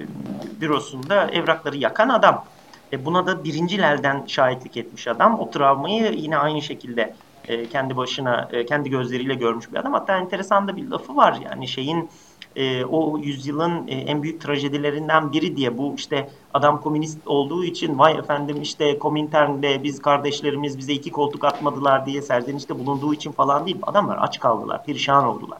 bürosunda 0.61 1.31
evrakları 1.31 1.77
yakan 1.77 2.09
adam. 2.09 2.45
E, 2.93 3.05
buna 3.05 3.27
da 3.27 3.45
birinci 3.45 3.77
elden 3.77 4.25
şahitlik 4.27 4.77
etmiş 4.77 5.09
adam. 5.09 5.41
O 5.41 5.51
travmayı 5.51 6.13
yine 6.13 6.39
aynı 6.39 6.63
şekilde 6.63 7.15
e, 7.49 7.67
kendi 7.67 7.97
başına, 7.97 8.49
e, 8.53 8.67
kendi 8.67 8.91
gözleriyle 8.91 9.35
görmüş 9.35 9.73
bir 9.73 9.77
adam. 9.77 9.93
Hatta 9.93 10.17
enteresan 10.19 10.69
da 10.69 10.77
bir 10.77 10.89
lafı 10.89 11.17
var. 11.17 11.39
Yani 11.45 11.69
şeyin 11.69 12.11
e, 12.57 12.85
o 12.85 13.19
yüzyılın 13.19 13.89
e, 13.89 13.95
en 13.95 14.23
büyük 14.23 14.41
trajedilerinden 14.41 15.33
biri 15.33 15.57
diye 15.57 15.79
bu 15.79 15.95
işte 15.97 16.31
adam 16.55 16.81
komünist 16.81 17.19
olduğu 17.27 17.65
için 17.65 17.99
vay 17.99 18.13
efendim 18.13 18.63
işte 18.63 18.99
Komintern'de 18.99 19.83
biz 19.83 20.03
kardeşlerimiz 20.03 20.79
bize 20.79 20.93
iki 20.93 21.11
koltuk 21.11 21.45
atmadılar 21.45 22.07
diye 22.07 22.23
serzenişte 22.23 22.79
bulunduğu 22.79 23.15
için 23.15 23.33
falan 23.33 23.67
değil. 23.67 23.79
Adamlar 23.83 24.19
aç 24.21 24.39
kaldılar, 24.39 24.85
perişan 24.85 25.25
oldular. 25.25 25.59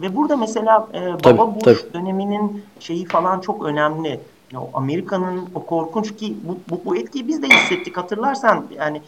Ve 0.00 0.16
burada 0.16 0.36
mesela 0.36 0.88
e, 0.92 1.00
Tabii, 1.22 1.38
Baba 1.38 1.54
Bush 1.54 1.62
tabii. 1.64 1.94
döneminin 1.94 2.64
şeyi 2.80 3.04
falan 3.04 3.40
çok 3.40 3.64
önemli. 3.64 4.20
Yani 4.52 4.66
Amerika'nın 4.74 5.48
o 5.54 5.66
korkunç 5.66 6.16
ki 6.16 6.36
bu, 6.44 6.58
bu, 6.70 6.80
bu 6.84 6.96
etkiyi 6.96 7.28
biz 7.28 7.42
de 7.42 7.46
hissettik 7.46 7.96
hatırlarsan 7.96 8.66
yani 8.76 9.02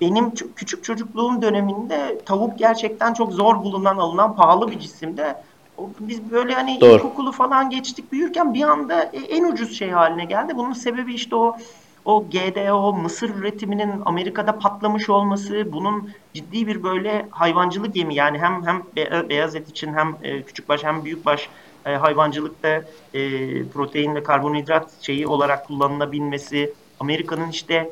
benim 0.00 0.30
küçük 0.56 0.84
çocukluğum 0.84 1.42
döneminde 1.42 2.18
tavuk 2.26 2.58
gerçekten 2.58 3.14
çok 3.14 3.32
zor 3.32 3.64
bulunan 3.64 3.96
alınan 3.96 4.36
pahalı 4.36 4.70
bir 4.70 4.78
cisimde. 4.78 5.36
Biz 5.78 6.30
böyle 6.30 6.54
hani 6.54 6.78
Doğru. 6.80 6.92
ilkokulu 6.92 7.32
falan 7.32 7.70
geçtik 7.70 8.12
büyürken 8.12 8.54
bir 8.54 8.62
anda 8.62 9.02
e- 9.02 9.18
en 9.36 9.44
ucuz 9.52 9.78
şey 9.78 9.90
haline 9.90 10.24
geldi. 10.24 10.52
Bunun 10.56 10.72
sebebi 10.72 11.14
işte 11.14 11.36
o 11.36 11.56
o 12.04 12.30
GDO 12.30 12.92
mısır 12.92 13.30
üretiminin 13.30 14.02
Amerika'da 14.06 14.58
patlamış 14.58 15.08
olması, 15.08 15.72
bunun 15.72 16.08
ciddi 16.34 16.66
bir 16.66 16.82
böyle 16.82 17.28
hayvancılık 17.30 17.96
yemi 17.96 18.14
yani 18.14 18.38
hem 18.38 18.66
hem 18.66 18.82
be- 18.96 19.28
beyaz 19.28 19.56
et 19.56 19.68
için 19.68 19.94
hem 19.94 20.18
e, 20.22 20.44
küçükbaş 20.44 20.84
hem 20.84 21.04
büyükbaş 21.04 21.50
e, 21.86 21.94
hayvancılıkta 21.94 22.68
e, 23.12 23.68
protein 23.68 24.14
ve 24.14 24.22
karbonhidrat 24.22 24.90
şeyi 25.02 25.26
olarak 25.26 25.66
kullanılabilmesi, 25.66 26.74
Amerika'nın 26.98 27.48
işte 27.50 27.90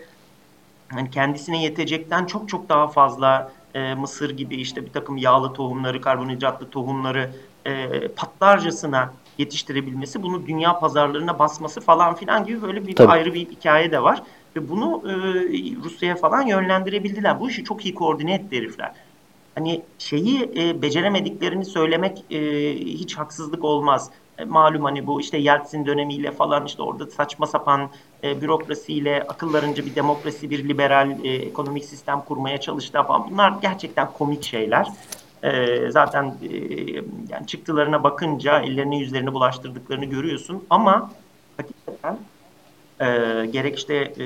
hani 0.93 1.11
kendisine 1.11 1.63
yetecekten 1.63 2.27
çok 2.27 2.49
çok 2.49 2.69
daha 2.69 2.89
fazla 2.89 3.53
e, 3.75 3.95
mısır 3.95 4.31
gibi 4.31 4.57
işte 4.57 4.87
bir 4.87 4.93
takım 4.93 5.17
yağlı 5.17 5.53
tohumları, 5.53 6.01
karbonhidratlı 6.01 6.71
tohumları 6.71 7.37
e, 7.67 8.09
patlarcasına 8.09 9.13
yetiştirebilmesi, 9.39 10.23
bunu 10.23 10.47
dünya 10.47 10.79
pazarlarına 10.79 11.39
basması 11.39 11.81
falan 11.81 12.15
filan 12.15 12.45
gibi 12.45 12.63
böyle 12.63 12.87
bir 12.87 12.97
Tabii. 12.97 13.13
ayrı 13.13 13.35
bir 13.35 13.41
hikaye 13.41 13.93
de 13.93 14.03
var. 14.03 14.23
Ve 14.57 14.69
bunu 14.69 15.03
e, 15.07 15.13
Rusya'ya 15.85 16.17
falan 16.17 16.43
yönlendirebildiler. 16.43 17.41
Bu 17.41 17.51
işi 17.51 17.65
çok 17.65 17.85
iyi 17.85 17.95
koordine 17.95 18.35
etti 18.35 18.57
herifler 18.57 18.93
hani 19.55 19.83
şeyi 19.99 20.51
e, 20.57 20.83
beceremediklerini 20.83 21.65
söylemek 21.65 22.25
e, 22.31 22.41
hiç 22.75 23.19
haksızlık 23.19 23.65
olmaz. 23.65 24.11
E, 24.39 24.45
malum 24.45 24.85
hani 24.85 25.07
bu 25.07 25.21
işte 25.21 25.39
Yeltsin 25.39 25.87
dönemiyle 25.87 26.31
falan 26.31 26.67
işte 26.67 26.83
orada 26.83 27.07
saçma 27.07 27.47
sapan 27.47 27.91
e, 28.25 28.41
bürokrasiyle 28.41 29.23
akıllarınca 29.23 29.87
bir 29.87 29.95
demokrasi, 29.95 30.51
bir 30.51 30.69
liberal 30.69 31.25
e, 31.25 31.29
ekonomik 31.29 31.85
sistem 31.85 32.21
kurmaya 32.21 32.61
çalıştı 32.61 33.03
falan. 33.07 33.31
Bunlar 33.31 33.55
gerçekten 33.63 34.13
komik 34.13 34.45
şeyler. 34.45 34.89
E, 35.45 35.91
zaten 35.91 36.25
e, 36.25 36.55
yani 37.29 37.47
çıktılarına 37.47 38.05
bakınca 38.05 38.61
ellerini 38.61 39.01
yüzlerini 39.01 39.33
bulaştırdıklarını 39.33 40.05
görüyorsun. 40.05 40.65
Ama 40.71 41.11
hakikaten 41.57 42.19
e, 43.01 43.07
gerek 43.47 43.79
işte 43.79 43.95
e, 43.95 44.25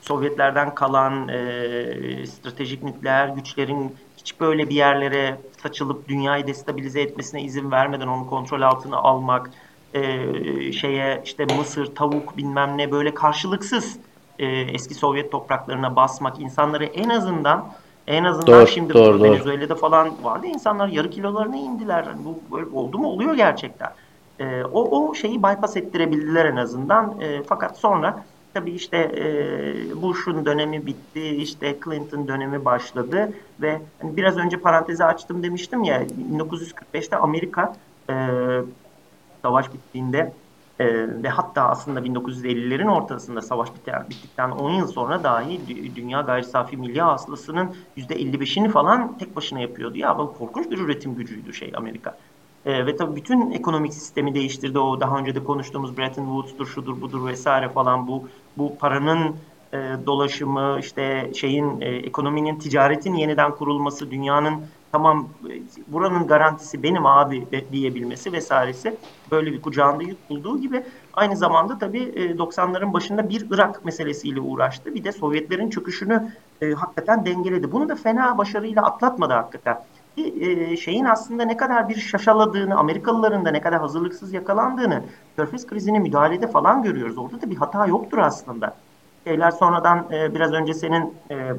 Sovyetlerden 0.00 0.74
kalan 0.74 1.28
e, 1.28 2.26
stratejik 2.26 2.82
nükleer 2.82 3.28
güçlerin 3.28 3.96
hiç 4.16 4.40
böyle 4.40 4.68
bir 4.68 4.74
yerlere 4.74 5.40
saçılıp 5.62 6.08
dünyayı 6.08 6.46
destabilize 6.46 7.00
etmesine 7.00 7.42
izin 7.42 7.70
vermeden 7.70 8.06
onu 8.06 8.26
kontrol 8.26 8.62
altına 8.62 8.96
almak, 8.96 9.50
e, 9.94 10.72
şeye 10.72 11.22
işte 11.24 11.44
Mısır, 11.44 11.94
tavuk 11.94 12.36
bilmem 12.36 12.78
ne 12.78 12.90
böyle 12.92 13.14
karşılıksız 13.14 13.96
e, 14.38 14.46
eski 14.46 14.94
Sovyet 14.94 15.32
topraklarına 15.32 15.96
basmak, 15.96 16.40
insanları 16.40 16.84
en 16.84 17.08
azından 17.08 17.72
en 18.08 18.24
azından 18.24 18.46
Doğru, 18.46 18.66
şimdi 18.66 18.94
doğru, 18.94 19.18
doğru. 19.18 19.22
Venezuela'da 19.22 19.74
falan 19.74 20.24
vardı 20.24 20.46
insanlar 20.46 20.88
yarı 20.88 21.10
kilolarına 21.10 21.56
indiler. 21.56 22.02
Hani 22.02 22.24
bu 22.24 22.56
böyle 22.56 22.70
oldu 22.70 22.98
mu? 22.98 23.08
Oluyor 23.08 23.34
gerçekten. 23.34 23.90
E, 24.40 24.64
o, 24.64 25.00
o 25.00 25.14
şeyi 25.14 25.38
bypass 25.38 25.76
ettirebildiler 25.76 26.44
en 26.44 26.56
azından. 26.56 27.20
E, 27.20 27.42
fakat 27.42 27.78
sonra 27.78 28.24
Tabii 28.54 28.70
işte 28.70 28.96
e, 28.96 30.02
Bush'un 30.02 30.46
dönemi 30.46 30.86
bitti, 30.86 31.26
işte 31.26 31.78
Clinton 31.84 32.28
dönemi 32.28 32.64
başladı 32.64 33.32
ve 33.60 33.80
hani 34.02 34.16
biraz 34.16 34.36
önce 34.36 34.56
parantezi 34.56 35.04
açtım 35.04 35.42
demiştim 35.42 35.84
ya 35.84 36.02
1945'te 36.02 37.16
Amerika 37.16 37.76
e, 38.10 38.14
savaş 39.42 39.72
bittiğinde 39.72 40.32
e, 40.78 40.86
ve 41.22 41.28
hatta 41.28 41.68
aslında 41.68 42.00
1950'lerin 42.00 42.90
ortasında 42.90 43.42
savaş 43.42 43.68
bittikten 44.10 44.50
10 44.50 44.70
yıl 44.70 44.86
sonra 44.86 45.24
dahi 45.24 45.60
dünya 45.96 46.20
gayri 46.20 46.44
safi 46.44 46.76
milli 46.76 47.00
hasılasının 47.00 47.74
%55'ini 47.96 48.68
falan 48.68 49.18
tek 49.18 49.36
başına 49.36 49.60
yapıyordu. 49.60 49.98
Ya 49.98 50.18
bu 50.18 50.34
korkunç 50.38 50.70
bir 50.70 50.78
üretim 50.78 51.14
gücüydü 51.14 51.54
şey 51.54 51.72
Amerika. 51.74 52.18
E, 52.66 52.86
ve 52.86 52.96
tabii 52.96 53.16
bütün 53.16 53.50
ekonomik 53.50 53.94
sistemi 53.94 54.34
değiştirdi. 54.34 54.78
O 54.78 55.00
daha 55.00 55.18
önce 55.18 55.34
de 55.34 55.44
konuştuğumuz 55.44 55.98
Bretton 55.98 56.24
Woods'tur, 56.24 56.66
şudur 56.66 57.00
budur 57.00 57.26
vesaire 57.26 57.68
falan 57.68 58.08
bu 58.08 58.28
bu 58.56 58.78
paranın 58.78 59.36
e, 59.72 59.76
dolaşımı, 60.06 60.76
işte 60.80 61.30
şeyin 61.34 61.80
e, 61.80 61.86
ekonominin, 61.86 62.58
ticaretin 62.58 63.14
yeniden 63.14 63.50
kurulması, 63.50 64.10
dünyanın 64.10 64.62
tamam 64.92 65.28
e, 65.50 65.52
buranın 65.92 66.26
garantisi 66.26 66.82
benim 66.82 67.06
abi 67.06 67.46
diyebilmesi 67.72 68.32
vesairesi 68.32 68.96
böyle 69.30 69.52
bir 69.52 69.62
kucağında 69.62 70.02
yük 70.02 70.30
bulduğu 70.30 70.60
gibi 70.60 70.84
aynı 71.12 71.36
zamanda 71.36 71.78
tabii 71.78 72.02
e, 72.02 72.38
90'ların 72.38 72.92
başında 72.92 73.28
bir 73.28 73.46
Irak 73.50 73.84
meselesiyle 73.84 74.40
uğraştı. 74.40 74.94
Bir 74.94 75.04
de 75.04 75.12
Sovyetlerin 75.12 75.70
çöküşünü 75.70 76.32
e, 76.60 76.72
hakikaten 76.72 77.26
dengeledi. 77.26 77.72
Bunu 77.72 77.88
da 77.88 77.94
fena 77.94 78.38
başarıyla 78.38 78.82
atlatmadı 78.82 79.32
hakikaten 79.32 79.78
e, 80.18 80.76
şeyin 80.76 81.04
aslında 81.04 81.44
ne 81.44 81.56
kadar 81.56 81.88
bir 81.88 81.96
şaşaladığını, 81.96 82.78
Amerikalıların 82.78 83.44
da 83.44 83.50
ne 83.50 83.60
kadar 83.60 83.80
hazırlıksız 83.80 84.32
yakalandığını 84.32 85.04
Körfez 85.36 85.66
krizine 85.66 85.98
müdahalede 85.98 86.46
falan 86.46 86.82
görüyoruz. 86.82 87.18
Orada 87.18 87.42
da 87.42 87.50
bir 87.50 87.56
hata 87.56 87.86
yoktur 87.86 88.18
aslında. 88.18 88.76
Şeyler 89.24 89.50
sonradan 89.50 90.06
e, 90.12 90.34
biraz 90.34 90.52
önce 90.52 90.74
senin 90.74 91.14
e, 91.30 91.52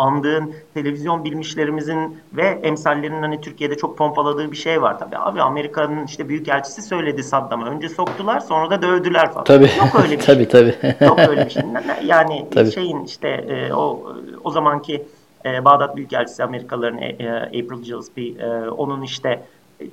andığın 0.00 0.54
televizyon 0.74 1.24
bilmişlerimizin 1.24 2.18
ve 2.32 2.60
emsallerinin 2.62 3.22
hani 3.22 3.40
Türkiye'de 3.40 3.76
çok 3.76 3.98
pompaladığı 3.98 4.52
bir 4.52 4.56
şey 4.56 4.82
var 4.82 4.98
tabii. 4.98 5.18
Abi 5.18 5.42
Amerika'nın 5.42 6.06
işte 6.06 6.28
büyükelçisi 6.28 6.82
söyledi 6.82 7.22
Saddam'a. 7.22 7.66
Önce 7.66 7.88
soktular 7.88 8.40
sonra 8.40 8.70
da 8.70 8.82
dövdüler 8.82 9.32
falan. 9.32 9.44
Tabii. 9.44 9.70
Yok 9.78 10.04
öyle 10.04 10.18
bir 10.18 10.20
tabii, 10.24 10.38
şey. 10.38 10.48
Tabii 10.48 11.04
Yok 11.04 11.18
öyle 11.18 11.44
bir 11.46 11.50
şey. 11.50 11.62
Yani 12.04 12.46
tabii. 12.54 12.72
şeyin 12.72 13.04
işte 13.04 13.28
e, 13.28 13.72
o 13.72 14.12
o 14.44 14.50
zamanki 14.50 15.06
e, 15.44 15.64
Bağdat 15.64 15.96
Büyükelçisi 15.96 16.44
Amerikalıların 16.44 16.98
e, 16.98 17.06
e, 17.08 17.30
April 17.30 17.82
Gillespie 17.82 18.34
e, 18.38 18.70
onun 18.70 19.02
işte 19.02 19.42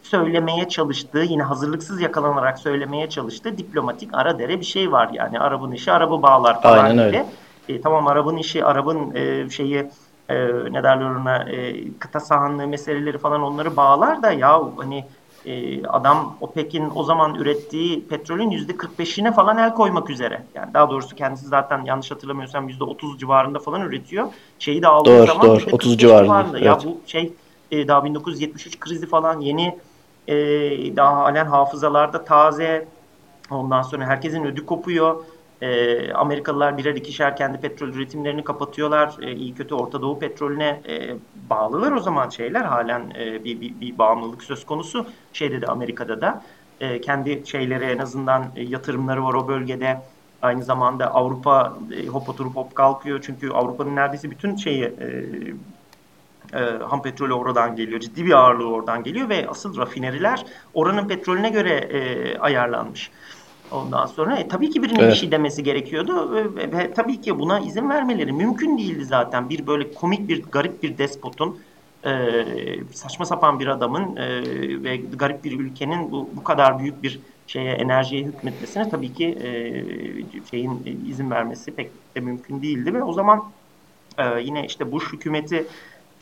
söylemeye 0.04 0.70
çalıştığı 0.70 1.20
yine 1.20 1.44
hazırlıksız 1.44 2.02
yakalanarak 2.02 2.60
söylemeye 2.60 3.10
çalıştığı 3.10 3.58
diplomatik 3.58 4.10
ara 4.14 4.40
dere 4.40 4.60
bir 4.60 4.66
şey 4.66 4.92
var 4.92 5.10
yani 5.14 5.40
Arap'ın 5.40 5.72
işi 5.72 5.92
Arap'ı 5.92 6.22
bağlar 6.22 6.62
falan 6.62 6.86
Aynen 6.86 6.94
gibi. 6.94 7.04
öyle. 7.04 7.26
E, 7.68 7.82
tamam 7.82 8.08
Arap'ın 8.08 8.38
işi 8.38 8.66
Arap'ın 8.66 9.16
e, 9.16 9.50
şeyi 9.50 9.92
e, 10.30 10.36
ne 10.74 10.84
derler 10.84 11.06
ona 11.06 11.50
e, 11.50 11.98
kıta 12.00 12.20
sahanlığı 12.20 12.68
meseleleri 12.68 13.18
falan 13.18 13.42
onları 13.42 13.76
bağlar 13.78 14.24
da 14.24 14.32
ya 14.32 14.62
hani 14.78 15.06
e, 15.46 15.84
adam 15.88 16.38
OPEC'in 16.42 16.92
o 16.96 17.04
zaman 17.04 17.36
ürettiği 17.36 18.08
petrolün 18.08 18.50
yüzde 18.50 18.78
45'ine 18.78 19.34
falan 19.34 19.58
el 19.58 19.74
koymak 19.74 20.10
üzere. 20.10 20.48
Yani 20.56 20.74
daha 20.74 20.90
doğrusu 20.90 21.16
kendisi 21.16 21.48
zaten 21.48 21.84
yanlış 21.86 22.12
hatırlamıyorsam 22.12 22.70
yüzde 22.70 22.84
30 22.84 23.20
civarında 23.20 23.60
falan 23.60 23.82
üretiyor. 23.82 24.34
Şeyi 24.60 24.82
de 24.82 24.88
aldığı 24.88 25.10
Doğru, 25.10 25.28
zaman 25.28 25.48
doğru. 25.48 25.56
yüzde 25.56 25.72
30 25.72 25.98
45 25.98 25.98
civarında, 25.98 26.60
Ya 26.60 26.72
evet. 26.74 26.86
bu 26.86 27.02
şey 27.08 27.34
e, 27.72 27.88
daha 27.88 28.06
1973 28.06 28.80
krizi 28.80 29.08
falan 29.08 29.40
yeni 29.40 29.80
e, 30.28 30.36
daha 30.96 31.16
halen 31.16 31.46
hafızalarda 31.46 32.24
taze. 32.24 32.88
Ondan 33.52 33.82
sonra 33.82 34.06
herkesin 34.06 34.44
ödü 34.46 34.66
kopuyor. 34.66 35.24
E, 35.62 36.14
Amerikalılar 36.14 36.78
birer 36.78 36.96
ikişer 36.96 37.36
kendi 37.36 37.58
petrol 37.58 37.88
üretimlerini 37.88 38.44
kapatıyorlar. 38.44 39.16
E, 39.22 39.32
iyi 39.32 39.56
kötü 39.56 39.76
Orta 39.76 40.02
Doğu 40.02 40.20
petrolüne 40.20 40.82
e, 40.90 41.16
bağlılar 41.50 41.92
o 41.92 42.00
zaman 42.00 42.30
şeyler 42.30 42.62
halen 42.62 43.14
e, 43.20 43.44
bir, 43.44 43.62
bir, 43.62 43.82
bir 43.82 43.98
bağımlılık 43.98 44.44
söz 44.44 44.66
konusu. 44.66 45.08
Şeyde 45.34 45.62
de 45.62 45.68
Amerika'da 45.68 46.22
da 46.22 46.44
e, 46.80 47.02
kendi 47.02 47.42
şeyleri 47.46 47.86
en 47.86 47.98
azından 47.98 48.46
e, 48.56 48.64
yatırımları 48.64 49.24
var 49.24 49.34
o 49.34 49.48
bölgede. 49.48 50.02
Aynı 50.42 50.64
zamanda 50.64 51.14
Avrupa 51.14 51.78
e, 51.98 52.08
hop 52.08 52.30
oturup 52.30 52.56
hop 52.56 52.76
kalkıyor. 52.76 53.20
Çünkü 53.26 53.50
Avrupa'nın 53.50 53.96
neredeyse 53.96 54.32
bütün 54.32 54.56
şeyi 54.56 54.84
e, 54.84 55.24
e, 56.54 56.60
ham 56.90 57.02
petrolü 57.02 57.34
oradan 57.34 57.76
geliyor. 57.76 58.00
Ciddi 58.00 58.26
bir 58.26 58.32
ağırlığı 58.32 58.70
oradan 58.70 59.04
geliyor 59.04 59.30
ve 59.30 59.48
asıl 59.50 59.78
rafineriler 59.78 60.46
oranın 60.74 61.08
petrolüne 61.08 61.50
göre 61.50 61.74
e, 61.74 62.38
ayarlanmış. 62.38 63.12
Ondan 63.72 64.06
sonra 64.06 64.38
e, 64.40 64.48
tabii 64.48 64.70
ki 64.70 64.84
birinin 64.84 65.08
bir 65.08 65.14
Evet. 65.14 65.18
şey 65.18 65.32
demesi 65.32 65.64
gerekiyordu 65.64 66.32
ve, 66.56 66.72
ve- 66.72 66.94
tabii 66.94 67.22
ki 67.22 67.40
buna 67.40 67.60
izin 67.60 67.90
vermeleri 67.90 68.34
mümkün 68.34 68.78
değildi 68.78 69.06
zaten. 69.06 69.50
Bir 69.50 69.68
böyle 69.68 69.94
komik 69.94 70.30
bir 70.30 70.44
garip 70.44 70.84
bir 70.84 70.98
despotun 70.98 71.62
e, 72.06 72.88
saçma 72.94 73.26
sapan 73.26 73.60
bir 73.60 73.68
adamın 73.68 74.16
e, 74.16 74.84
ve 74.84 74.98
garip 74.98 75.44
bir 75.44 75.60
ülkenin 75.60 76.12
bu, 76.12 76.36
bu 76.38 76.44
kadar 76.44 76.80
büyük 76.80 77.04
bir 77.04 77.22
şeye 77.46 77.72
enerjiye 77.74 78.24
hükmetmesine 78.26 78.90
tabii 78.90 79.14
ki 79.14 79.26
e, 79.26 80.44
şeyin 80.46 80.86
e, 80.86 80.92
izin 80.92 81.32
vermesi 81.32 81.76
pek 81.76 82.16
de 82.16 82.20
mümkün 82.20 82.62
değildi 82.62 82.94
ve 82.94 83.04
o 83.04 83.14
zaman 83.14 83.58
ee, 84.18 84.42
yine 84.42 84.66
işte 84.66 84.92
Bush 84.92 85.14
hükümeti 85.14 85.68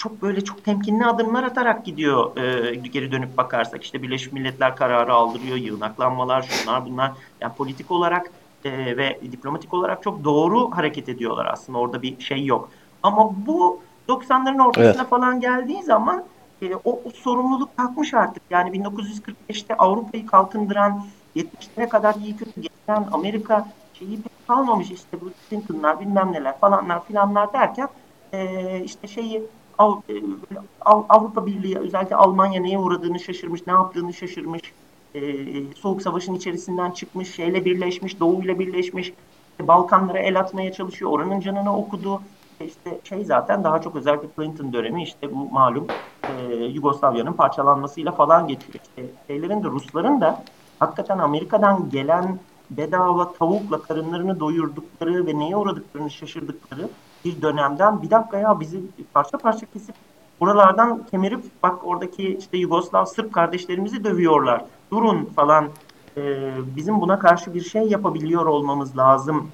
çok 0.05 0.21
böyle 0.21 0.43
çok 0.43 0.63
temkinli 0.63 1.05
adımlar 1.05 1.43
atarak 1.43 1.85
gidiyor 1.85 2.37
e, 2.37 2.75
geri 2.75 3.11
dönüp 3.11 3.37
bakarsak. 3.37 3.83
işte 3.83 4.01
Birleşmiş 4.01 4.33
Milletler 4.33 4.75
kararı 4.75 5.13
aldırıyor, 5.13 5.57
yığınaklanmalar, 5.57 6.41
şunlar 6.41 6.85
bunlar. 6.85 7.11
Yani 7.41 7.53
politik 7.53 7.91
olarak 7.91 8.31
e, 8.65 8.97
ve 8.97 9.19
diplomatik 9.31 9.73
olarak 9.73 10.03
çok 10.03 10.23
doğru 10.23 10.71
hareket 10.71 11.09
ediyorlar 11.09 11.45
aslında. 11.45 11.79
Orada 11.79 12.01
bir 12.01 12.19
şey 12.19 12.45
yok. 12.45 12.69
Ama 13.03 13.31
bu 13.45 13.79
90'ların 14.07 14.67
ortasına 14.67 15.01
Evet. 15.01 15.09
falan 15.09 15.39
geldiği 15.39 15.83
zaman 15.83 16.23
e, 16.61 16.75
o, 16.75 16.99
o 17.05 17.09
sorumluluk 17.09 17.77
kalkmış 17.77 18.13
artık. 18.13 18.43
Yani 18.49 18.77
1945'te 18.77 19.77
Avrupa'yı 19.77 20.25
kalkındıran 20.25 21.05
70'lere 21.35 21.89
kadar 21.89 22.15
iyi 22.15 22.37
kötü 22.37 22.61
gelen 22.61 23.07
Amerika 23.11 23.67
şeyi 23.93 24.21
pek 24.21 24.47
kalmamış 24.47 24.91
işte 24.91 25.21
bu 25.21 25.29
Clinton'lar 25.49 25.99
bilmem 25.99 26.31
neler 26.31 26.59
falanlar 26.59 27.05
filanlar 27.05 27.53
derken 27.53 27.87
e, 28.33 28.79
işte 28.83 29.07
şeyi 29.07 29.43
Av, 29.77 30.01
e, 30.09 30.13
Avrupa 30.85 31.45
Birliği 31.45 31.77
özellikle 31.79 32.15
Almanya 32.15 32.61
neye 32.61 32.79
uğradığını 32.79 33.19
şaşırmış, 33.19 33.61
ne 33.67 33.73
yaptığını 33.73 34.13
şaşırmış. 34.13 34.61
E, 35.13 35.73
Soğuk 35.73 36.01
Savaş'ın 36.01 36.33
içerisinden 36.33 36.91
çıkmış, 36.91 37.35
şeyle 37.35 37.65
birleşmiş, 37.65 38.19
Doğu 38.19 38.43
ile 38.43 38.59
birleşmiş. 38.59 39.13
Balkanlara 39.61 40.19
el 40.19 40.39
atmaya 40.39 40.71
çalışıyor, 40.71 41.11
oranın 41.11 41.39
canını 41.39 41.77
okudu. 41.77 42.21
İşte 42.59 43.01
şey 43.03 43.25
zaten 43.25 43.63
daha 43.63 43.81
çok 43.81 43.95
özellikle 43.95 44.29
Clinton 44.35 44.73
dönemi 44.73 45.03
işte 45.03 45.31
bu 45.31 45.51
malum 45.51 45.93
e, 46.27 46.33
Yugoslavya'nın 46.65 47.33
parçalanmasıyla 47.33 48.11
falan 48.11 48.47
geçiyor. 48.47 48.79
İşte 48.83 49.15
şeylerin 49.27 49.63
de 49.63 49.67
Rusların 49.67 50.21
da 50.21 50.45
hakikaten 50.79 51.17
Amerika'dan 51.19 51.89
gelen 51.89 52.39
bedava 52.69 53.33
tavukla 53.33 53.81
karınlarını 53.81 54.39
doyurdukları 54.39 55.25
ve 55.27 55.37
neye 55.39 55.55
uğradıklarını 55.57 56.11
şaşırdıkları 56.11 56.95
bir 57.25 57.41
dönemden 57.41 58.01
bir 58.01 58.09
dakika 58.11 58.37
ya 58.37 58.59
bizi 58.59 58.81
parça 59.13 59.37
parça 59.37 59.65
kesip 59.73 59.95
buralardan 60.39 61.03
kemirip 61.11 61.43
bak 61.63 61.87
oradaki 61.87 62.37
işte 62.37 62.57
Yugoslav 62.57 63.05
Sırp 63.05 63.33
kardeşlerimizi 63.33 64.03
dövüyorlar. 64.03 64.61
Durun 64.91 65.25
falan 65.35 65.69
e, 66.17 66.51
bizim 66.75 67.01
buna 67.01 67.19
karşı 67.19 67.53
bir 67.53 67.61
şey 67.61 67.83
yapabiliyor 67.83 68.45
olmamız 68.45 68.97
lazım 68.97 69.49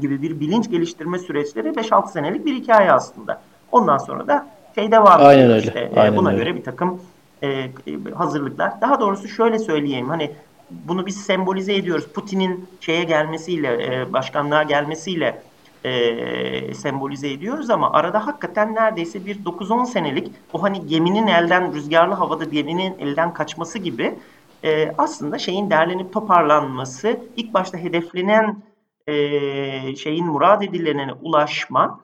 gibi 0.00 0.22
bir 0.22 0.40
bilinç 0.40 0.70
geliştirme 0.70 1.18
süreçleri 1.18 1.68
5-6 1.68 2.12
senelik 2.12 2.46
bir 2.46 2.54
hikaye 2.54 2.92
aslında. 2.92 3.40
Ondan 3.72 3.98
sonra 3.98 4.26
da 4.26 4.46
şey 4.74 4.92
devam 4.92 5.20
ediyor 5.20 5.30
Aynen 5.30 5.58
işte. 5.58 5.88
Öyle. 5.90 6.00
Aynen 6.00 6.16
buna 6.16 6.28
öyle. 6.28 6.38
göre 6.38 6.56
bir 6.56 6.64
takım 6.64 7.00
e, 7.42 7.70
hazırlıklar. 8.14 8.80
Daha 8.80 9.00
doğrusu 9.00 9.28
şöyle 9.28 9.58
söyleyeyim 9.58 10.08
hani 10.08 10.30
bunu 10.70 11.06
biz 11.06 11.16
sembolize 11.16 11.74
ediyoruz. 11.74 12.06
Putin'in 12.14 12.68
şeye 12.80 13.04
gelmesiyle, 13.04 13.68
e, 13.86 14.12
başkanlığa 14.12 14.62
gelmesiyle 14.62 15.42
e, 15.84 16.74
sembolize 16.74 17.32
ediyoruz 17.32 17.70
ama 17.70 17.92
arada 17.92 18.26
hakikaten 18.26 18.74
neredeyse 18.74 19.26
bir 19.26 19.44
9-10 19.44 19.86
senelik 19.86 20.32
o 20.52 20.62
hani 20.62 20.86
geminin 20.86 21.26
elden 21.26 21.74
rüzgarlı 21.74 22.14
havada 22.14 22.44
geminin 22.44 22.98
elden 22.98 23.32
kaçması 23.32 23.78
gibi 23.78 24.18
e, 24.64 24.92
aslında 24.98 25.38
şeyin 25.38 25.70
derlenip 25.70 26.12
toparlanması 26.12 27.20
ilk 27.36 27.54
başta 27.54 27.78
hedeflenen 27.78 28.62
e, 29.06 29.96
şeyin 29.96 30.26
murad 30.26 30.62
edilene 30.62 31.12
ulaşma 31.12 32.00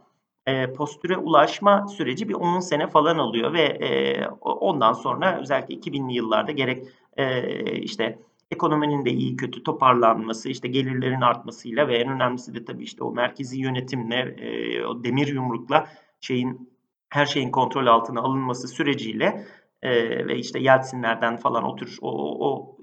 e, 0.46 0.72
postüre 0.72 1.16
ulaşma 1.16 1.88
süreci 1.88 2.28
bir 2.28 2.34
10 2.34 2.60
sene 2.60 2.86
falan 2.86 3.18
alıyor 3.18 3.52
ve 3.52 3.62
e, 3.62 4.26
ondan 4.40 4.92
sonra 4.92 5.40
özellikle 5.40 5.74
2000'li 5.74 6.12
yıllarda 6.14 6.52
gerek 6.52 6.86
e, 7.16 7.72
işte 7.72 8.18
ekonominin 8.50 9.04
de 9.04 9.10
iyi 9.10 9.36
kötü 9.36 9.62
toparlanması, 9.62 10.48
işte 10.48 10.68
gelirlerin 10.68 11.20
artmasıyla 11.20 11.88
ve 11.88 11.96
en 11.96 12.08
önemlisi 12.08 12.54
de 12.54 12.64
tabii 12.64 12.84
işte 12.84 13.04
o 13.04 13.12
merkezi 13.12 13.60
yönetimle, 13.60 14.36
e, 14.38 14.84
o 14.84 15.04
demir 15.04 15.26
yumrukla 15.26 15.88
şeyin 16.20 16.70
her 17.08 17.26
şeyin 17.26 17.50
kontrol 17.50 17.86
altına 17.86 18.20
alınması 18.20 18.68
süreciyle 18.68 19.46
e, 19.82 19.90
ve 20.26 20.38
işte 20.38 20.58
Yeltsinlerden 20.58 21.36
falan 21.36 21.64
o 21.64 21.76
tür 21.76 21.98
o, 22.00 22.48
o 22.50 22.76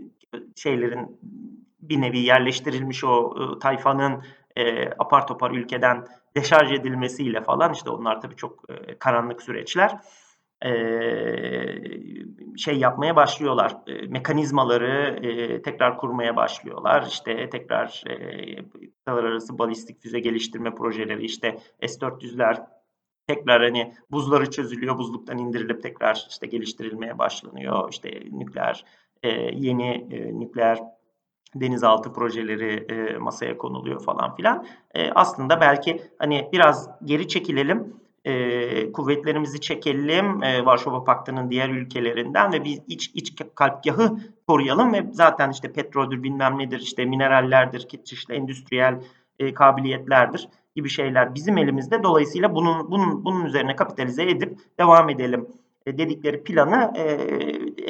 şeylerin 0.55 1.19
bir 1.81 2.01
nevi 2.01 2.19
yerleştirilmiş 2.19 3.03
o 3.03 3.35
e, 3.37 3.59
tayfanın 3.59 4.23
e, 4.55 4.89
apar 4.89 5.27
topar 5.27 5.51
ülkeden 5.51 6.07
deşarj 6.35 6.71
edilmesiyle 6.71 7.41
falan 7.41 7.73
işte 7.73 7.89
onlar 7.89 8.21
tabii 8.21 8.35
çok 8.35 8.69
e, 8.69 8.97
karanlık 8.99 9.41
süreçler 9.41 9.99
şey 12.57 12.77
yapmaya 12.77 13.15
başlıyorlar. 13.15 13.77
Mekanizmaları 14.07 15.19
tekrar 15.63 15.97
kurmaya 15.97 16.35
başlıyorlar. 16.35 17.05
İşte 17.07 17.49
tekrar 17.49 18.03
e, 18.07 19.11
arası 19.11 19.57
balistik 19.57 20.01
füze 20.01 20.19
geliştirme 20.19 20.75
projeleri 20.75 21.25
işte 21.25 21.57
S-400'ler 21.81 22.65
tekrar 23.27 23.63
hani 23.63 23.93
buzları 24.11 24.51
çözülüyor, 24.51 24.97
buzluktan 24.97 25.37
indirilip 25.37 25.83
tekrar 25.83 26.27
işte 26.29 26.47
geliştirilmeye 26.47 27.17
başlanıyor. 27.17 27.89
İşte 27.91 28.23
nükleer 28.31 28.85
yeni 29.53 30.09
nükleer 30.39 30.79
denizaltı 31.55 32.13
projeleri 32.13 32.87
masaya 33.19 33.57
konuluyor 33.57 34.03
falan 34.03 34.35
filan. 34.35 34.65
Aslında 35.15 35.61
belki 35.61 36.01
hani 36.19 36.49
biraz 36.53 36.89
geri 37.05 37.27
çekilelim 37.27 38.02
e, 38.25 38.91
kuvvetlerimizi 38.91 39.61
çekelim 39.61 40.43
e, 40.43 40.65
Varşova 40.65 41.03
Paktı'nın 41.03 41.49
diğer 41.49 41.69
ülkelerinden 41.69 42.53
ve 42.53 42.63
biz 42.63 42.81
iç 42.87 43.11
iç 43.13 43.35
kalpgahı 43.55 44.17
koruyalım 44.47 44.93
ve 44.93 45.05
zaten 45.11 45.49
işte 45.49 45.71
petroldür 45.73 46.23
bilmem 46.23 46.59
nedir 46.59 46.79
işte 46.79 47.05
minerallerdir 47.05 47.87
işte 48.11 48.35
endüstriyel 48.35 49.01
e, 49.39 49.53
kabiliyetlerdir 49.53 50.49
gibi 50.75 50.89
şeyler 50.89 51.35
bizim 51.35 51.57
elimizde. 51.57 52.03
Dolayısıyla 52.03 52.55
bunun 52.55 52.91
bunun 52.91 53.25
bunun 53.25 53.45
üzerine 53.45 53.75
kapitalize 53.75 54.23
edip 54.23 54.59
devam 54.79 55.09
edelim 55.09 55.47
dedikleri 55.87 56.43
planı 56.43 56.93
e, 56.95 57.03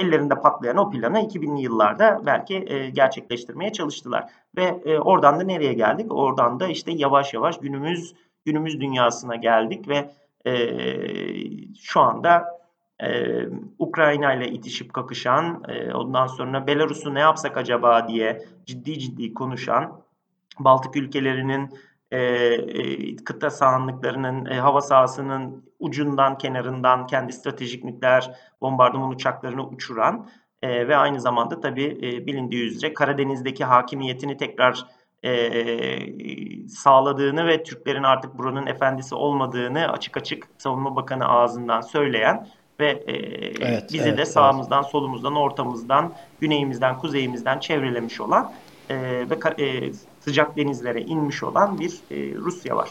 ellerinde 0.02 0.36
patlayan 0.36 0.78
o 0.78 0.90
planı 0.90 1.20
2000'li 1.20 1.62
yıllarda 1.62 2.22
belki 2.26 2.66
e, 2.68 2.90
gerçekleştirmeye 2.90 3.72
çalıştılar. 3.72 4.32
Ve 4.58 4.82
e, 4.86 5.00
oradan 5.00 5.40
da 5.40 5.44
nereye 5.44 5.74
geldik? 5.74 6.12
Oradan 6.12 6.60
da 6.60 6.68
işte 6.68 6.92
yavaş 6.92 7.34
yavaş 7.34 7.60
günümüz 7.60 8.16
günümüz 8.46 8.82
dünyasına 8.82 9.36
geldik 9.36 9.88
ve 9.88 10.10
e, 10.46 10.54
şu 11.80 12.02
anda 12.02 12.46
e, 13.04 13.40
Ukrayna 13.80 14.34
ile 14.34 14.48
itişip 14.48 14.94
kakışan, 14.94 15.64
e, 15.68 15.94
ondan 15.94 16.28
sonra 16.28 16.68
Belarus'u 16.68 17.14
ne 17.14 17.20
yapsak 17.20 17.58
acaba 17.58 18.08
diye 18.08 18.46
ciddi 18.66 19.00
ciddi 19.00 19.34
konuşan, 19.34 20.04
Baltık 20.60 20.96
ülkelerinin 20.96 21.70
e, 22.12 22.20
e, 22.20 23.16
kıta 23.16 23.50
sahanlıklarının, 23.50 24.46
e, 24.46 24.60
hava 24.60 24.82
sahasının 24.82 25.64
ucundan 25.80 26.38
kenarından 26.38 27.08
kendi 27.08 27.34
stratejik 27.34 27.84
nükleer 27.84 28.32
bombardıman 28.62 29.10
uçaklarını 29.10 29.68
uçuran 29.68 30.30
e, 30.62 30.88
ve 30.88 30.96
aynı 30.98 31.22
zamanda 31.22 31.60
tabii 31.60 32.00
e, 32.02 32.26
bilindiği 32.26 32.64
üzere 32.64 32.94
Karadeniz'deki 32.94 33.66
hakimiyetini 33.66 34.38
tekrar 34.38 34.86
e, 35.24 36.70
sağladığını 36.70 37.48
ve 37.48 37.64
Türklerin 37.64 38.04
artık 38.04 38.38
buranın 38.38 38.68
efendisi 38.68 39.16
olmadığını 39.16 39.92
açık 39.92 40.18
açık 40.18 40.48
Savunma 40.58 40.96
Bakanı 40.96 41.28
ağzından 41.28 41.82
söyleyen 41.82 42.48
ve 42.80 42.90
e, 43.08 43.14
evet, 43.62 43.90
bizi 43.94 44.10
evet, 44.10 44.18
de 44.18 44.26
sağımızdan, 44.26 44.82
evet. 44.82 44.92
solumuzdan, 44.92 45.36
ortamızdan, 45.36 46.14
güneyimizden, 46.40 46.98
kuzeyimizden 46.98 47.60
çevrelemiş 47.60 48.22
olan 48.22 48.52
e, 48.90 48.96
ve 49.30 49.64
e, 49.64 49.94
sıcak 50.20 50.58
denizlere 50.58 51.02
inmiş 51.02 51.44
olan 51.44 51.80
bir 51.80 51.92
e, 52.12 52.36
Rusya 52.36 52.76
var. 52.76 52.90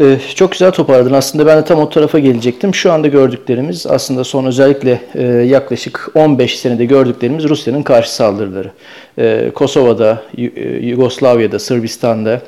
Ee, 0.00 0.18
çok 0.34 0.52
güzel 0.52 0.72
toparladın. 0.72 1.12
Aslında 1.12 1.46
ben 1.46 1.58
de 1.58 1.64
tam 1.64 1.78
o 1.78 1.88
tarafa 1.88 2.18
gelecektim. 2.18 2.74
Şu 2.74 2.92
anda 2.92 3.08
gördüklerimiz 3.08 3.86
aslında 3.86 4.24
son 4.24 4.44
özellikle 4.44 5.00
e, 5.14 5.22
yaklaşık 5.24 6.10
15 6.14 6.58
senede 6.58 6.84
gördüklerimiz 6.84 7.48
Rusya'nın 7.48 7.82
karşı 7.82 8.14
saldırıları. 8.14 8.72
E, 9.18 9.50
Kosova'da, 9.54 10.22
e, 10.36 10.42
Yugoslavya'da, 10.86 11.58
Sırbistan'da, 11.58 12.42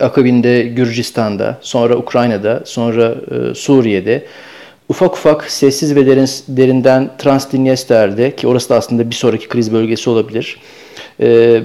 akabinde 0.00 0.62
Gürcistan'da, 0.62 1.58
sonra 1.60 1.96
Ukrayna'da, 1.96 2.62
sonra 2.64 3.14
e, 3.30 3.54
Suriye'de. 3.54 4.24
Ufak 4.88 5.12
ufak 5.12 5.50
sessiz 5.50 5.96
ve 5.96 6.06
derin, 6.06 6.28
derinden 6.48 7.10
Transdinyester'de 7.18 8.36
ki 8.36 8.46
orası 8.48 8.68
da 8.68 8.76
aslında 8.76 9.10
bir 9.10 9.14
sonraki 9.14 9.48
kriz 9.48 9.72
bölgesi 9.72 10.10
olabilir. 10.10 10.56
ee, 10.56 10.79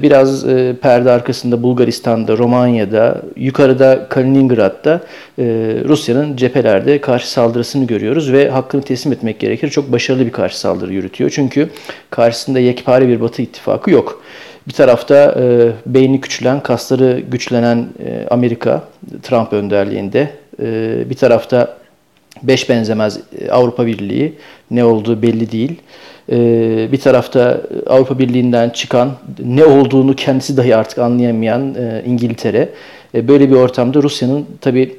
biraz 0.01 0.47
e, 0.47 0.75
perde 0.81 1.11
arkasında 1.11 1.63
Bulgaristan'da, 1.63 2.37
Romanya'da, 2.37 3.21
yukarıda 3.35 4.09
Kaliningrad'da 4.09 5.01
e, 5.39 5.43
Rusya'nın 5.87 6.35
cephelerde 6.35 7.01
karşı 7.01 7.31
saldırısını 7.31 7.87
görüyoruz 7.87 8.31
ve 8.31 8.49
hakkını 8.49 8.81
teslim 8.81 9.13
etmek 9.13 9.39
gerekir. 9.39 9.69
Çok 9.69 9.91
başarılı 9.91 10.25
bir 10.25 10.31
karşı 10.31 10.59
saldırı 10.59 10.93
yürütüyor. 10.93 11.29
Çünkü 11.29 11.69
karşısında 12.09 12.59
yekpare 12.59 13.07
bir 13.07 13.21
Batı 13.21 13.41
ittifakı 13.41 13.91
yok. 13.91 14.23
Bir 14.67 14.73
tarafta 14.73 15.35
e, 15.39 15.71
beyni 15.85 16.21
küçülen, 16.21 16.59
kasları 16.59 17.19
güçlenen 17.19 17.87
e, 18.05 18.27
Amerika, 18.29 18.83
Trump 19.23 19.53
önderliğinde. 19.53 20.29
E, 20.61 21.09
bir 21.09 21.15
tarafta 21.15 21.77
beş 22.43 22.69
benzemez 22.69 23.19
e, 23.39 23.51
Avrupa 23.51 23.85
Birliği, 23.85 24.33
ne 24.71 24.85
olduğu 24.85 25.21
belli 25.21 25.51
değil. 25.51 25.81
Ee, 26.31 26.89
bir 26.91 26.99
tarafta 26.99 27.61
Avrupa 27.87 28.19
Birliği'nden 28.19 28.69
çıkan 28.69 29.11
ne 29.45 29.65
olduğunu 29.65 30.15
kendisi 30.15 30.57
dahi 30.57 30.75
artık 30.75 30.99
anlayamayan 30.99 31.75
e, 31.75 32.03
İngiltere. 32.05 32.69
E, 33.15 33.27
böyle 33.27 33.49
bir 33.49 33.55
ortamda 33.55 34.03
Rusya'nın 34.03 34.45
tabi 34.61 34.97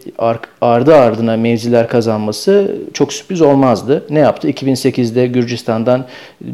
ardı 0.60 0.94
ardına 0.94 1.36
mevziler 1.36 1.88
kazanması 1.88 2.76
çok 2.92 3.12
sürpriz 3.12 3.42
olmazdı. 3.42 4.04
Ne 4.10 4.18
yaptı? 4.18 4.50
2008'de 4.50 5.26
Gürcistan'dan 5.26 6.04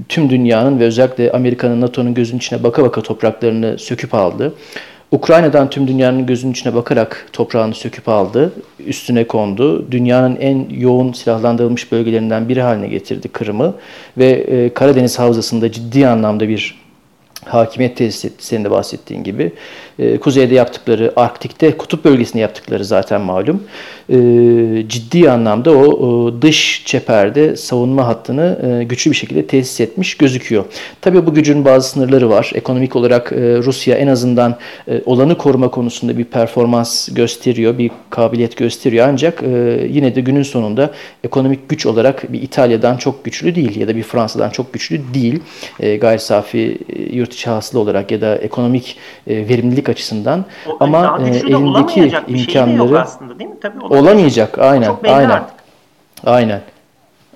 tüm 0.09 0.31
dünyanın 0.31 0.81
ve 0.81 0.85
özellikle 0.85 1.33
Amerika'nın, 1.33 1.81
NATO'nun 1.81 2.15
gözünün 2.15 2.39
içine 2.39 2.63
baka 2.63 2.83
baka 2.83 3.03
topraklarını 3.03 3.79
söküp 3.79 4.15
aldı. 4.15 4.55
Ukrayna'dan 5.13 5.71
tüm 5.71 5.89
dünyanın 5.89 6.27
gözünün 6.27 6.53
içine 6.53 6.75
bakarak 6.75 7.29
toprağını 7.33 7.75
söküp 7.75 8.09
aldı, 8.09 8.53
üstüne 8.87 9.27
kondu. 9.27 9.93
Dünyanın 9.93 10.37
en 10.37 10.69
yoğun 10.71 11.13
silahlandırılmış 11.13 11.93
bölgelerinden 11.93 12.49
biri 12.49 12.63
haline 12.63 12.89
getirdi 12.89 13.29
Kırım'ı 13.29 13.75
ve 14.19 14.31
e, 14.31 14.75
Karadeniz 14.75 15.19
Havzası'nda 15.19 15.73
ciddi 15.73 16.07
anlamda 16.07 16.49
bir 16.49 16.83
hakimiyet 17.45 17.97
tesis 17.97 18.25
etti 18.25 18.47
senin 18.47 18.65
de 18.65 18.71
bahsettiğin 18.71 19.25
gibi. 19.25 19.53
E, 19.99 20.19
kuzeyde 20.19 20.55
yaptıkları, 20.55 21.13
Arktik'te, 21.17 21.77
kutup 21.77 22.05
bölgesinde 22.05 22.43
yaptıkları 22.43 22.85
zaten 22.85 23.21
malum. 23.21 23.63
E, 24.09 24.19
ciddi 24.89 25.31
anlamda 25.31 25.71
o, 25.71 26.35
dış 26.43 26.83
çeperde 26.87 27.57
savunma 27.57 28.07
hattını 28.07 28.59
e, 28.81 28.85
güçlü 28.85 29.11
bir 29.11 29.17
şekilde 29.17 29.47
tesis 29.47 29.81
etmiş 29.81 30.15
gözüküyor. 30.15 30.65
Tabii 31.01 31.27
bu 31.27 31.35
gücün 31.35 31.65
bazı 31.65 31.89
sınırları 31.89 32.31
var. 32.31 32.51
Ekonomik 32.55 32.97
olarak 32.97 33.33
e, 33.33 33.37
Rusya 33.59 33.97
en 33.97 34.07
azından 34.07 34.57
e, 34.89 35.03
olanı 35.07 35.39
koruma 35.39 35.71
konusunda 35.71 36.19
bir 36.19 36.25
performans 36.25 37.09
gösteriyor, 37.09 37.79
bir 37.79 37.91
kabiliyet 38.11 38.57
gösteriyor. 38.57 39.07
Ancak 39.09 39.43
yine 39.89 40.15
de 40.15 40.21
günün 40.21 40.43
sonunda 40.43 40.91
ekonomik 41.25 41.69
güç 41.69 41.87
olarak 41.87 42.33
bir 42.33 42.43
İtalya'dan 42.43 42.97
çok 42.97 43.25
güçlü 43.25 43.55
değil 43.55 43.81
ya 43.81 43.89
da 43.89 43.97
bir 43.97 44.03
Fransa'dan 44.03 44.51
çok 44.51 44.73
güçlü 44.73 45.01
değil. 45.15 45.41
E, 45.81 45.97
gayri 45.97 46.21
safi 46.21 46.79
yurt 47.13 47.35
içi 47.35 47.51
hasılı 47.51 47.81
olarak 47.81 48.11
ya 48.11 48.21
da 48.21 48.37
ekonomik 48.37 48.97
verimlilik 49.27 49.82
açısından 49.89 50.45
O, 50.69 50.77
ama 50.81 51.19
e, 51.21 51.31
güçlü 51.31 51.47
de 51.47 51.57
elindeki 51.57 51.67
olamayacak 51.67 52.25
şey 52.29 52.41
imkanları 52.41 53.01
aslında 53.01 53.39
değil 53.39 53.51
mi? 53.51 53.57
Tabii 53.61 53.85
olamayacak 53.85 54.59
o 54.59 54.63
aynen 54.63 54.93
aynen 55.05 55.31
artık. 55.31 55.55
aynen 56.25 56.61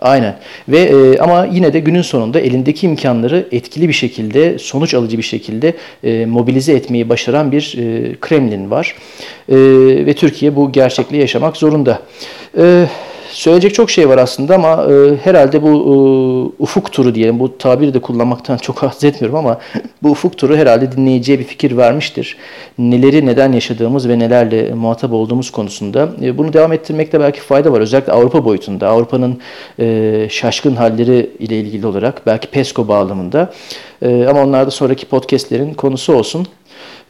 aynen 0.01 0.37
ve 0.69 0.79
e, 0.79 1.19
ama 1.19 1.45
yine 1.45 1.73
de 1.73 1.81
günün 1.81 2.03
sonunda 2.03 2.41
elindeki 2.41 2.87
imkanları 2.87 3.47
etkili 3.53 3.89
bir 3.89 3.93
şekilde 3.93 4.59
sonuç 4.59 4.95
alıcı 4.95 5.19
bir 5.19 5.23
şekilde 5.23 5.75
e, 6.05 6.27
mobilize 6.27 6.73
etmeyi 6.73 7.09
başaran 7.09 7.53
bir 7.53 7.75
e, 7.79 8.15
Kremlin 8.21 8.71
var 8.71 8.95
E, 9.49 9.57
ve 10.07 10.15
Türkiye 10.15 10.57
bu 10.57 10.73
gerçekliği 10.73 11.21
yaşamak 11.21 11.57
zorunda. 11.57 11.99
E, 12.59 12.87
Söyleyecek 13.31 13.75
çok 13.75 13.91
şey 13.91 14.09
var 14.09 14.19
aslında 14.19 14.55
ama 14.55 14.87
e, 14.93 15.17
herhalde 15.25 15.63
bu 15.63 15.69
e, 15.69 16.63
ufuk 16.63 16.93
turu 16.93 17.15
diyelim. 17.15 17.41
Bu 17.41 17.59
tabiri 17.59 17.95
de 17.95 17.99
kullanmaktan 17.99 18.57
çok 18.63 18.83
haz 18.83 19.05
etmiyorum 19.05 19.39
ama 19.39 19.59
bu 20.03 20.11
ufuk 20.11 20.39
turu 20.39 20.57
herhalde 20.57 20.93
dinleyiciye 20.93 21.39
bir 21.39 21.45
fikir 21.45 21.77
vermiştir. 21.77 22.37
Neleri 22.79 23.27
neden 23.27 23.53
yaşadığımız 23.53 24.09
ve 24.09 24.19
nelerle 24.19 24.75
muhatap 24.75 25.13
olduğumuz 25.13 25.51
konusunda. 25.51 26.09
E, 26.23 26.39
bunu 26.39 26.53
devam 26.53 26.73
ettirmekte 26.73 27.21
belki 27.21 27.41
fayda 27.41 27.73
var. 27.73 27.81
Özellikle 27.81 28.13
Avrupa 28.13 28.45
boyutunda. 28.45 28.89
Avrupa'nın 28.89 29.41
e, 29.79 30.29
şaşkın 30.31 30.77
halleri 30.77 31.31
ile 31.39 31.61
ilgili 31.61 31.87
olarak. 31.87 32.27
Belki 32.27 32.47
PESCO 32.47 32.89
bağlamında. 32.89 33.53
E, 34.03 34.27
ama 34.27 34.43
onlar 34.43 34.67
da 34.67 34.71
sonraki 34.71 35.07
podcastlerin 35.07 35.75
konusu 35.75 36.15
olsun. 36.15 36.47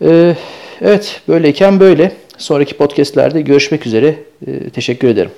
E, 0.05 0.37
evet 0.81 1.21
böyleyken 1.29 1.81
böyle. 1.81 2.13
Sonraki 2.39 2.77
podcastlerde 2.77 3.41
görüşmek 3.41 3.87
üzere. 3.87 4.15
E, 4.47 4.71
teşekkür 4.71 5.09
ederim. 5.09 5.31